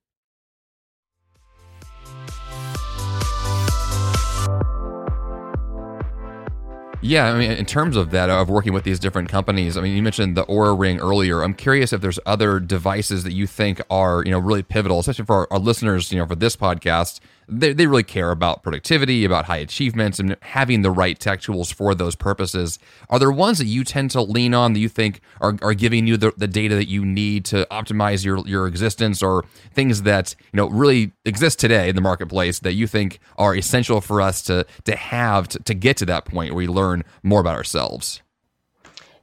Yeah, 7.03 7.33
I 7.33 7.37
mean, 7.37 7.51
in 7.51 7.65
terms 7.65 7.97
of 7.97 8.11
that, 8.11 8.29
of 8.29 8.47
working 8.47 8.73
with 8.73 8.83
these 8.83 8.99
different 8.99 9.27
companies, 9.27 9.75
I 9.75 9.81
mean, 9.81 9.95
you 9.95 10.03
mentioned 10.03 10.37
the 10.37 10.45
Oura 10.45 10.77
Ring 10.77 10.99
earlier. 10.99 11.41
I'm 11.41 11.55
curious 11.55 11.91
if 11.93 11.99
there's 11.99 12.19
other 12.27 12.59
devices 12.59 13.23
that 13.23 13.33
you 13.33 13.47
think 13.47 13.81
are, 13.89 14.23
you 14.23 14.29
know, 14.29 14.37
really 14.37 14.61
pivotal, 14.61 14.99
especially 14.99 15.25
for 15.25 15.35
our, 15.35 15.47
our 15.53 15.59
listeners, 15.59 16.11
you 16.11 16.19
know, 16.19 16.27
for 16.27 16.35
this 16.35 16.55
podcast 16.55 17.19
they, 17.47 17.73
they 17.73 17.87
really 17.87 18.03
care 18.03 18.31
about 18.31 18.63
productivity, 18.63 19.25
about 19.25 19.45
high 19.45 19.57
achievements, 19.57 20.19
and 20.19 20.37
having 20.41 20.81
the 20.81 20.91
right 20.91 21.19
tech 21.19 21.41
tools 21.41 21.71
for 21.71 21.93
those 21.93 22.15
purposes. 22.15 22.79
Are 23.09 23.19
there 23.19 23.31
ones 23.31 23.57
that 23.57 23.65
you 23.65 23.83
tend 23.83 24.11
to 24.11 24.21
lean 24.21 24.53
on 24.53 24.73
that 24.73 24.79
you 24.79 24.89
think 24.89 25.21
are, 25.41 25.57
are 25.61 25.73
giving 25.73 26.07
you 26.07 26.17
the, 26.17 26.33
the 26.37 26.47
data 26.47 26.75
that 26.75 26.87
you 26.87 27.05
need 27.05 27.45
to 27.45 27.67
optimize 27.71 28.23
your, 28.23 28.45
your 28.47 28.67
existence 28.67 29.21
or 29.21 29.43
things 29.73 30.03
that 30.03 30.35
you 30.53 30.57
know 30.57 30.69
really 30.69 31.11
exist 31.25 31.59
today 31.59 31.89
in 31.89 31.95
the 31.95 32.01
marketplace 32.01 32.59
that 32.59 32.73
you 32.73 32.87
think 32.87 33.19
are 33.37 33.55
essential 33.55 34.01
for 34.01 34.21
us 34.21 34.41
to, 34.43 34.65
to 34.85 34.95
have 34.95 35.47
to, 35.49 35.59
to 35.59 35.73
get 35.73 35.97
to 35.97 36.05
that 36.05 36.25
point 36.25 36.51
where 36.51 36.57
we 36.57 36.67
learn 36.67 37.03
more 37.23 37.41
about 37.41 37.55
ourselves? 37.55 38.21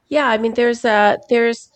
Yeah, 0.07 0.27
I 0.27 0.37
mean, 0.37 0.55
there's 0.55 0.83
a, 0.85 1.19
there's, 1.29 1.71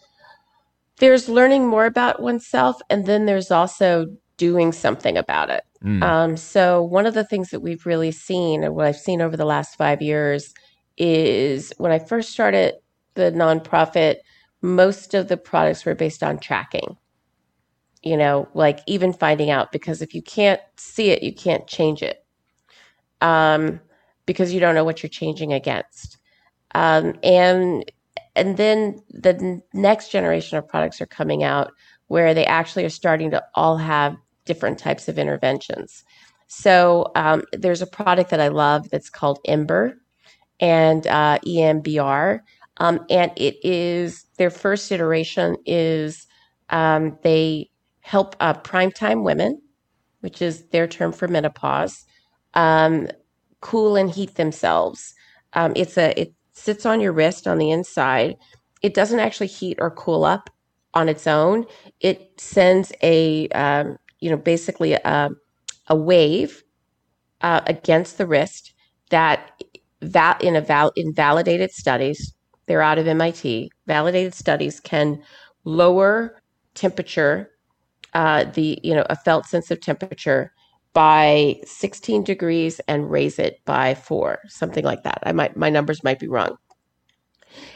there's 0.98 1.30
learning 1.30 1.68
more 1.68 1.86
about 1.86 2.22
oneself, 2.22 2.82
and 2.89 3.06
then 3.06 3.26
there's 3.26 3.52
also 3.52 4.08
doing 4.38 4.72
something 4.72 5.18
about 5.18 5.50
it. 5.50 5.64
Mm. 5.84 6.03
Um, 6.03 6.38
so 6.38 6.81
one 6.81 7.05
of 7.05 7.13
the 7.13 7.25
things 7.25 7.49
that 7.49 7.59
we've 7.59 7.86
really 7.86 8.11
seen, 8.11 8.63
and 8.63 8.75
what 8.75 8.86
I've 8.86 8.97
seen 8.97 9.21
over 9.21 9.36
the 9.36 9.45
last 9.45 9.75
five 9.75 10.01
years, 10.01 10.53
is 10.97 11.73
when 11.77 11.91
I 11.91 11.99
first 11.99 12.31
started 12.31 12.75
the 13.15 13.31
nonprofit, 13.31 14.17
most 14.61 15.13
of 15.13 15.27
the 15.27 15.38
products 15.38 15.86
were 15.86 15.95
based 15.95 16.23
on 16.23 16.39
tracking. 16.39 16.97
You 18.01 18.17
know, 18.17 18.49
like 18.53 18.79
even 18.86 19.13
finding 19.13 19.49
out 19.49 19.71
because 19.71 20.01
if 20.01 20.13
you 20.13 20.21
can't 20.21 20.59
see 20.75 21.09
it, 21.09 21.23
you 21.23 21.34
can't 21.34 21.67
change 21.67 22.03
it, 22.03 22.25
um, 23.21 23.79
because 24.25 24.53
you 24.53 24.59
don't 24.59 24.75
know 24.75 24.84
what 24.84 25.01
you're 25.01 25.09
changing 25.09 25.53
against. 25.53 26.17
Um, 26.75 27.13
and 27.23 27.89
and 28.36 28.57
then 28.57 29.01
the 29.09 29.61
next 29.73 30.09
generation 30.09 30.57
of 30.57 30.67
products 30.67 30.99
are 30.99 31.05
coming 31.05 31.43
out 31.43 31.71
where 32.07 32.34
they 32.34 32.45
actually 32.45 32.84
are 32.84 32.89
starting 32.89 33.31
to 33.31 33.43
all 33.55 33.77
have 33.77 34.17
different 34.46 34.78
types 34.78 35.08
of 35.08 35.18
interventions. 35.18 36.04
So 36.48 37.12
um, 37.16 37.44
there's 37.52 37.82
a 37.82 37.88
product 37.88 38.30
that 38.30 38.39
I 38.39 38.50
love 38.50 38.89
that's 38.89 39.10
called 39.10 39.39
Embr 39.48 39.94
and 40.60 41.08
uh, 41.08 41.39
EMBR. 41.46 42.41
Um, 42.78 43.06
and 43.10 43.32
it 43.36 43.56
is 43.64 44.26
their 44.38 44.50
first 44.50 44.91
iteration 44.91 45.58
is 45.66 46.28
um, 46.70 47.18
they 47.24 47.70
help 48.02 48.36
uh, 48.39 48.54
primetime 48.54 49.24
women, 49.24 49.62
which 50.22 50.41
is 50.41 50.66
their 50.68 50.88
term 50.88 51.12
for 51.12 51.28
menopause, 51.28 52.06
um, 52.54 53.08
cool 53.62 53.96
and 53.96 54.10
heat 54.10 54.36
themselves. 54.36 55.14
Um, 55.54 55.74
it's 55.76 55.98
a 55.98 56.20
it 56.20 56.34
sits 56.54 56.86
on 56.86 57.00
your 57.00 57.14
wrist 57.14 57.48
on 57.48 57.58
the 57.58 57.72
inside. 57.72 58.38
It 58.82 58.94
doesn't 58.94 59.20
actually 59.20 59.48
heat 59.48 59.78
or 59.80 59.91
cool 59.91 60.24
up 60.24 60.50
on 60.94 61.10
its 61.10 61.28
own. 61.28 61.66
It 62.00 62.32
sends 62.39 62.91
a 63.02 63.48
um, 63.50 63.98
you 64.24 64.30
know, 64.30 64.38
basically 64.38 64.93
a, 64.93 65.30
a 65.88 65.95
wave 65.95 66.63
uh, 67.41 67.59
against 67.67 68.17
the 68.17 68.26
wrist 68.26 68.74
that 69.09 69.51
that 69.99 70.41
in 70.41 70.55
a 70.55 70.61
val- 70.61 70.93
in 70.95 71.13
validated 71.13 71.71
studies, 71.71 72.34
they're 72.65 72.82
out 72.82 72.97
of 72.97 73.05
MIT. 73.05 73.69
Validated 73.86 74.34
studies 74.34 74.80
can 74.80 75.21
lower 75.65 76.41
temperature, 76.74 77.51
uh, 78.13 78.45
the 78.45 78.80
you 78.82 78.95
know 78.95 79.05
a 79.09 79.15
felt 79.17 79.45
sense 79.45 79.69
of 79.71 79.82
temperature 79.82 80.53
by 80.93 81.59
16 81.65 82.24
degrees 82.24 82.80
and 82.88 83.11
raise 83.11 83.39
it 83.39 83.59
by 83.65 83.93
four, 83.93 84.39
something 84.47 84.86
like 84.86 85.03
that. 85.03 85.19
I 85.24 85.34
might 85.34 85.57
my 85.57 85.69
numbers 85.69 86.01
might 86.01 86.19
be 86.19 86.30
wrong. 86.30 86.55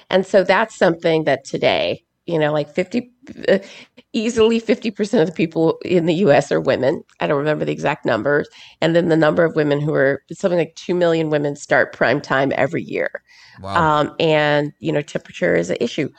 And 0.09 0.25
so 0.25 0.45
that's 0.45 0.77
something 0.77 1.25
that 1.25 1.43
today 1.43 2.05
you 2.27 2.37
know, 2.37 2.51
like 2.51 2.73
50, 2.73 3.11
uh, 3.47 3.59
easily 4.13 4.61
50% 4.61 5.21
of 5.21 5.27
the 5.27 5.33
people 5.33 5.77
in 5.83 6.05
the 6.05 6.13
US 6.15 6.51
are 6.51 6.61
women. 6.61 7.03
I 7.19 7.27
don't 7.27 7.37
remember 7.37 7.65
the 7.65 7.71
exact 7.71 8.05
numbers. 8.05 8.47
And 8.81 8.95
then 8.95 9.09
the 9.09 9.17
number 9.17 9.43
of 9.43 9.55
women 9.55 9.79
who 9.79 9.93
are 9.93 10.21
something 10.31 10.59
like 10.59 10.75
2 10.75 10.93
million 10.93 11.29
women 11.29 11.55
start 11.55 11.93
prime 11.93 12.21
time 12.21 12.51
every 12.55 12.83
year. 12.83 13.23
Wow. 13.61 14.01
Um, 14.01 14.15
and, 14.19 14.73
you 14.79 14.91
know, 14.91 15.01
temperature 15.01 15.55
is 15.55 15.69
an 15.69 15.77
issue. 15.79 16.09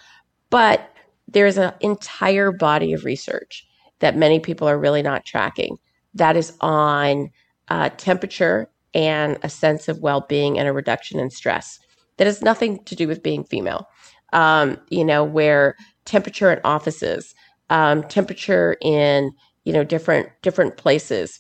But 0.51 0.91
there's 1.29 1.59
an 1.59 1.73
entire 1.81 2.53
body 2.53 2.93
of 2.93 3.05
research 3.05 3.67
that 4.01 4.17
many 4.17 4.41
people 4.41 4.69
are 4.69 4.79
really 4.79 5.03
not 5.03 5.25
tracking 5.25 5.77
that 6.15 6.37
is 6.37 6.53
on 6.61 7.31
uh, 7.69 7.91
temperature 7.91 8.69
and 8.95 9.39
a 9.43 9.49
sense 9.49 9.89
of 9.89 10.01
well 10.01 10.23
being 10.23 10.59
and 10.59 10.69
a 10.69 10.73
reduction 10.73 11.19
in 11.19 11.31
stress 11.31 11.79
that 12.17 12.27
has 12.27 12.43
nothing 12.43 12.83
to 12.85 12.97
do 12.97 13.07
with 13.07 13.23
being 13.23 13.45
female. 13.45 13.89
Um, 14.33 14.79
you 14.91 15.05
know, 15.05 15.25
where 15.25 15.77
temperature 16.09 16.51
in 16.51 16.61
offices, 16.65 17.35
um, 17.71 18.03
temperature 18.05 18.77
in 18.83 19.31
you 19.65 19.73
know 19.73 19.85
different 19.85 20.29
different 20.43 20.77
places, 20.77 21.39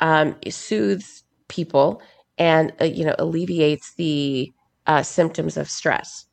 um, 0.00 0.36
soothes 0.48 1.24
people 1.48 2.00
and 2.38 2.72
uh, 2.80 2.84
you 2.84 3.04
know 3.04 3.14
alleviates 3.18 3.94
the 3.96 4.52
uh, 4.86 5.02
symptoms 5.02 5.56
of 5.56 5.68
stress. 5.68 6.26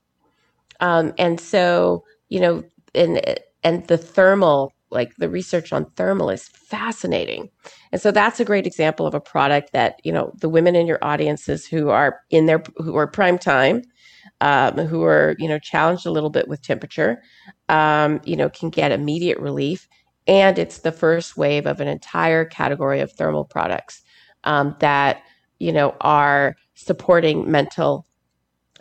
Um, 0.82 1.14
and 1.18 1.40
so 1.40 2.04
you 2.30 2.40
know, 2.40 2.64
and 2.94 3.22
and 3.64 3.88
the 3.88 3.98
thermal 3.98 4.74
like 4.90 5.16
the 5.18 5.30
research 5.30 5.74
on 5.74 5.86
thermal 5.92 6.30
is 6.30 6.48
fascinating. 6.50 7.50
And 7.92 8.02
so 8.02 8.12
that's 8.12 8.40
a 8.40 8.46
great 8.46 8.66
example 8.66 9.06
of 9.06 9.14
a 9.14 9.20
product 9.20 9.74
that, 9.74 10.00
you 10.04 10.14
know, 10.14 10.32
the 10.40 10.50
women 10.50 10.76
in 10.76 10.88
your 10.88 11.00
audiences 11.02 11.66
who 11.66 11.90
are 11.90 12.22
in 12.30 12.46
their 12.46 12.64
who 12.78 12.96
are 12.96 13.08
prime 13.08 13.38
time 13.38 13.82
um, 14.42 14.78
who 14.78 15.04
are 15.04 15.36
you 15.40 15.48
know 15.48 15.60
challenged 15.60 16.06
a 16.06 16.12
little 16.12 16.30
bit 16.30 16.48
with 16.48 16.62
temperature, 16.62 17.22
um, 17.70 18.22
you 18.26 18.36
know, 18.36 18.50
can 18.50 18.70
get 18.70 18.92
immediate 18.92 19.40
relief. 19.40 19.88
And 20.28 20.60
it's 20.60 20.80
the 20.80 20.92
first 20.92 21.38
wave 21.38 21.66
of 21.66 21.80
an 21.80 21.88
entire 21.88 22.46
category 22.46 23.00
of 23.00 23.12
thermal 23.12 23.46
products 23.46 24.04
um, 24.44 24.76
that 24.80 25.22
you 25.60 25.72
know 25.72 25.96
are 26.02 26.56
supporting 26.76 27.50
mental 27.50 28.06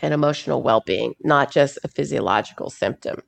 and 0.00 0.12
emotional 0.12 0.62
well 0.62 0.82
being, 0.86 1.14
not 1.24 1.50
just 1.50 1.78
a 1.84 1.88
physiological 1.88 2.70
symptom. 2.70 3.22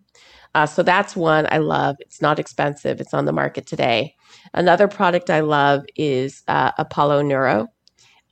Uh, 0.55 0.67
so 0.67 0.83
that's 0.83 1.15
one 1.15 1.47
I 1.51 1.59
love. 1.59 1.97
It's 2.01 2.23
not 2.23 2.39
expensive, 2.39 3.01
it's 3.01 3.15
on 3.15 3.27
the 3.27 3.33
market 3.33 3.67
today. 3.67 4.15
Another 4.55 4.89
product 4.89 5.31
I 5.31 5.41
love 5.41 5.85
is 5.97 6.43
uh, 6.49 6.73
Apollo 6.79 7.23
Neuro. 7.23 7.69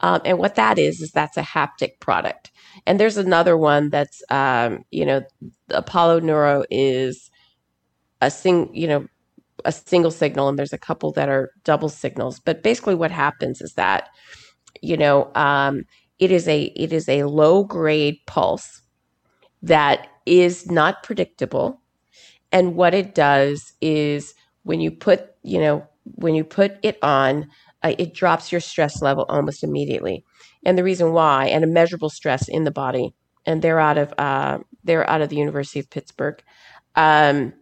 Um, 0.01 0.21
and 0.25 0.39
what 0.39 0.57
that 0.57 0.79
is, 0.79 1.01
is 1.01 1.13
that's 1.13 1.37
a 1.37 1.43
haptic 1.43 2.01
product. 2.01 2.51
And 2.87 3.01
there's 3.01 3.17
another 3.17 3.57
one 3.57 3.91
that's, 3.91 4.23
um, 4.31 4.85
you 4.91 5.05
know, 5.07 5.23
Apollo 5.71 6.21
Neuro 6.21 6.65
is 6.71 7.31
a 8.21 8.31
sing, 8.31 8.71
you 8.75 8.89
know, 8.89 9.07
a 9.65 9.73
single 9.73 10.11
signal, 10.11 10.49
and 10.49 10.59
there's 10.59 10.73
a 10.73 10.79
couple 10.79 11.13
that 11.13 11.29
are 11.29 11.51
double 11.65 11.89
signals. 11.89 12.41
But 12.41 12.63
basically, 12.63 12.95
what 12.95 13.11
happens 13.11 13.61
is 13.61 13.75
that, 13.75 14.09
you 14.83 14.97
know, 14.97 15.31
um, 15.35 15.85
it 16.19 16.31
is 16.31 16.49
a 16.49 16.65
it 16.77 16.93
is 16.93 17.09
a 17.09 17.25
low 17.25 17.65
grade 17.65 18.19
pulse 18.27 18.83
that 19.63 20.09
is 20.27 20.71
not 20.71 21.03
predictable, 21.03 21.81
and 22.53 22.77
what 22.77 22.95
it 22.95 23.15
does 23.15 23.73
is 23.81 24.35
when 24.65 24.81
you 24.81 24.91
put, 24.91 25.31
you 25.43 25.61
know, 25.61 25.87
when 26.17 26.35
you 26.35 26.45
put 26.45 26.79
it 26.83 26.99
on, 27.03 27.49
uh, 27.83 27.95
it 27.99 28.15
drops 28.15 28.53
your 28.53 28.61
stress 28.61 29.03
level 29.03 29.27
almost 29.29 29.65
immediately. 29.65 30.25
And 30.67 30.77
the 30.77 30.83
reason 30.83 31.13
why, 31.13 31.47
and 31.47 31.63
a 31.63 31.69
measurable 31.69 32.11
stress 32.11 32.49
in 32.49 32.65
the 32.65 32.73
body, 32.73 33.15
and 33.47 33.63
they're 33.63 33.79
out 33.79 33.99
of 33.99 34.13
uh, 34.19 34.59
they're 34.83 35.09
out 35.09 35.23
of 35.23 35.29
the 35.29 35.37
University 35.37 35.79
of 35.79 35.89
Pittsburgh. 35.89 36.43
Um, 36.97 37.53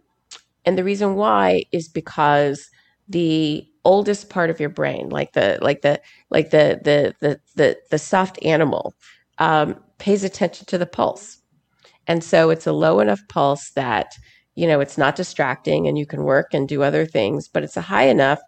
and 0.65 0.75
the 0.75 0.83
reason 0.83 1.13
why 1.13 1.65
is 1.71 1.87
because 1.87 2.67
the 3.07 3.63
oldest 3.83 4.31
part 4.31 4.49
of 4.49 4.59
your 4.59 4.69
brain, 4.69 5.09
like 5.09 5.33
the 5.33 5.59
like 5.61 5.83
the 5.83 6.01
like 6.31 6.49
the 6.49 6.81
the 6.83 7.13
the 7.19 7.39
the, 7.53 7.77
the 7.91 7.99
soft 7.99 8.43
animal, 8.43 8.95
um, 9.37 9.79
pays 9.99 10.23
attention 10.23 10.65
to 10.65 10.79
the 10.79 10.87
pulse, 10.87 11.37
and 12.07 12.23
so 12.23 12.49
it's 12.49 12.65
a 12.65 12.73
low 12.73 12.99
enough 13.01 13.21
pulse 13.29 13.69
that 13.75 14.13
you 14.55 14.65
know 14.65 14.79
it's 14.79 14.97
not 14.97 15.15
distracting, 15.15 15.87
and 15.87 15.95
you 15.95 16.07
can 16.07 16.23
work 16.23 16.55
and 16.55 16.67
do 16.67 16.81
other 16.81 17.05
things, 17.05 17.47
but 17.49 17.61
it's 17.61 17.77
a 17.77 17.81
high 17.81 18.07
enough 18.07 18.39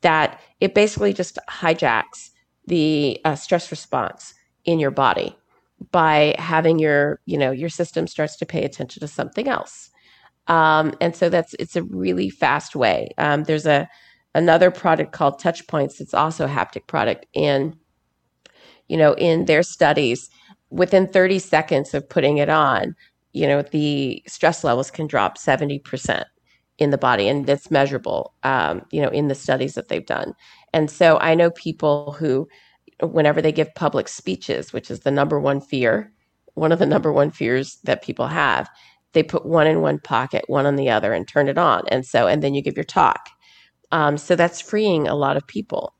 that 0.00 0.40
it 0.58 0.74
basically 0.74 1.12
just 1.12 1.38
hijacks 1.50 2.30
the 2.66 3.20
uh, 3.24 3.36
stress 3.36 3.70
response 3.70 4.34
in 4.64 4.78
your 4.78 4.90
body 4.90 5.36
by 5.92 6.34
having 6.38 6.78
your 6.78 7.20
you 7.26 7.38
know 7.38 7.50
your 7.50 7.68
system 7.68 8.06
starts 8.06 8.36
to 8.36 8.46
pay 8.46 8.64
attention 8.64 9.00
to 9.00 9.08
something 9.08 9.48
else. 9.48 9.90
Um, 10.48 10.94
and 11.00 11.14
so 11.14 11.28
that's 11.28 11.54
it's 11.54 11.76
a 11.76 11.82
really 11.82 12.30
fast 12.30 12.76
way. 12.76 13.10
Um, 13.18 13.44
there's 13.44 13.66
a 13.66 13.88
another 14.34 14.70
product 14.70 15.12
called 15.12 15.38
touch 15.38 15.66
points 15.66 16.00
it's 16.00 16.14
also 16.14 16.44
a 16.44 16.48
haptic 16.48 16.86
product. 16.86 17.26
And 17.34 17.76
you 18.88 18.96
know 18.96 19.14
in 19.14 19.46
their 19.46 19.62
studies 19.62 20.30
within 20.70 21.08
30 21.08 21.38
seconds 21.38 21.94
of 21.94 22.08
putting 22.08 22.38
it 22.38 22.48
on 22.48 22.94
you 23.32 23.46
know 23.46 23.62
the 23.62 24.22
stress 24.26 24.64
levels 24.64 24.90
can 24.90 25.06
drop 25.06 25.38
70% 25.38 26.24
in 26.78 26.90
the 26.90 26.98
body. 26.98 27.28
And 27.28 27.46
that's 27.46 27.70
measurable 27.70 28.34
um, 28.42 28.82
you 28.90 29.02
know 29.02 29.10
in 29.10 29.28
the 29.28 29.34
studies 29.34 29.74
that 29.74 29.88
they've 29.88 30.06
done 30.06 30.34
and 30.76 30.90
so 30.90 31.18
i 31.18 31.34
know 31.34 31.50
people 31.50 32.12
who 32.18 32.48
whenever 33.00 33.42
they 33.42 33.52
give 33.52 33.74
public 33.74 34.08
speeches 34.08 34.72
which 34.72 34.90
is 34.90 35.00
the 35.00 35.10
number 35.10 35.40
one 35.40 35.60
fear 35.60 36.12
one 36.54 36.72
of 36.72 36.78
the 36.78 36.86
number 36.86 37.12
one 37.12 37.30
fears 37.30 37.78
that 37.84 38.02
people 38.02 38.26
have 38.28 38.68
they 39.16 39.22
put 39.22 39.46
one 39.46 39.66
in 39.66 39.80
one 39.80 39.98
pocket 39.98 40.44
one 40.46 40.66
on 40.66 40.76
the 40.76 40.90
other 40.90 41.14
and 41.14 41.26
turn 41.26 41.48
it 41.48 41.56
on. 41.56 41.82
And 41.88 42.04
so 42.04 42.26
and 42.26 42.42
then 42.42 42.54
you 42.54 42.62
give 42.62 42.76
your 42.76 42.84
talk. 42.84 43.30
Um, 43.90 44.18
so 44.18 44.36
that's 44.36 44.60
freeing 44.60 45.08
a 45.08 45.14
lot 45.14 45.38
of 45.38 45.46
people 45.46 45.94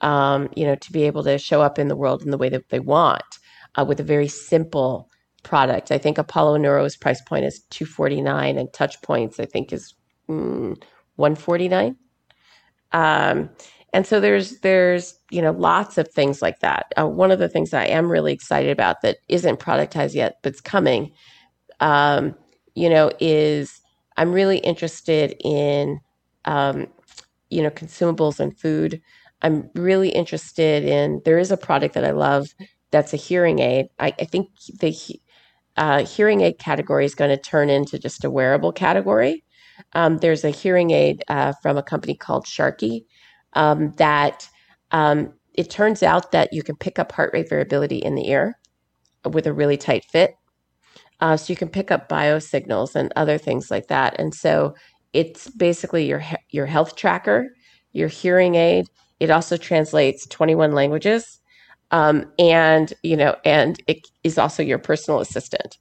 um, 0.00 0.48
you 0.56 0.64
know 0.64 0.74
to 0.76 0.92
be 0.92 1.02
able 1.02 1.22
to 1.24 1.36
show 1.36 1.60
up 1.60 1.78
in 1.78 1.88
the 1.88 1.96
world 1.96 2.22
in 2.22 2.30
the 2.30 2.38
way 2.38 2.48
that 2.48 2.70
they 2.70 2.80
want 2.80 3.38
uh, 3.74 3.84
with 3.86 4.00
a 4.00 4.04
very 4.04 4.28
simple 4.28 5.10
product. 5.42 5.92
I 5.92 5.98
think 5.98 6.16
apollo 6.16 6.56
neuro's 6.56 6.96
price 6.96 7.20
point 7.20 7.44
is 7.44 7.60
249 7.70 8.56
and 8.56 8.72
touch 8.72 9.00
points 9.02 9.38
i 9.38 9.44
think 9.44 9.74
is 9.74 9.94
mm, 10.26 10.74
149 11.16 11.96
um, 12.92 13.50
and 13.94 14.06
so 14.06 14.20
there's 14.20 14.60
there's 14.60 15.18
you 15.30 15.42
know 15.42 15.52
lots 15.52 15.98
of 15.98 16.08
things 16.10 16.42
like 16.42 16.60
that. 16.60 16.92
Uh, 16.98 17.08
one 17.08 17.32
of 17.32 17.40
the 17.40 17.48
things 17.50 17.74
i 17.74 17.86
am 17.86 18.10
really 18.10 18.34
excited 18.34 18.72
about 18.72 19.02
that 19.02 19.18
isn't 19.30 19.60
productized 19.60 20.14
yet 20.14 20.42
but's 20.42 20.60
coming 20.60 21.12
um, 21.80 22.34
you 22.76 22.90
know 22.90 23.12
is 23.20 23.80
i'm 24.18 24.32
really 24.32 24.58
interested 24.58 25.36
in 25.44 26.00
um, 26.46 26.88
you 27.50 27.62
know 27.62 27.70
consumables 27.70 28.40
and 28.40 28.58
food. 28.58 29.02
I'm 29.42 29.70
really 29.74 30.10
interested 30.10 30.84
in 30.84 31.22
there 31.26 31.38
is 31.38 31.52
a 31.52 31.58
product 31.58 31.94
that 31.94 32.04
i 32.04 32.12
love 32.12 32.48
that's 32.92 33.14
a 33.14 33.18
hearing 33.18 33.60
aid. 33.60 33.88
I, 34.00 34.14
I 34.20 34.24
think 34.26 34.50
the 34.80 34.96
uh, 35.76 36.06
hearing 36.06 36.42
aid 36.42 36.58
category 36.58 37.04
is 37.04 37.14
going 37.16 37.30
to 37.30 37.36
turn 37.42 37.70
into 37.70 37.98
just 37.98 38.24
a 38.24 38.30
wearable 38.30 38.72
category. 38.72 39.44
Um, 39.94 40.18
there's 40.18 40.44
a 40.44 40.50
hearing 40.50 40.92
aid 40.92 41.24
uh, 41.28 41.54
from 41.62 41.76
a 41.76 41.82
company 41.82 42.16
called 42.16 42.46
Starkey 42.46 43.06
um, 43.54 43.92
that 43.96 44.48
um, 44.90 45.32
it 45.54 45.70
turns 45.70 46.02
out 46.02 46.32
that 46.32 46.52
you 46.52 46.62
can 46.62 46.76
pick 46.76 46.98
up 46.98 47.12
heart 47.12 47.30
rate 47.32 47.48
variability 47.48 47.98
in 47.98 48.14
the 48.14 48.28
ear 48.28 48.58
with 49.24 49.46
a 49.46 49.52
really 49.52 49.76
tight 49.76 50.04
fit. 50.04 50.34
Uh, 51.20 51.36
so 51.36 51.52
you 51.52 51.56
can 51.56 51.68
pick 51.68 51.90
up 51.90 52.08
biosignals 52.08 52.94
and 52.94 53.12
other 53.16 53.38
things 53.38 53.70
like 53.70 53.86
that. 53.86 54.14
And 54.18 54.34
so 54.34 54.74
it's 55.12 55.48
basically 55.48 56.06
your 56.06 56.22
your 56.50 56.66
health 56.66 56.96
tracker, 56.96 57.46
your 57.92 58.08
hearing 58.08 58.56
aid. 58.56 58.86
It 59.20 59.30
also 59.30 59.56
translates 59.56 60.26
21 60.26 60.72
languages, 60.72 61.40
um, 61.92 62.30
and 62.38 62.92
you 63.02 63.16
know, 63.16 63.36
and 63.44 63.80
it 63.86 64.06
is 64.24 64.38
also 64.38 64.62
your 64.62 64.78
personal 64.78 65.20
assistant. 65.20 65.78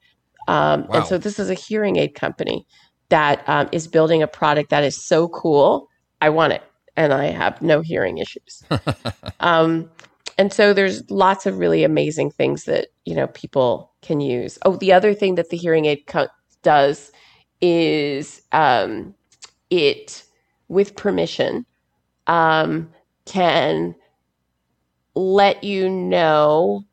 Um, 0.48 0.86
wow. 0.88 0.98
And 0.98 1.06
so 1.08 1.18
this 1.18 1.40
is 1.40 1.50
a 1.50 1.56
hearing 1.56 1.98
aid 1.98 2.14
company 2.14 2.66
that 3.10 3.48
um, 3.50 3.70
is 3.72 3.88
building 3.88 4.22
a 4.22 4.28
product 4.28 4.70
that 4.70 4.84
is 4.84 5.04
so 5.04 5.28
cool. 5.30 5.88
I 6.22 6.30
want 6.30 6.54
it, 6.54 6.64
and 6.96 7.14
I 7.14 7.26
have 7.26 7.62
no 7.62 7.82
hearing 7.82 8.18
issues. 8.18 8.64
um, 9.40 9.90
and 10.38 10.52
so 10.52 10.74
there's 10.74 11.10
lots 11.12 11.46
of 11.46 11.60
really 11.60 11.84
amazing 11.84 12.32
things 12.32 12.64
that 12.66 12.88
you 13.06 13.16
know 13.16 13.28
people 13.28 13.92
can 14.02 14.20
use. 14.20 14.58
Oh, 14.64 14.76
the 14.76 14.94
other 14.94 15.14
thing 15.14 15.36
that 15.36 15.50
the 15.50 15.58
hearing 15.58 15.86
aid 15.86 16.06
co- 16.08 16.28
does 16.64 17.12
is 17.62 18.42
um, 18.52 19.14
it, 19.70 20.24
with 20.68 20.96
permission, 20.96 21.66
um, 22.28 22.90
can 23.26 23.96
let 25.16 25.64
you 25.64 25.90
know 25.90 26.84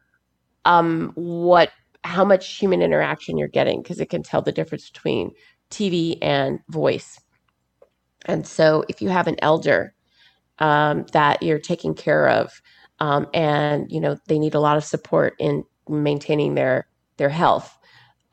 um, 0.64 1.12
what 1.14 1.70
how 2.05 2.24
much 2.24 2.57
human 2.57 2.82
interaction 2.82 3.36
you're 3.36 3.48
getting 3.48 3.82
because 3.82 4.01
it 4.01 4.11
can 4.11 4.22
tell 4.22 4.42
the 4.42 4.53
difference 4.53 4.88
between 4.90 5.32
TV 5.70 6.18
and 6.22 6.61
voice. 6.68 7.20
And 8.27 8.47
so, 8.47 8.85
if 8.89 9.03
you 9.03 9.09
have 9.09 9.27
an 9.27 9.37
elder 9.41 9.95
um, 10.59 11.07
that 11.12 11.43
you're 11.43 11.59
taking 11.59 11.95
care 11.95 12.29
of, 12.29 12.62
um, 13.01 13.27
and 13.35 13.91
you 13.91 14.01
know 14.01 14.16
they 14.29 14.39
need 14.39 14.55
a 14.55 14.61
lot 14.61 14.77
of 14.77 14.85
support 14.85 15.35
in 15.39 15.64
maintaining 15.89 16.55
their 16.55 16.87
their 17.16 17.31
health, 17.31 17.77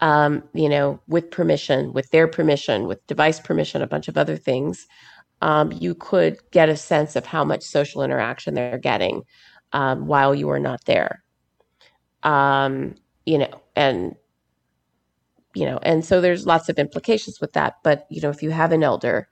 um, 0.01 0.43
you 0.53 0.69
know, 0.69 0.99
with 1.07 1.31
permission, 1.31 1.93
with 1.93 2.09
their 2.11 2.27
permission, 2.27 2.87
with 2.87 3.05
device 3.07 3.39
permission, 3.39 3.81
a 3.81 3.87
bunch 3.87 4.07
of 4.07 4.17
other 4.17 4.37
things, 4.37 4.87
um, 5.41 5.71
you 5.71 5.95
could 5.95 6.37
get 6.51 6.69
a 6.69 6.77
sense 6.77 7.15
of 7.15 7.25
how 7.25 7.43
much 7.43 7.63
social 7.63 8.03
interaction 8.03 8.53
they're 8.53 8.77
getting 8.77 9.23
um, 9.73 10.07
while 10.07 10.35
you 10.35 10.49
are 10.49 10.59
not 10.59 10.85
there. 10.85 11.23
Um, 12.23 12.95
you 13.25 13.37
know, 13.39 13.61
and 13.75 14.15
you 15.53 15.65
know, 15.65 15.79
and 15.81 16.05
so 16.05 16.21
there's 16.21 16.45
lots 16.45 16.69
of 16.69 16.77
implications 16.77 17.41
with 17.41 17.53
that. 17.53 17.75
But 17.83 18.05
you 18.09 18.21
know, 18.21 18.29
if 18.29 18.43
you 18.43 18.51
have 18.51 18.71
an 18.71 18.83
elder 18.83 19.27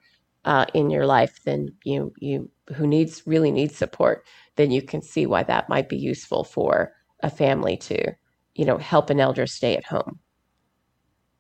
uh, 0.45 0.65
in 0.73 0.89
your 0.89 1.05
life, 1.05 1.39
then 1.43 1.69
you 1.83 2.13
you 2.17 2.49
who 2.75 2.87
needs 2.87 3.23
really 3.25 3.51
needs 3.51 3.75
support, 3.75 4.25
then 4.55 4.71
you 4.71 4.81
can 4.81 5.01
see 5.01 5.25
why 5.25 5.43
that 5.43 5.69
might 5.69 5.89
be 5.89 5.97
useful 5.97 6.43
for 6.43 6.93
a 7.21 7.29
family 7.29 7.77
to, 7.77 8.13
you 8.53 8.65
know, 8.65 8.77
help 8.77 9.09
an 9.09 9.19
elder 9.19 9.45
stay 9.45 9.75
at 9.75 9.85
home. 9.85 10.19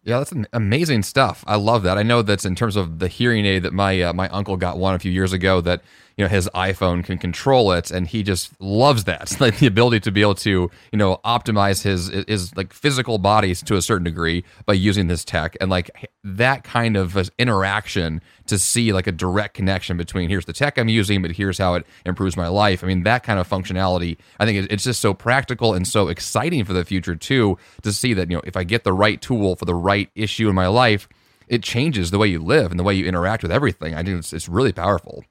Yeah, 0.03 0.19
that's 0.19 0.33
amazing 0.53 1.01
stuff. 1.01 1.43
I 1.47 1.55
love 1.55 1.81
that. 1.83 1.97
I 1.97 2.03
know 2.03 2.21
that's 2.21 2.45
in 2.45 2.53
terms 2.53 2.75
of 2.75 2.99
the 2.99 3.07
hearing 3.07 3.45
aid 3.45 3.63
that 3.63 3.73
my 3.73 4.01
uh, 4.01 4.13
my 4.13 4.29
uncle 4.29 4.55
got 4.55 4.77
one 4.77 4.93
a 4.93 4.99
few 4.99 5.11
years 5.11 5.33
ago 5.33 5.61
that 5.61 5.81
you 6.17 6.23
know 6.23 6.29
his 6.29 6.49
iPhone 6.55 7.03
can 7.03 7.17
control 7.17 7.71
it, 7.71 7.91
and 7.91 8.07
he 8.07 8.23
just 8.23 8.59
loves 8.61 9.03
that. 9.05 9.35
like 9.39 9.59
the 9.59 9.67
ability 9.67 9.99
to 10.01 10.11
be 10.11 10.21
able 10.21 10.35
to 10.35 10.69
you 10.91 10.97
know 10.97 11.19
optimize 11.25 11.83
his 11.83 12.07
his 12.27 12.55
like 12.55 12.73
physical 12.73 13.17
bodies 13.17 13.61
to 13.63 13.75
a 13.75 13.81
certain 13.81 14.03
degree 14.03 14.43
by 14.65 14.73
using 14.73 15.07
this 15.07 15.25
tech, 15.25 15.57
and 15.59 15.69
like 15.69 16.09
that 16.23 16.63
kind 16.63 16.97
of 16.97 17.17
uh, 17.17 17.23
interaction 17.37 18.21
to 18.47 18.57
see 18.57 18.93
like 18.93 19.07
a 19.07 19.11
direct 19.11 19.55
connection 19.55 19.97
between 19.97 20.29
here's 20.29 20.45
the 20.45 20.53
tech 20.53 20.77
I'm 20.77 20.89
using, 20.89 21.21
but 21.21 21.31
here's 21.31 21.57
how 21.57 21.73
it 21.75 21.85
improves 22.05 22.37
my 22.37 22.47
life. 22.47 22.83
I 22.83 22.87
mean 22.87 23.03
that 23.03 23.23
kind 23.23 23.39
of 23.39 23.47
functionality. 23.47 24.17
I 24.39 24.45
think 24.45 24.67
it's 24.71 24.83
just 24.83 25.01
so 25.01 25.13
practical 25.13 25.73
and 25.73 25.87
so 25.87 26.07
exciting 26.07 26.63
for 26.63 26.73
the 26.73 26.85
future 26.85 27.15
too 27.15 27.57
to 27.81 27.91
see 27.91 28.13
that 28.13 28.29
you 28.29 28.37
know 28.37 28.43
if 28.45 28.55
I 28.55 28.63
get 28.63 28.83
the 28.83 28.93
right 28.93 29.21
tool 29.21 29.55
for 29.55 29.65
the 29.65 29.75
right 29.75 30.09
issue 30.15 30.49
in 30.49 30.55
my 30.55 30.67
life 30.67 31.07
it 31.47 31.63
changes 31.63 32.11
the 32.11 32.17
way 32.17 32.27
you 32.27 32.39
live 32.39 32.71
and 32.71 32.79
the 32.79 32.83
way 32.83 32.93
you 32.93 33.05
interact 33.05 33.43
with 33.43 33.51
everything. 33.51 33.93
I 33.93 34.03
think 34.03 34.19
it's, 34.19 34.33
it's 34.33 34.49
really 34.49 34.73
powerful. 34.73 35.23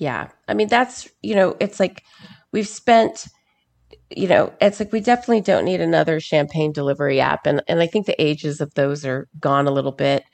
Yeah. 0.00 0.30
I 0.48 0.54
mean, 0.54 0.68
that's, 0.68 1.08
you 1.22 1.36
know, 1.36 1.56
it's 1.60 1.78
like 1.78 2.04
we've 2.52 2.68
spent 2.68 3.28
you 4.10 4.28
know, 4.28 4.52
it's 4.60 4.80
like 4.80 4.92
we 4.92 5.00
definitely 5.00 5.40
don't 5.42 5.64
need 5.64 5.80
another 5.80 6.20
champagne 6.20 6.72
delivery 6.72 7.20
app. 7.20 7.46
And, 7.46 7.62
and 7.68 7.80
I 7.80 7.88
think 7.88 8.06
the 8.06 8.20
ages 8.22 8.60
of 8.60 8.74
those 8.74 9.04
are 9.06 9.28
gone 9.40 9.66
a 9.68 9.72
little 9.72 9.92
bit. 9.92 10.24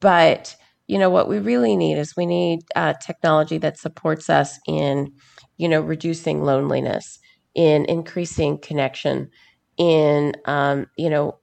But, 0.00 0.56
you 0.88 0.98
know, 0.98 1.10
what 1.10 1.28
we 1.28 1.38
really 1.38 1.76
need 1.76 1.98
is 1.98 2.16
we 2.16 2.26
need 2.26 2.60
uh, 2.76 2.94
technology 2.94 3.58
that 3.58 3.78
supports 3.78 4.30
us 4.30 4.58
in, 4.68 5.12
you 5.58 5.68
know, 5.68 5.80
reducing 5.80 6.42
loneliness, 6.44 7.18
in 7.54 7.84
increasing 7.86 8.58
connection, 8.58 9.30
in, 9.78 10.34
um, 10.46 10.86
you 10.98 11.10
know, 11.10 11.38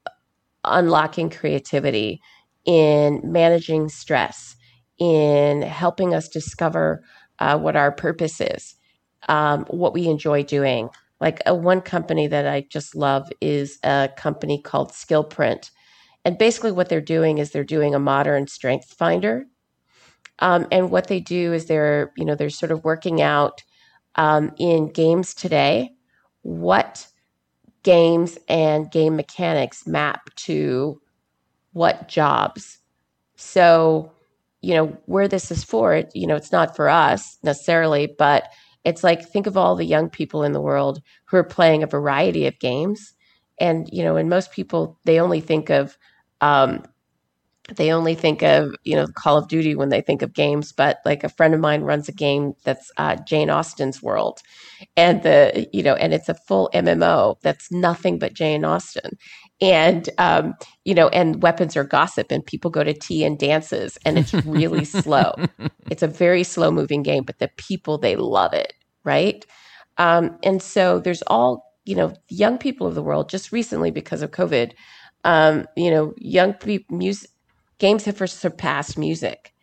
unlocking 0.63 1.29
creativity, 1.29 2.21
in 2.65 3.21
managing 3.23 3.89
stress, 3.89 4.55
in 4.99 5.61
helping 5.61 6.13
us 6.13 6.27
discover 6.27 7.03
uh, 7.39 7.57
what 7.57 7.75
our 7.75 7.91
purpose 7.91 8.41
is, 8.41 8.75
um, 9.27 9.65
what 9.69 9.93
we 9.93 10.07
enjoy 10.07 10.43
doing. 10.43 10.89
Like 11.19 11.41
uh, 11.47 11.55
one 11.55 11.81
company 11.81 12.27
that 12.27 12.47
I 12.47 12.67
just 12.69 12.95
love 12.95 13.29
is 13.41 13.79
a 13.83 14.09
company 14.15 14.61
called 14.61 14.91
Skillprint. 14.91 15.71
And 16.25 16.37
basically, 16.37 16.71
what 16.71 16.89
they're 16.89 17.01
doing 17.01 17.37
is 17.37 17.51
they're 17.51 17.63
doing 17.63 17.95
a 17.95 17.99
modern 17.99 18.47
strength 18.47 18.93
finder. 18.93 19.45
Um, 20.39 20.67
and 20.71 20.91
what 20.91 21.07
they 21.07 21.19
do 21.19 21.53
is 21.53 21.65
they're, 21.65 22.11
you 22.15 22.25
know, 22.25 22.35
they're 22.35 22.49
sort 22.49 22.71
of 22.71 22.83
working 22.83 23.21
out 23.21 23.63
um, 24.15 24.53
in 24.57 24.91
games 24.91 25.33
today 25.33 25.91
what 26.47 27.05
games 27.83 28.37
and 28.47 28.89
game 28.89 29.15
mechanics 29.17 29.85
map 29.85 30.33
to 30.35 31.01
what 31.73 32.07
jobs. 32.07 32.79
So, 33.35 34.11
you 34.61 34.73
know, 34.73 34.97
where 35.05 35.27
this 35.27 35.51
is 35.51 35.63
for, 35.63 36.03
you 36.13 36.27
know, 36.27 36.35
it's 36.35 36.51
not 36.51 36.75
for 36.75 36.89
us 36.89 37.37
necessarily, 37.43 38.13
but 38.17 38.49
it's 38.83 39.03
like 39.03 39.27
think 39.27 39.47
of 39.47 39.57
all 39.57 39.75
the 39.75 39.85
young 39.85 40.09
people 40.09 40.43
in 40.43 40.53
the 40.53 40.61
world 40.61 41.01
who 41.25 41.37
are 41.37 41.43
playing 41.43 41.83
a 41.83 41.87
variety 41.87 42.47
of 42.47 42.59
games. 42.59 43.13
And, 43.59 43.87
you 43.91 44.03
know, 44.03 44.15
and 44.15 44.29
most 44.29 44.51
people, 44.51 44.99
they 45.03 45.19
only 45.19 45.41
think 45.41 45.69
of, 45.69 45.97
um, 46.41 46.83
they 47.75 47.91
only 47.91 48.15
think 48.15 48.43
of, 48.43 48.73
you 48.83 48.95
know, 48.95 49.07
Call 49.07 49.37
of 49.37 49.49
Duty 49.49 49.75
when 49.75 49.89
they 49.89 49.99
think 49.99 50.21
of 50.21 50.33
games. 50.33 50.71
But 50.71 50.99
like 51.03 51.23
a 51.23 51.29
friend 51.29 51.53
of 51.53 51.59
mine 51.59 51.81
runs 51.81 52.07
a 52.07 52.13
game 52.13 52.53
that's 52.63 52.89
uh, 52.97 53.17
Jane 53.27 53.49
Austen's 53.49 54.01
World. 54.01 54.39
And 54.95 55.21
the, 55.23 55.67
you 55.73 55.83
know, 55.83 55.95
and 55.95 56.13
it's 56.13 56.29
a 56.29 56.35
full 56.47 56.69
MMO 56.73 57.35
that's 57.41 57.71
nothing 57.71 58.19
but 58.19 58.33
Jane 58.33 58.63
Austen 58.63 59.17
and 59.59 60.09
um, 60.17 60.53
you 60.85 60.93
know 60.93 61.07
and 61.09 61.41
weapons 61.41 61.75
are 61.75 61.83
gossip 61.83 62.31
and 62.31 62.45
people 62.45 62.71
go 62.71 62.83
to 62.83 62.93
tea 62.93 63.23
and 63.23 63.39
dances 63.39 63.97
and 64.05 64.17
it's 64.17 64.33
really 64.45 64.85
slow. 65.03 65.33
It's 65.89 66.03
a 66.03 66.07
very 66.07 66.43
slow 66.43 66.71
moving 66.71 67.03
game 67.03 67.23
but 67.23 67.39
the 67.39 67.49
people 67.57 67.97
they 67.97 68.15
love 68.15 68.53
it 68.53 68.73
right? 69.03 69.45
Um, 69.97 70.37
and 70.43 70.61
so 70.61 70.99
there's 70.99 71.23
all 71.23 71.73
you 71.85 71.95
know 71.95 72.13
young 72.29 72.57
people 72.57 72.85
of 72.85 72.95
the 72.95 73.01
world 73.01 73.29
just 73.29 73.51
recently 73.51 73.91
because 73.91 74.21
of 74.21 74.31
covid 74.31 74.73
um, 75.23 75.65
you 75.77 75.89
know 75.89 76.13
young 76.17 76.53
people 76.53 76.97
music 76.97 77.29
games 77.79 78.05
have 78.05 78.17
surpassed 78.29 78.97
music 78.97 79.53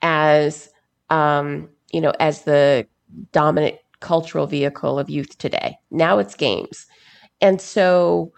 as 0.00 0.70
um, 1.10 1.68
you 1.92 2.00
know 2.00 2.12
as 2.20 2.42
the 2.42 2.86
dominant 3.32 3.76
cultural 4.00 4.46
vehicle 4.46 4.98
of 4.98 5.08
youth 5.08 5.38
today. 5.38 5.78
Now 5.90 6.18
it's 6.18 6.34
games. 6.34 6.86
And 7.40 7.60
so 7.60 8.32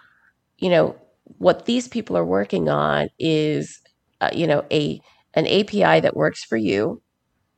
you 0.59 0.71
know 0.71 0.97
what 1.39 1.67
these 1.67 1.89
people 1.89 2.17
are 2.17 2.25
working 2.25 2.69
on 2.69 3.09
is 3.19 3.81
uh, 4.21 4.31
you 4.33 4.47
know 4.47 4.65
a 4.71 5.01
an 5.35 5.47
API 5.47 6.01
that 6.01 6.17
works 6.17 6.45
for 6.45 6.57
you 6.57 7.03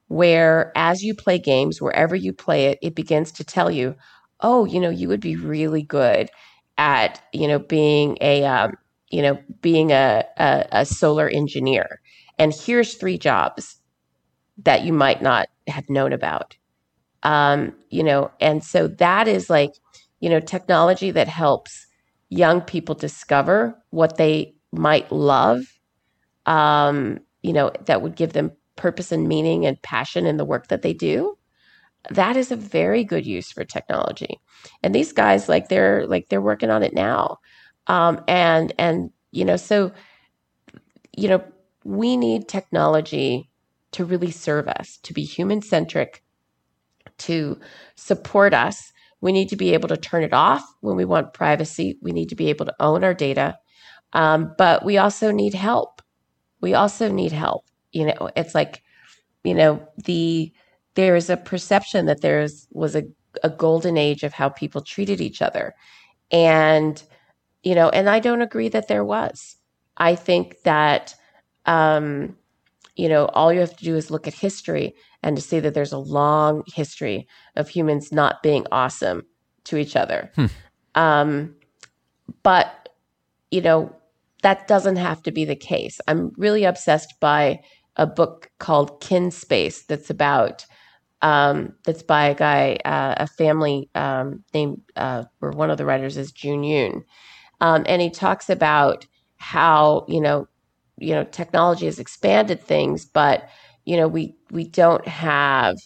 where 0.09 0.73
as 0.77 1.03
you 1.03 1.15
play 1.15 1.39
games 1.39 1.81
wherever 1.81 2.15
you 2.15 2.33
play 2.33 2.67
it 2.67 2.79
it 2.83 2.95
begins 2.95 3.33
to 3.33 3.45
tell 3.45 3.71
you 3.71 3.95
oh 4.41 4.65
you 4.65 4.81
know 4.81 4.91
you 4.91 5.09
would 5.09 5.21
be 5.21 5.37
really 5.37 5.83
good 5.83 6.31
at 6.79 7.21
you 7.33 7.49
know 7.49 7.59
being 7.59 8.17
a 8.21 8.45
um, 8.45 8.73
you 9.11 9.23
know 9.23 9.39
being 9.61 9.93
a, 9.93 10.25
a, 10.39 10.67
a 10.73 10.87
solar 10.87 11.29
engineer. 11.29 12.01
And 12.39 12.53
here's 12.53 12.95
three 12.95 13.19
jobs 13.19 13.77
that 14.59 14.85
you 14.85 14.93
might 14.93 15.23
not 15.23 15.49
have 15.69 15.89
known 15.89 16.13
about. 16.13 16.57
Um, 17.23 17.75
you 17.91 18.05
know 18.05 18.31
and 18.41 18.63
so 18.65 18.89
that 18.89 19.29
is 19.29 19.51
like 19.51 19.73
you 20.21 20.31
know 20.31 20.41
technology 20.41 21.11
that 21.13 21.29
helps 21.29 21.86
young 22.29 22.61
people 22.61 22.95
discover 22.95 23.77
what 23.91 24.17
they 24.17 24.55
might 24.73 25.11
love, 25.13 25.63
um, 26.47 27.19
you 27.43 27.53
know, 27.53 27.71
that 27.87 28.03
would 28.03 28.17
give 28.17 28.33
them 28.33 28.53
purpose 28.77 29.13
and 29.13 29.29
meaning 29.29 29.67
and 29.67 29.81
passion 29.83 30.27
in 30.27 30.37
the 30.37 30.45
work 30.45 30.69
that 30.69 30.83
they 30.83 30.93
do. 30.93 31.37
That 32.11 32.37
is 32.37 32.53
a 32.53 32.57
very 32.57 33.05
good 33.05 33.27
use 33.27 33.51
for 33.51 33.65
technology. 33.65 34.41
And 34.83 34.95
these 34.95 35.13
guys, 35.13 35.49
like 35.49 35.69
they're 35.69 36.07
like 36.07 36.29
they're 36.29 36.41
working 36.41 36.71
on 36.71 36.83
it 36.83 36.95
now. 36.95 37.39
Um, 37.89 38.23
and 38.29 38.73
and 38.79 39.11
you 39.33 39.45
know, 39.45 39.57
so 39.57 39.93
you 41.17 41.29
know, 41.29 41.43
we 41.85 42.17
need 42.17 42.49
technology 42.49 43.51
to 43.93 44.05
really 44.05 44.31
serve 44.31 44.69
us, 44.69 44.99
to 45.05 45.15
be 45.15 45.25
human 45.25 45.63
centric, 45.63 46.23
to 47.19 47.59
support 47.95 48.53
us 48.53 48.93
we 49.27 49.33
need 49.33 49.49
to 49.49 49.57
be 49.57 49.75
able 49.75 49.89
to 49.89 49.97
turn 49.97 50.23
it 50.23 50.33
off 50.33 50.63
when 50.83 50.95
we 50.95 51.05
want 51.05 51.35
privacy. 51.35 51.99
We 52.01 52.13
need 52.13 52.29
to 52.29 52.37
be 52.37 52.49
able 52.49 52.65
to 52.67 52.77
own 52.79 53.03
our 53.03 53.13
data. 53.13 53.59
Um, 54.13 54.55
but 54.57 54.85
we 54.85 54.99
also 54.99 55.33
need 55.33 55.53
help. 55.53 56.01
We 56.61 56.75
also 56.75 57.11
need 57.11 57.33
help. 57.33 57.65
You 57.91 58.07
know, 58.07 58.31
it's 58.37 58.55
like, 58.55 58.85
you 59.43 59.53
know, 59.53 59.85
the 60.05 60.53
there 60.95 61.17
is 61.17 61.29
a 61.29 61.37
perception 61.37 62.07
that 62.07 62.21
there 62.21 62.47
was 62.71 62.95
a, 62.95 63.03
a 63.43 63.51
golden 63.51 63.97
age 63.97 64.23
of 64.23 64.33
how 64.33 64.49
people 64.49 64.81
treated 64.81 65.21
each 65.21 65.43
other. 65.43 65.75
And, 66.31 67.03
you 67.65 67.75
know, 67.75 67.89
and 67.89 68.09
I 68.09 68.21
don't 68.21 68.43
agree 68.43 68.69
that 68.69 68.87
there 68.87 69.05
was. 69.05 69.57
I 69.97 70.15
think 70.15 70.63
that 70.63 71.17
um, 71.65 72.37
you 72.95 73.09
know, 73.09 73.27
all 73.35 73.53
you 73.53 73.59
have 73.59 73.77
to 73.77 73.85
do 73.85 73.97
is 73.97 74.09
look 74.09 74.29
at 74.29 74.35
history 74.35 74.95
and 75.23 75.37
to 75.37 75.43
see 75.43 75.61
that 75.61 75.75
there's 75.75 75.93
a 75.93 75.99
long 75.99 76.63
history 76.67 77.27
of 77.57 77.69
humans 77.69 78.13
not 78.13 78.43
being 78.43 78.67
awesome 78.71 79.25
to 79.65 79.77
each 79.77 79.97
other. 79.97 80.31
Hmm. 80.35 80.47
Um, 80.95 81.57
but, 82.43 82.89
you 83.51 83.61
know, 83.61 83.95
that 84.43 84.69
doesn't 84.69 84.97
have 84.97 85.23
to 85.25 85.33
be 85.33 85.45
the 85.45 85.57
case. 85.57 86.01
I'm 86.07 86.33
really 86.37 86.65
obsessed 86.65 87.15
by 87.21 87.61
a 87.97 88.07
book 88.07 88.51
called 88.59 89.01
Kin 89.01 89.31
Space 89.31 89.85
that's 89.85 90.11
about, 90.11 90.67
um, 91.23 91.75
that's 91.85 92.03
by 92.03 92.27
a 92.27 92.35
guy, 92.35 92.79
uh, 92.85 93.15
a 93.19 93.27
family 93.27 93.91
um, 93.95 94.45
named, 94.53 94.83
uh, 94.97 95.25
where 95.39 95.53
one 95.53 95.71
of 95.71 95.79
the 95.79 95.87
writers 95.87 96.17
is 96.17 96.33
Jun 96.33 96.63
Yoon. 96.63 97.03
Um, 97.61 97.85
and 97.87 98.03
he 98.03 98.11
talks 98.11 98.51
about 98.51 99.07
how, 99.39 100.05
you 100.09 100.21
know, 100.21 100.47
you 100.99 101.15
know 101.15 101.25
technology 101.25 101.87
has 101.87 101.99
expanded 101.99 102.61
things 102.61 103.05
but 103.05 103.49
you 103.87 103.97
know 103.99 104.09
we 104.09 104.37
we 104.53 104.65
don't 104.67 105.09
have 105.09 105.77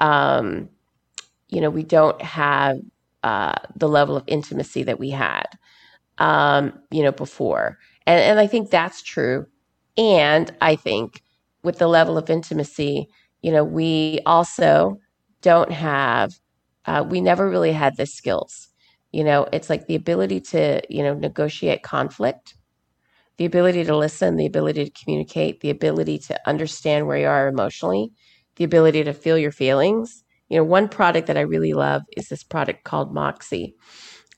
um 0.00 0.68
you 1.48 1.60
know 1.60 1.70
we 1.70 1.82
don't 1.82 2.20
have 2.22 2.78
uh 3.22 3.54
the 3.76 3.88
level 3.88 4.16
of 4.16 4.24
intimacy 4.26 4.82
that 4.82 4.98
we 4.98 5.10
had 5.10 5.46
um 6.18 6.72
you 6.90 7.02
know 7.02 7.12
before. 7.12 7.78
And 8.06 8.20
and 8.20 8.40
I 8.40 8.46
think 8.46 8.70
that's 8.70 9.02
true. 9.02 9.46
And 9.96 10.52
I 10.60 10.76
think 10.76 11.22
with 11.62 11.78
the 11.78 11.88
level 11.88 12.18
of 12.18 12.30
intimacy 12.30 13.08
you 13.42 13.52
know 13.52 13.64
we 13.64 14.20
also 14.26 15.00
don't 15.42 15.72
have 15.72 16.34
uh, 16.86 17.04
we 17.08 17.20
never 17.20 17.48
really 17.48 17.72
had 17.72 17.96
the 17.96 18.06
skills. 18.06 18.68
You 19.12 19.24
know 19.24 19.48
it's 19.52 19.70
like 19.70 19.86
the 19.86 19.94
ability 19.96 20.40
to 20.52 20.82
you 20.90 21.02
know 21.02 21.14
negotiate 21.14 21.82
conflict 21.82 22.54
the 23.36 23.44
ability 23.44 23.84
to 23.84 23.96
listen, 23.96 24.36
the 24.36 24.46
ability 24.46 24.84
to 24.84 25.04
communicate, 25.04 25.60
the 25.60 25.70
ability 25.70 26.18
to 26.18 26.40
understand 26.48 27.06
where 27.06 27.18
you 27.18 27.26
are 27.26 27.48
emotionally, 27.48 28.12
the 28.56 28.64
ability 28.64 29.04
to 29.04 29.12
feel 29.12 29.38
your 29.38 29.52
feelings. 29.52 30.22
You 30.48 30.58
know, 30.58 30.64
one 30.64 30.88
product 30.88 31.26
that 31.26 31.36
I 31.36 31.42
really 31.42 31.72
love 31.72 32.02
is 32.16 32.28
this 32.28 32.44
product 32.44 32.84
called 32.84 33.12
Moxie, 33.14 33.74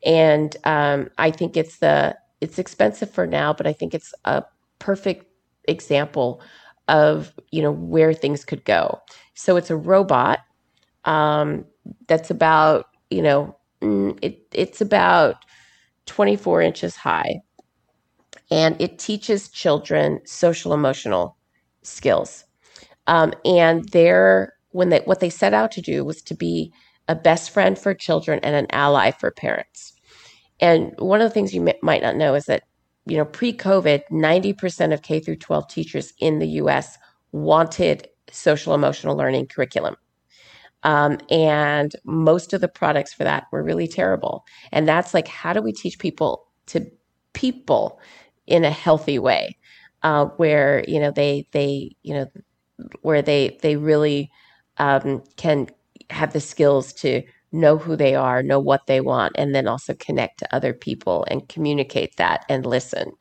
and 0.05 0.57
um, 0.65 1.09
I 1.19 1.31
think 1.31 1.57
it's 1.57 1.79
the 1.79 2.17
it's 2.41 2.59
expensive 2.59 3.11
for 3.11 3.27
now, 3.27 3.53
but 3.53 3.67
I 3.67 3.73
think 3.73 3.95
it's 3.95 4.15
a 4.25 4.45
perfect 4.79 5.27
example 5.69 6.41
of 6.89 7.33
you 7.51 7.63
know 7.63 7.73
where 7.73 8.15
things 8.15 8.45
could 8.45 8.65
go. 8.65 9.01
So 9.35 9.57
it's 9.57 9.71
a 9.71 9.77
robot 9.77 10.41
um, 11.05 11.65
that's 12.09 12.31
about 12.31 12.87
you 13.11 13.23
know 13.23 13.57
mm, 13.83 14.19
it 14.23 14.41
it's 14.53 14.81
about 14.81 15.37
24 16.07 16.63
inches 16.63 16.97
high 16.97 17.41
and 18.51 18.81
it 18.81 18.99
teaches 18.99 19.49
children 19.49 20.21
social 20.25 20.73
emotional 20.73 21.37
skills. 21.83 22.45
Um, 23.07 23.33
and 23.45 23.89
they're 23.91 24.55
when 24.71 24.91
they 24.91 25.01
what 25.01 25.21
they 25.21 25.31
set 25.31 25.55
out 25.55 25.73
to 25.73 25.81
do 25.81 26.05
was 26.05 26.23
to 26.23 26.35
be 26.35 26.73
a 27.09 27.15
best 27.15 27.51
friend 27.51 27.79
for 27.79 27.95
children 27.95 28.41
and 28.43 28.55
an 28.55 28.67
ally 28.71 29.11
for 29.11 29.31
parents. 29.31 29.93
And 30.61 30.93
one 30.99 31.21
of 31.21 31.29
the 31.29 31.35
things 31.35 31.55
you 31.55 31.67
m- 31.67 31.77
might 31.83 32.03
not 32.03 32.17
know 32.17 32.35
is 32.35 32.47
that 32.47 32.65
you 33.07 33.17
know 33.17 33.25
pre-COVID, 33.25 34.03
ninety 34.11 34.53
percent 34.53 34.93
of 34.93 35.03
K 35.03 35.21
through 35.21 35.37
12 35.37 35.69
teachers 35.69 36.13
in 36.19 36.39
the 36.39 36.49
U.S. 36.49 36.99
wanted 37.33 38.09
social 38.31 38.75
emotional 38.75 39.17
learning 39.17 39.47
curriculum. 39.47 39.97
Um, 40.83 41.19
and 41.31 41.95
most 42.05 42.53
of 42.53 42.61
the 42.61 42.69
products 42.69 43.13
for 43.13 43.25
that 43.25 43.47
were 43.51 43.63
really 43.63 43.89
terrible. 43.89 44.45
And 44.73 44.87
that's 44.87 45.15
like, 45.15 45.27
how 45.27 45.53
do 45.53 45.61
we 45.61 45.73
teach 45.73 45.99
people 45.99 46.47
to 46.67 46.87
people 47.33 48.01
in 48.47 48.65
a 48.65 48.71
healthy 48.71 49.19
way, 49.19 49.57
uh, 50.03 50.27
where 50.37 50.85
you 50.89 51.01
know 51.01 51.11
they 51.11 51.49
they 51.53 51.97
you 52.03 52.15
know 52.15 52.27
where 53.03 53.23
they 53.23 53.59
they 53.63 53.77
really 53.77 54.31
um, 54.79 55.23
can 55.37 55.69
have 56.11 56.33
the 56.33 56.41
skills 56.41 56.93
to 56.93 57.23
know 57.53 57.79
who 57.79 57.97
they 57.97 58.15
are, 58.15 58.43
know 58.43 58.61
what 58.61 58.87
they 58.87 59.01
want, 59.01 59.35
and 59.37 59.55
then 59.55 59.67
also 59.69 59.95
connect 59.95 60.39
to 60.39 60.55
other 60.55 60.73
people 60.73 61.25
and 61.31 61.49
communicate 61.49 62.17
that 62.17 62.45
and 62.49 62.67
listen. 62.67 63.13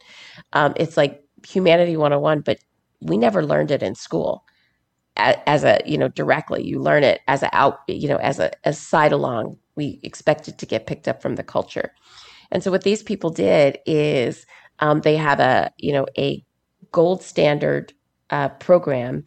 Um, 0.54 0.74
it's 0.78 0.98
like 0.98 1.24
humanity 1.48 1.98
101, 1.98 2.42
but 2.42 2.60
we 3.02 3.18
never 3.18 3.46
learned 3.46 3.72
it 3.72 3.84
in 3.84 3.96
school. 3.96 4.44
As 5.18 5.64
a 5.64 5.82
you 5.86 5.98
know 5.98 6.10
directly 6.10 6.64
you 6.66 6.80
learn 6.80 7.04
it 7.06 7.22
as 7.28 7.42
a 7.42 7.56
out 7.56 7.80
you 7.88 8.10
know 8.10 8.18
as 8.18 8.38
a 8.38 8.52
as 8.68 8.78
side 8.78 9.14
along 9.14 9.58
we 9.76 10.00
expect 10.04 10.48
it 10.48 10.58
to 10.58 10.66
get 10.66 10.88
picked 10.88 11.08
up 11.08 11.22
from 11.22 11.36
the 11.36 11.44
culture. 11.44 11.92
And 12.52 12.64
so 12.64 12.72
what 12.72 12.84
these 12.84 13.04
people 13.04 13.30
did 13.30 13.80
is 13.86 14.46
um, 14.80 15.02
they 15.02 15.16
have 15.16 15.40
a 15.40 15.72
you 15.78 15.92
know 15.94 16.06
a 16.18 16.44
gold 16.92 17.22
standard 17.22 17.94
uh, 18.30 18.50
program 18.50 19.24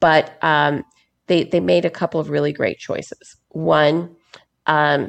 but 0.00 0.36
um, 0.42 0.84
they 1.26 1.44
they 1.44 1.60
made 1.60 1.84
a 1.84 1.90
couple 1.90 2.20
of 2.20 2.30
really 2.30 2.52
great 2.52 2.78
choices 2.78 3.36
one 3.48 4.14
um, 4.66 5.08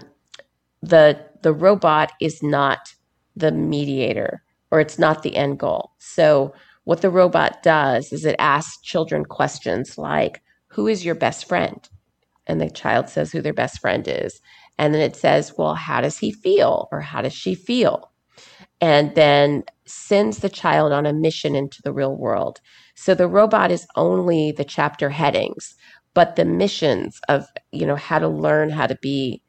the 0.82 1.20
the 1.42 1.54
robot 1.54 2.12
is 2.22 2.42
not 2.42 2.94
the 3.36 3.52
mediator 3.52 4.44
or 4.72 4.80
it's 4.80 5.00
not 5.00 5.24
the 5.24 5.36
end 5.36 5.60
goal 5.60 5.92
so 6.00 6.54
what 6.86 7.02
the 7.02 7.10
robot 7.10 7.64
does 7.64 8.12
is 8.12 8.26
it 8.26 8.36
asks 8.40 8.82
children 8.82 9.26
questions 9.26 9.98
like, 9.98 10.42
Who 10.68 10.88
is 10.88 11.06
your 11.06 11.16
best 11.16 11.48
friend? 11.48 11.88
And 12.46 12.60
the 12.60 12.70
child 12.70 13.10
says 13.10 13.32
who 13.32 13.42
their 13.42 13.54
best 13.54 13.80
friend 13.80 14.06
is. 14.08 14.42
And 14.78 14.94
then 14.94 15.02
it 15.02 15.16
says, 15.16 15.54
Well, 15.58 15.76
how 15.76 16.02
does 16.02 16.18
he 16.18 16.32
feel? 16.32 16.90
Or 16.92 17.00
how 17.00 17.22
does 17.22 17.34
she 17.34 17.56
feel? 17.56 18.12
And 18.82 19.16
then 19.16 19.64
sends 19.86 20.40
the 20.40 20.50
child 20.50 20.92
on 20.92 21.06
a 21.06 21.14
mission 21.14 21.56
into 21.56 21.82
the 21.82 21.94
real 21.94 22.16
world. 22.16 22.60
So 22.96 23.14
the 23.14 23.28
robot 23.28 23.72
is 23.72 23.88
only 23.96 24.52
the 24.52 24.64
chapter 24.64 25.10
headings, 25.10 25.76
but 26.14 26.36
the 26.36 26.46
missions 26.46 27.20
of, 27.30 27.46
you 27.72 27.86
know, 27.86 27.96
how 27.96 28.20
to 28.20 28.28
learn 28.28 28.70
how 28.70 28.88
to 28.88 28.98
be, 29.02 29.42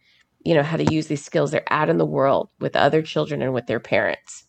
you 0.44 0.54
know, 0.54 0.62
how 0.62 0.76
to 0.76 0.92
use 0.92 1.06
these 1.06 1.24
skills, 1.24 1.50
they're 1.50 1.72
out 1.72 1.88
in 1.88 1.98
the 1.98 2.06
world 2.06 2.48
with 2.60 2.76
other 2.76 3.02
children 3.02 3.42
and 3.42 3.54
with 3.54 3.66
their 3.66 3.80
parents. 3.80 4.44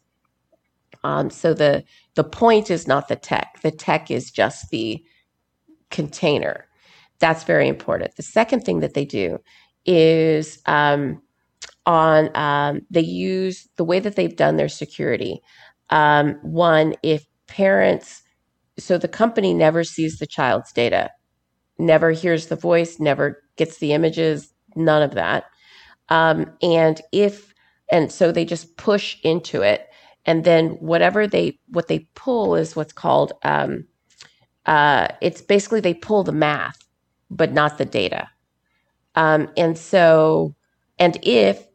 Um, 1.04 1.30
so 1.30 1.54
the 1.54 1.84
the 2.16 2.24
point 2.24 2.72
is 2.72 2.88
not 2.88 3.08
the 3.08 3.16
tech. 3.16 3.60
The 3.62 3.72
tech 3.72 4.10
is 4.10 4.32
just 4.32 4.70
the 4.72 5.04
container. 5.92 6.68
That's 7.20 7.44
very 7.44 7.68
important. 7.68 8.16
The 8.16 8.24
second 8.24 8.62
thing 8.62 8.80
that 8.80 8.96
they 8.96 9.06
do 9.06 9.40
is 9.86 10.62
um, 10.66 11.22
on 11.86 12.36
um, 12.36 12.82
they 12.90 13.02
use 13.02 13.68
the 13.78 13.84
way 13.84 14.00
that 14.00 14.16
they've 14.16 14.36
done 14.36 14.58
their 14.58 14.70
security. 14.70 15.42
Um, 15.90 16.36
one, 16.42 16.96
if 17.04 17.26
parents, 17.48 18.24
so 18.78 18.98
the 18.98 19.08
company 19.08 19.54
never 19.54 19.84
sees 19.84 20.18
the 20.18 20.28
child's 20.28 20.72
data, 20.72 21.12
never 21.78 22.12
hears 22.12 22.48
the 22.48 22.56
voice, 22.56 23.00
never 23.00 23.44
gets 23.58 23.78
the 23.78 23.94
images, 23.94 24.54
none 24.76 25.02
of 25.02 25.14
that. 25.16 25.46
Um, 26.10 26.52
and 26.62 27.02
if 27.12 27.54
and 27.92 28.12
so 28.12 28.32
they 28.32 28.46
just 28.46 28.78
push 28.78 29.18
into 29.24 29.62
it 29.62 29.88
and 30.26 30.44
then 30.44 30.70
whatever 30.72 31.28
they 31.28 31.60
what 31.68 31.88
they 31.88 32.00
pull 32.16 32.56
is 32.56 32.76
what's 32.76 32.94
called 32.94 33.34
um, 33.44 33.86
uh, 34.66 35.08
it's 35.22 35.42
basically 35.42 35.80
they 35.80 35.94
pull 35.94 36.24
the 36.24 36.32
math 36.32 36.78
but 37.30 37.54
not 37.54 37.78
the 37.78 37.86
data 37.86 38.28
um, 39.16 39.50
and 39.58 39.78
so 39.78 40.56
and 41.00 41.18
if 41.24 41.68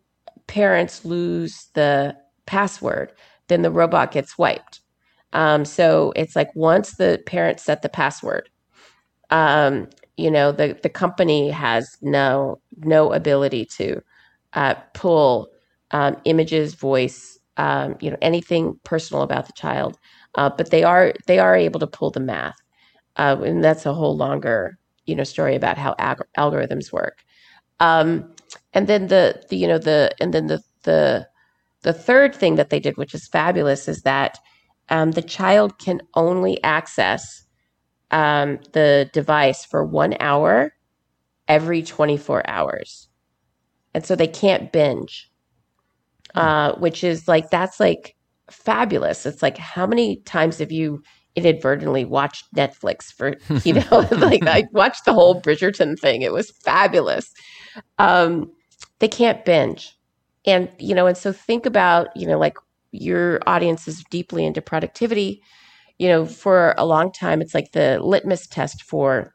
parents 0.47 1.05
lose 1.05 1.69
the 1.75 2.17
password 2.47 3.13
then 3.51 3.63
the 3.63 3.73
robot 3.73 4.13
gets 4.13 4.39
wiped. 4.39 4.83
Um, 5.35 5.67
so 5.67 6.15
it's 6.17 6.37
like 6.37 6.55
once 6.57 6.97
the 6.97 7.23
parents 7.27 7.65
set 7.65 7.83
the 7.83 7.91
password 7.91 8.45
um, 9.31 9.89
you 10.19 10.33
know 10.33 10.53
the, 10.53 10.79
the 10.83 10.91
company 10.91 11.51
has 11.51 11.97
no 12.03 12.61
no 12.79 13.13
ability 13.15 13.67
to 13.67 14.03
uh, 14.55 14.75
pull 14.95 15.51
um, 15.93 16.17
images 16.27 16.75
voice 16.75 17.39
um, 17.59 17.97
you 18.01 18.11
know 18.11 18.19
anything 18.23 18.81
personal 18.85 19.25
about 19.25 19.47
the 19.49 19.55
child, 19.55 19.99
uh, 20.37 20.51
but 20.51 20.71
they 20.71 20.85
are 20.85 21.15
they 21.29 21.41
are 21.41 21.57
able 21.57 21.81
to 21.81 21.89
pull 21.89 22.11
the 22.13 22.21
math, 22.21 22.57
uh, 23.19 23.39
and 23.45 23.65
that's 23.65 23.87
a 23.87 23.95
whole 23.95 24.17
longer 24.17 24.79
you 25.07 25.17
know 25.17 25.25
story 25.25 25.57
about 25.57 25.79
how 25.79 25.97
ag- 26.01 26.23
algorithms 26.39 26.93
work. 26.93 27.25
Um, 27.81 28.35
and 28.75 28.89
then 28.89 29.09
the, 29.09 29.43
the 29.51 29.59
you 29.59 29.69
know 29.69 29.79
the 29.79 30.13
and 30.21 30.35
then 30.35 30.49
the 30.49 30.63
the 30.85 31.29
the 31.83 31.93
third 31.93 32.35
thing 32.35 32.57
that 32.57 32.71
they 32.71 32.81
did, 32.81 32.97
which 32.97 33.15
is 33.15 33.29
fabulous, 33.29 33.89
is 33.89 34.03
that 34.03 34.39
um, 34.89 35.13
the 35.13 35.23
child 35.23 35.79
can 35.79 36.01
only 36.15 36.63
access 36.63 37.45
um, 38.11 38.59
the 38.73 39.09
device 39.13 39.65
for 39.65 39.85
one 39.85 40.17
hour 40.21 40.73
every 41.49 41.83
24 41.83 42.49
hours. 42.49 43.09
And 43.95 44.05
so 44.05 44.15
they 44.15 44.27
can't 44.27 44.73
binge 44.73 45.31
uh, 46.35 46.75
which 46.75 47.03
is 47.05 47.29
like 47.29 47.51
that's 47.51 47.81
like 47.81 48.17
fabulous. 48.51 49.27
It's 49.27 49.43
like 49.43 49.59
how 49.59 49.87
many 49.87 50.17
times 50.23 50.59
have 50.59 50.73
you 50.73 51.03
inadvertently 51.37 52.05
watched 52.05 52.53
Netflix 52.55 53.13
for 53.13 53.37
you 53.65 53.75
know 53.75 54.09
like 54.19 54.47
I 54.47 54.65
watched 54.73 55.05
the 55.05 55.13
whole 55.13 55.41
Bridgerton 55.41 55.99
thing. 55.99 56.23
It 56.23 56.33
was 56.33 56.51
fabulous. 56.51 57.33
Um, 57.99 58.51
they 58.99 59.09
can't 59.09 59.45
binge, 59.45 59.97
and 60.47 60.69
you 60.79 60.95
know, 60.95 61.07
and 61.07 61.17
so 61.17 61.33
think 61.33 61.67
about 61.67 62.09
you 62.17 62.27
know 62.27 62.39
like 62.39 62.57
your 62.93 63.41
audience 63.47 63.87
is 63.89 64.05
deeply 64.11 64.45
into 64.45 64.63
productivity. 64.63 65.43
You 65.99 66.09
know, 66.09 66.27
for 66.27 66.75
a 66.79 66.87
long 66.87 67.13
time, 67.13 67.43
it's 67.43 67.55
like 67.55 67.73
the 67.73 67.99
litmus 68.03 68.47
test 68.47 68.83
for 68.83 69.35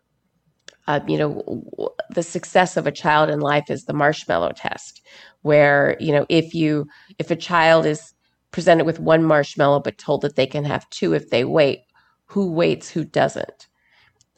uh, 0.87 0.99
you 1.07 1.17
know, 1.17 1.93
the 2.11 2.23
success 2.23 2.77
of 2.77 2.85
a 2.85 2.91
child 2.91 3.29
in 3.29 3.39
life 3.39 3.69
is 3.69 3.85
the 3.85 3.93
marshmallow 3.93 4.51
test, 4.55 5.01
where 5.41 5.97
you 5.99 6.11
know 6.11 6.25
if 6.29 6.53
you 6.53 6.87
if 7.17 7.31
a 7.31 7.35
child 7.35 7.85
is 7.85 8.13
presented 8.51 8.85
with 8.85 8.99
one 8.99 9.23
marshmallow 9.23 9.79
but 9.79 9.97
told 9.97 10.21
that 10.21 10.35
they 10.35 10.45
can 10.47 10.63
have 10.63 10.89
two 10.91 11.13
if 11.13 11.29
they 11.29 11.43
wait, 11.43 11.79
who 12.25 12.51
waits, 12.51 12.89
who 12.89 13.03
doesn't, 13.03 13.67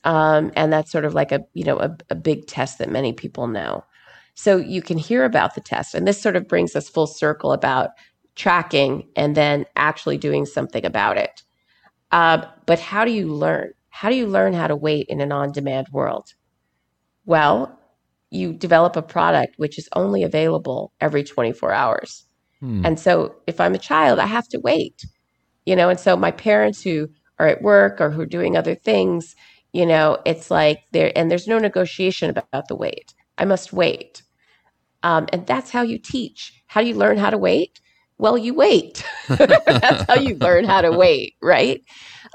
um, 0.05 0.51
and 0.55 0.71
that's 0.71 0.91
sort 0.91 1.05
of 1.05 1.13
like 1.13 1.31
a 1.31 1.41
you 1.53 1.65
know 1.65 1.79
a, 1.79 1.97
a 2.09 2.15
big 2.15 2.47
test 2.47 2.77
that 2.79 2.89
many 2.91 3.13
people 3.13 3.47
know. 3.47 3.83
So 4.37 4.57
you 4.57 4.83
can 4.83 4.99
hear 4.99 5.25
about 5.25 5.55
the 5.55 5.61
test, 5.61 5.95
and 5.95 6.07
this 6.07 6.21
sort 6.21 6.35
of 6.35 6.47
brings 6.47 6.75
us 6.75 6.87
full 6.87 7.07
circle 7.07 7.51
about 7.53 7.89
tracking 8.35 9.09
and 9.15 9.35
then 9.35 9.65
actually 9.75 10.19
doing 10.19 10.45
something 10.45 10.85
about 10.85 11.17
it. 11.17 11.41
Uh, 12.11 12.45
but 12.67 12.79
how 12.79 13.03
do 13.03 13.11
you 13.11 13.33
learn? 13.33 13.71
How 13.89 14.09
do 14.09 14.15
you 14.15 14.27
learn 14.27 14.53
how 14.53 14.67
to 14.67 14.75
wait 14.75 15.07
in 15.09 15.21
an 15.21 15.31
on 15.31 15.51
demand 15.51 15.87
world? 15.91 16.35
Well, 17.25 17.79
you 18.29 18.53
develop 18.53 18.95
a 18.95 19.01
product 19.01 19.55
which 19.57 19.79
is 19.79 19.89
only 19.93 20.21
available 20.21 20.93
every 21.01 21.23
24 21.23 21.71
hours. 21.71 22.23
Hmm. 22.59 22.85
And 22.85 22.99
so 22.99 23.35
if 23.47 23.59
I'm 23.59 23.73
a 23.73 23.79
child, 23.79 24.19
I 24.19 24.27
have 24.27 24.47
to 24.49 24.59
wait, 24.59 25.03
you 25.65 25.75
know, 25.75 25.89
and 25.89 25.99
so 25.99 26.15
my 26.15 26.29
parents 26.29 26.83
who 26.83 27.09
are 27.39 27.47
at 27.47 27.63
work 27.63 27.99
or 27.99 28.11
who 28.11 28.21
are 28.21 28.27
doing 28.27 28.55
other 28.55 28.75
things, 28.75 29.35
you 29.73 29.85
know, 29.87 30.19
it's 30.27 30.51
like 30.51 30.83
there, 30.91 31.11
and 31.15 31.31
there's 31.31 31.47
no 31.47 31.57
negotiation 31.57 32.29
about 32.29 32.67
the 32.67 32.75
wait. 32.75 33.15
I 33.39 33.45
must 33.45 33.73
wait. 33.73 34.21
Um, 35.03 35.27
and 35.31 35.45
that's 35.45 35.71
how 35.71 35.81
you 35.81 35.97
teach. 35.99 36.53
How 36.67 36.81
do 36.81 36.87
you 36.87 36.95
learn 36.95 37.17
how 37.17 37.29
to 37.29 37.37
wait? 37.37 37.79
Well, 38.17 38.37
you 38.37 38.53
wait. 38.53 39.05
that's 39.27 40.03
how 40.05 40.15
you 40.15 40.35
learn 40.35 40.65
how 40.65 40.81
to 40.81 40.91
wait, 40.91 41.35
right? 41.41 41.81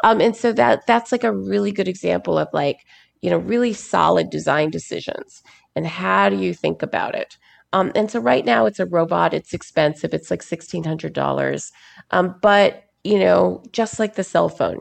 Um, 0.05 0.21
and 0.21 0.37
so 0.37 0.53
that 0.53 0.87
that's 0.87 1.13
like 1.13 1.25
a 1.25 1.33
really 1.35 1.73
good 1.73 1.89
example 1.89 2.39
of 2.39 2.49
like, 2.53 2.79
you 3.21 3.31
know, 3.31 3.39
really 3.39 3.73
solid 3.73 4.31
design 4.31 4.71
decisions. 4.71 5.43
And 5.75 5.87
how 5.87 6.29
do 6.29 6.37
you 6.37 6.55
think 6.55 6.83
about 6.83 7.15
it? 7.15 7.37
Um, 7.73 7.91
and 7.95 8.11
so 8.11 8.21
right 8.21 8.45
now 8.45 8.67
it's 8.67 8.81
a 8.81 8.87
robot. 8.87 9.35
It's 9.35 9.55
expensive. 9.55 10.13
It's 10.13 10.31
like 10.31 10.43
sixteen 10.43 10.85
hundred 10.85 11.15
dollars. 11.15 11.73
Um, 12.11 12.37
but 12.43 12.85
you 13.05 13.19
know, 13.19 13.63
just 13.73 13.99
like 13.99 14.15
the 14.15 14.25
cell 14.25 14.49
phone, 14.49 14.81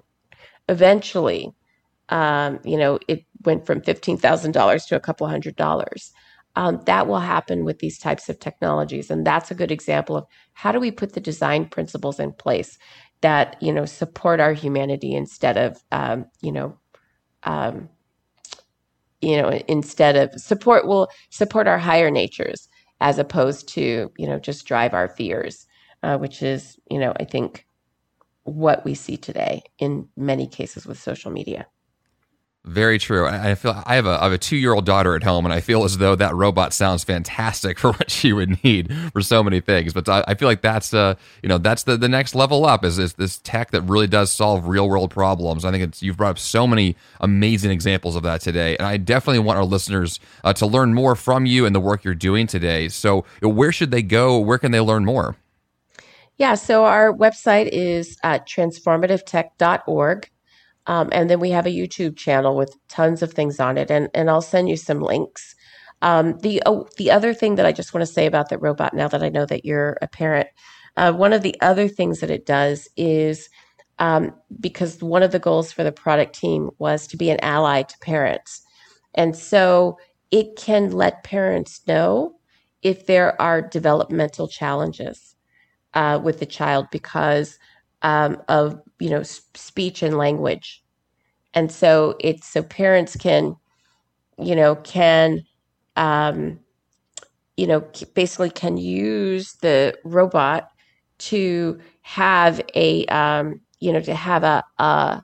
eventually, 0.70 1.52
um, 2.10 2.60
you 2.64 2.78
know, 2.78 3.00
it 3.08 3.24
went 3.46 3.66
from 3.66 3.82
fifteen 3.82 4.18
thousand 4.18 4.52
dollars 4.52 4.86
to 4.88 4.96
a 4.96 5.00
couple 5.00 5.28
hundred 5.28 5.56
dollars. 5.56 6.12
Um, 6.56 6.82
that 6.86 7.08
will 7.08 7.20
happen 7.20 7.64
with 7.64 7.80
these 7.80 7.98
types 7.98 8.28
of 8.30 8.40
technologies, 8.40 9.10
and 9.10 9.26
that's 9.26 9.52
a 9.52 9.56
good 9.56 9.72
example 9.72 10.18
of 10.18 10.26
how 10.54 10.72
do 10.72 10.80
we 10.80 10.92
put 10.92 11.14
the 11.14 11.22
design 11.22 11.66
principles 11.66 12.20
in 12.20 12.34
place 12.34 12.78
that 13.22 13.56
you 13.62 13.72
know 13.72 13.86
support 13.86 14.40
our 14.40 14.54
humanity 14.54 15.16
instead 15.16 15.58
of 15.58 15.82
um, 15.92 16.26
you 16.42 16.52
know 16.52 16.78
um, 17.44 17.90
you 19.22 19.38
know 19.38 19.50
instead 19.68 20.16
of 20.16 20.40
support 20.40 20.88
will 20.88 21.08
support 21.30 21.68
our 21.68 21.78
higher 21.78 22.12
natures 22.12 22.68
as 23.00 23.18
opposed 23.18 23.68
to 23.70 24.12
you 24.18 24.28
know 24.28 24.40
just 24.40 24.66
drive 24.66 24.94
our 24.94 25.08
fears 25.08 25.68
uh, 26.04 26.18
which 26.18 26.42
is 26.42 26.80
you 26.90 27.00
know 27.00 27.14
i 27.20 27.24
think 27.24 27.66
what 28.44 28.84
we 28.84 28.94
see 28.96 29.18
today 29.18 29.62
in 29.80 30.08
many 30.18 30.48
cases 30.48 30.86
with 30.86 31.00
social 31.00 31.32
media 31.32 31.68
Very 32.64 33.00
true. 33.00 33.26
I 33.26 33.56
feel 33.56 33.82
I 33.88 33.96
have 33.96 34.06
a 34.06 34.20
I 34.22 34.26
have 34.26 34.34
a 34.34 34.38
two 34.38 34.56
year 34.56 34.74
old 34.74 34.86
daughter 34.86 35.16
at 35.16 35.24
home, 35.24 35.46
and 35.46 35.54
I 35.54 35.62
feel 35.62 35.84
as 35.84 35.98
though 35.98 36.14
that 36.14 36.36
robot 36.36 36.74
sounds 36.74 37.04
fantastic 37.04 37.80
for 37.80 37.92
what 37.94 38.12
she 38.12 38.34
would 38.34 38.64
need 38.64 38.94
for 39.12 39.22
so 39.24 39.44
many 39.44 39.62
things. 39.62 39.94
But 39.94 40.08
I, 40.08 40.24
I 40.28 40.36
feel 40.36 40.48
like 40.48 40.62
that's 40.62 40.94
uh 40.94 41.16
you 41.42 41.50
know 41.50 41.58
that's 41.58 41.84
the, 41.84 41.98
the 41.98 42.08
next 42.08 42.36
level 42.36 42.64
up 42.68 42.86
is, 42.86 43.00
is 43.00 43.14
this 43.14 43.40
tech 43.40 43.72
that 43.72 43.82
really 43.82 44.06
does 44.06 44.32
solve 44.32 44.68
real 44.68 44.88
world 44.88 45.10
problems. 45.10 45.66
I 45.66 45.72
think 45.72 45.86
it's 45.86 46.04
you've 46.04 46.18
brought 46.18 46.30
up 46.30 46.40
so 46.40 46.68
many 46.68 46.96
amazing 47.20 47.72
examples 47.72 48.16
of 48.16 48.22
that 48.24 48.42
today, 48.42 48.78
and 48.78 48.86
I 48.86 48.98
definitely 48.98 49.40
want 49.40 49.58
our 49.58 49.66
listeners 49.66 50.20
uh, 50.44 50.54
to 50.54 50.68
learn 50.68 50.94
more 50.94 51.16
from 51.16 51.48
you 51.48 51.66
and 51.66 51.74
the 51.74 51.80
work 51.80 52.04
you're 52.04 52.14
doing 52.14 52.46
today. 52.46 52.90
So 52.90 53.26
where 53.42 53.72
should 53.72 53.90
they 53.90 54.04
go? 54.04 54.38
Where 54.38 54.60
can 54.60 54.72
they 54.72 54.82
learn 54.82 55.04
more? 55.04 55.36
Yeah, 56.38 56.54
so 56.54 56.86
our 56.86 57.12
website 57.12 57.70
is 57.70 58.18
at 58.24 58.48
transformativetech.org. 58.48 60.30
Um, 60.88 61.10
and 61.12 61.30
then 61.30 61.40
we 61.40 61.52
have 61.52 61.66
a 61.66 61.72
YouTube 61.72 62.18
channel 62.18 62.56
with 62.56 62.76
tons 62.90 63.22
of 63.22 63.34
things 63.34 63.60
on 63.60 63.78
it, 63.78 63.92
and, 63.92 64.10
and 64.14 64.30
I'll 64.30 64.42
send 64.42 64.70
you 64.70 64.78
some 64.78 65.02
links. 65.02 65.56
Um, 66.02 66.38
the 66.40 66.62
oh, 66.66 66.88
the 66.98 67.12
other 67.12 67.34
thing 67.34 67.56
that 67.56 67.66
I 67.66 67.72
just 67.72 67.94
want 67.94 68.06
to 68.06 68.12
say 68.14 68.26
about 68.26 68.50
the 68.50 68.58
robot, 68.58 68.94
now 68.94 69.08
that 69.08 69.24
I 69.24 69.30
know 69.30 69.46
that 69.46 69.66
you're 69.66 69.98
a 70.02 70.08
parent, 70.08 70.48
uh, 70.98 71.14
one 71.14 71.34
of 71.34 71.44
the 71.44 71.56
other 71.62 71.88
things 71.88 72.20
that 72.22 72.32
it 72.32 72.46
does 72.46 72.88
is 72.98 73.50
um, 74.00 74.34
because 74.60 75.02
one 75.04 75.24
of 75.24 75.32
the 75.32 75.40
goals 75.40 75.72
for 75.72 75.84
the 75.84 75.92
product 75.92 76.36
team 76.36 76.72
was 76.80 77.08
to 77.08 77.18
be 77.18 77.30
an 77.30 77.40
ally 77.44 77.84
to 77.84 77.98
parents, 78.00 78.62
and 79.16 79.36
so 79.36 79.98
it 80.32 80.56
can 80.58 80.92
let 80.92 81.24
parents 81.24 81.82
know 81.88 82.36
if 82.84 83.06
there 83.06 83.40
are 83.42 83.62
developmental 83.62 84.48
challenges 84.48 85.36
uh, 85.96 86.22
with 86.24 86.40
the 86.40 86.48
child 86.48 86.88
because 86.92 87.60
um, 88.02 88.42
of 88.48 88.82
you 89.00 89.10
know 89.10 89.24
speech 89.24 90.04
and 90.04 90.18
language. 90.18 90.84
And 91.54 91.72
so 91.72 92.16
it's 92.20 92.48
so 92.48 92.64
parents 92.64 93.16
can 93.16 93.56
you 94.40 94.56
know 94.56 94.76
can 94.76 95.44
um, 95.96 96.60
you 97.58 97.68
know 97.68 97.82
basically 98.14 98.50
can 98.50 98.78
use 98.78 99.54
the 99.62 99.98
robot 100.04 100.70
to 101.20 101.80
have 102.02 102.62
a 102.76 103.06
um, 103.08 103.62
you 103.80 103.94
know 103.94 104.02
to 104.02 104.16
have 104.16 104.44
a, 104.44 104.64
a 104.80 105.24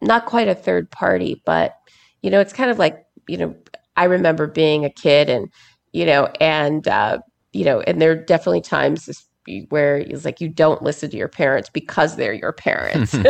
not 0.00 0.26
quite 0.26 0.48
a 0.48 0.54
third 0.54 0.90
party 0.90 1.42
but 1.44 1.74
you 2.22 2.30
know 2.30 2.40
it's 2.40 2.52
kind 2.52 2.70
of 2.70 2.78
like 2.78 3.04
you 3.28 3.36
know 3.36 3.54
i 3.96 4.04
remember 4.04 4.46
being 4.46 4.84
a 4.84 4.90
kid 4.90 5.28
and 5.28 5.48
you 5.92 6.04
know 6.04 6.26
and 6.40 6.88
uh, 6.88 7.18
you 7.52 7.64
know 7.64 7.80
and 7.80 8.00
there 8.00 8.10
are 8.12 8.16
definitely 8.16 8.60
times 8.60 9.26
where 9.68 9.98
it's 9.98 10.24
like 10.24 10.40
you 10.40 10.48
don't 10.48 10.82
listen 10.82 11.10
to 11.10 11.16
your 11.16 11.28
parents 11.28 11.68
because 11.70 12.16
they're 12.16 12.32
your 12.32 12.52
parents. 12.52 13.14
you 13.14 13.22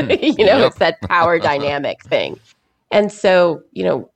know, 0.44 0.58
yep. 0.58 0.66
it's 0.68 0.78
that 0.78 1.00
power 1.02 1.38
dynamic 1.38 2.02
thing. 2.08 2.38
And 2.90 3.10
so, 3.12 3.62
you 3.72 3.84
know, 3.84 4.10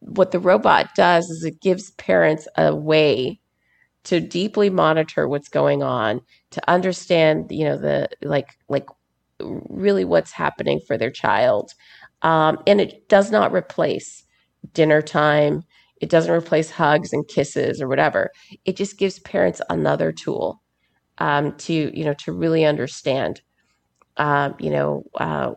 what 0.00 0.32
the 0.32 0.40
robot 0.40 0.94
does 0.94 1.30
is 1.30 1.44
it 1.44 1.60
gives 1.60 1.92
parents 1.92 2.46
a 2.56 2.74
way 2.74 3.40
to 4.04 4.20
deeply 4.20 4.68
monitor 4.68 5.28
what's 5.28 5.48
going 5.48 5.82
on, 5.82 6.20
to 6.50 6.70
understand, 6.70 7.50
you 7.50 7.64
know, 7.64 7.78
the 7.78 8.08
like 8.22 8.58
like 8.68 8.86
really 9.40 10.04
what's 10.04 10.32
happening 10.32 10.80
for 10.86 10.98
their 10.98 11.10
child. 11.10 11.72
Um, 12.22 12.58
and 12.66 12.80
it 12.80 13.08
does 13.08 13.30
not 13.30 13.52
replace 13.52 14.24
dinner 14.72 15.02
time. 15.02 15.62
It 16.00 16.10
doesn't 16.10 16.32
replace 16.32 16.70
hugs 16.70 17.12
and 17.12 17.26
kisses 17.28 17.80
or 17.80 17.88
whatever. 17.88 18.30
It 18.64 18.76
just 18.76 18.98
gives 18.98 19.18
parents 19.20 19.60
another 19.70 20.12
tool 20.12 20.60
um, 21.18 21.56
to 21.56 21.96
you 21.96 22.04
know 22.04 22.14
to 22.14 22.32
really 22.32 22.64
understand 22.64 23.40
um, 24.16 24.54
you 24.58 24.70
know 24.70 25.04
uh, 25.18 25.52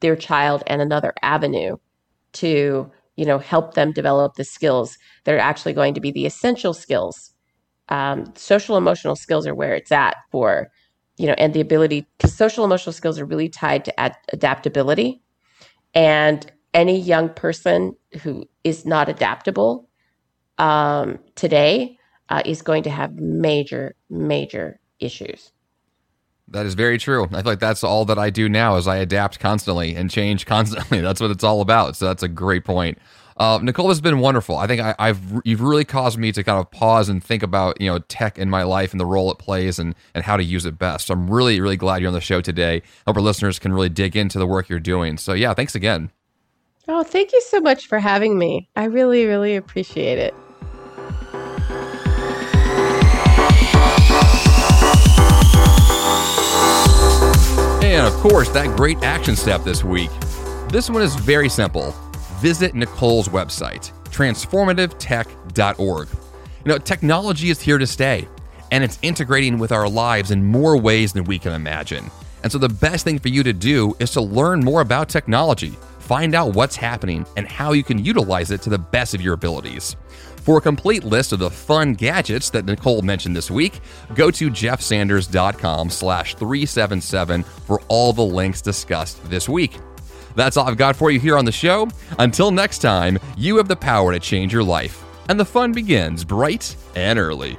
their 0.00 0.16
child 0.16 0.62
and 0.66 0.80
another 0.80 1.12
avenue 1.22 1.76
to 2.32 2.90
you 3.16 3.24
know 3.24 3.38
help 3.38 3.74
them 3.74 3.92
develop 3.92 4.34
the 4.34 4.44
skills 4.44 4.98
that 5.24 5.34
are 5.34 5.38
actually 5.38 5.72
going 5.72 5.94
to 5.94 6.00
be 6.00 6.10
the 6.10 6.26
essential 6.26 6.74
skills 6.74 7.32
um, 7.88 8.32
social 8.34 8.76
emotional 8.76 9.16
skills 9.16 9.46
are 9.46 9.54
where 9.54 9.74
it's 9.74 9.92
at 9.92 10.16
for 10.30 10.70
you 11.18 11.26
know 11.26 11.34
and 11.38 11.54
the 11.54 11.60
ability 11.60 12.06
because 12.18 12.34
social 12.34 12.64
emotional 12.64 12.92
skills 12.92 13.18
are 13.18 13.24
really 13.24 13.48
tied 13.48 13.84
to 13.84 14.00
ad- 14.00 14.16
adaptability. 14.32 15.22
And 15.94 16.50
any 16.74 16.98
young 17.00 17.30
person 17.30 17.96
who 18.22 18.44
is 18.64 18.84
not 18.84 19.08
adaptable 19.08 19.88
um, 20.58 21.18
today 21.34 21.98
uh, 22.28 22.42
is 22.44 22.62
going 22.62 22.82
to 22.84 22.90
have 22.90 23.14
major, 23.16 23.94
major 24.10 24.80
issues. 24.98 25.52
That 26.48 26.64
is 26.64 26.74
very 26.74 26.98
true. 26.98 27.24
I 27.24 27.42
feel 27.42 27.52
like 27.52 27.58
that's 27.58 27.82
all 27.82 28.04
that 28.04 28.18
I 28.18 28.30
do 28.30 28.48
now 28.48 28.76
is 28.76 28.86
I 28.86 28.96
adapt 28.96 29.40
constantly 29.40 29.96
and 29.96 30.10
change 30.10 30.46
constantly. 30.46 31.00
That's 31.06 31.20
what 31.20 31.32
it's 31.32 31.42
all 31.42 31.60
about. 31.60 31.96
So 31.96 32.06
that's 32.06 32.22
a 32.22 32.28
great 32.28 32.64
point. 32.64 32.98
Uh, 33.36 33.58
Nichol 33.60 33.88
has 33.88 34.00
been 34.00 34.20
wonderful. 34.20 34.56
I 34.56 34.66
think 34.66 34.80
I, 34.80 34.94
have 35.08 35.42
you've 35.44 35.60
really 35.60 35.84
caused 35.84 36.18
me 36.18 36.32
to 36.32 36.42
kind 36.42 36.58
of 36.58 36.70
pause 36.70 37.10
and 37.10 37.22
think 37.22 37.42
about 37.42 37.78
you 37.80 37.90
know 37.90 37.98
tech 37.98 38.38
in 38.38 38.48
my 38.48 38.62
life 38.62 38.92
and 38.92 39.00
the 39.00 39.04
role 39.04 39.30
it 39.30 39.38
plays 39.38 39.78
and 39.78 39.94
and 40.14 40.24
how 40.24 40.38
to 40.38 40.42
use 40.44 40.64
it 40.64 40.78
best. 40.78 41.08
So 41.08 41.14
I'm 41.14 41.28
really 41.28 41.60
really 41.60 41.76
glad 41.76 42.00
you're 42.00 42.08
on 42.08 42.14
the 42.14 42.20
show 42.20 42.40
today. 42.40 42.82
Hope 43.06 43.16
our 43.16 43.22
listeners 43.22 43.58
can 43.58 43.74
really 43.74 43.90
dig 43.90 44.16
into 44.16 44.38
the 44.38 44.46
work 44.46 44.70
you're 44.70 44.80
doing. 44.80 45.18
So 45.18 45.34
yeah, 45.34 45.52
thanks 45.52 45.74
again. 45.74 46.10
Oh, 46.88 47.02
thank 47.02 47.32
you 47.32 47.42
so 47.42 47.60
much 47.60 47.86
for 47.88 47.98
having 47.98 48.38
me. 48.38 48.70
I 48.74 48.84
really 48.84 49.26
really 49.26 49.54
appreciate 49.54 50.18
it. 50.18 50.34
And 57.96 58.06
of 58.06 58.12
course, 58.20 58.50
that 58.50 58.76
great 58.76 59.02
action 59.02 59.34
step 59.36 59.64
this 59.64 59.82
week. 59.82 60.10
This 60.68 60.90
one 60.90 61.00
is 61.00 61.14
very 61.14 61.48
simple. 61.48 61.92
Visit 62.42 62.74
Nichol's 62.74 63.28
website, 63.28 63.90
transformativetech.org. 64.10 66.08
You 66.10 66.16
know, 66.66 66.76
technology 66.76 67.48
is 67.48 67.58
here 67.58 67.78
to 67.78 67.86
stay, 67.86 68.28
and 68.70 68.84
it's 68.84 68.98
integrating 69.00 69.58
with 69.58 69.72
our 69.72 69.88
lives 69.88 70.30
in 70.30 70.44
more 70.44 70.76
ways 70.76 71.14
than 71.14 71.24
we 71.24 71.38
can 71.38 71.54
imagine. 71.54 72.10
And 72.42 72.52
so, 72.52 72.58
the 72.58 72.68
best 72.68 73.02
thing 73.04 73.18
for 73.18 73.28
you 73.28 73.42
to 73.42 73.54
do 73.54 73.96
is 73.98 74.10
to 74.10 74.20
learn 74.20 74.60
more 74.60 74.82
about 74.82 75.08
technology, 75.08 75.70
find 75.98 76.34
out 76.34 76.52
what's 76.54 76.76
happening, 76.76 77.24
and 77.38 77.48
how 77.48 77.72
you 77.72 77.82
can 77.82 78.04
utilize 78.04 78.50
it 78.50 78.60
to 78.60 78.68
the 78.68 78.76
best 78.76 79.14
of 79.14 79.22
your 79.22 79.32
abilities. 79.32 79.96
For 80.46 80.58
a 80.58 80.60
complete 80.60 81.02
list 81.02 81.32
of 81.32 81.40
the 81.40 81.50
fun 81.50 81.94
gadgets 81.94 82.50
that 82.50 82.66
Nichol 82.66 83.02
mentioned 83.02 83.34
this 83.34 83.50
week, 83.50 83.80
go 84.14 84.30
to 84.30 84.48
jeffsanders.com 84.48 85.90
slash 85.90 86.36
377 86.36 87.42
for 87.42 87.82
all 87.88 88.12
the 88.12 88.24
links 88.24 88.62
discussed 88.62 89.28
this 89.28 89.48
week. 89.48 89.76
That's 90.36 90.56
all 90.56 90.68
I've 90.68 90.76
got 90.76 90.94
for 90.94 91.10
you 91.10 91.18
here 91.18 91.36
on 91.36 91.46
the 91.46 91.50
show. 91.50 91.88
Until 92.20 92.52
next 92.52 92.78
time, 92.78 93.18
you 93.36 93.56
have 93.56 93.66
the 93.66 93.74
power 93.74 94.12
to 94.12 94.20
change 94.20 94.52
your 94.52 94.62
life, 94.62 95.02
and 95.28 95.40
the 95.40 95.44
fun 95.44 95.72
begins 95.72 96.22
bright 96.22 96.76
and 96.94 97.18
early. 97.18 97.58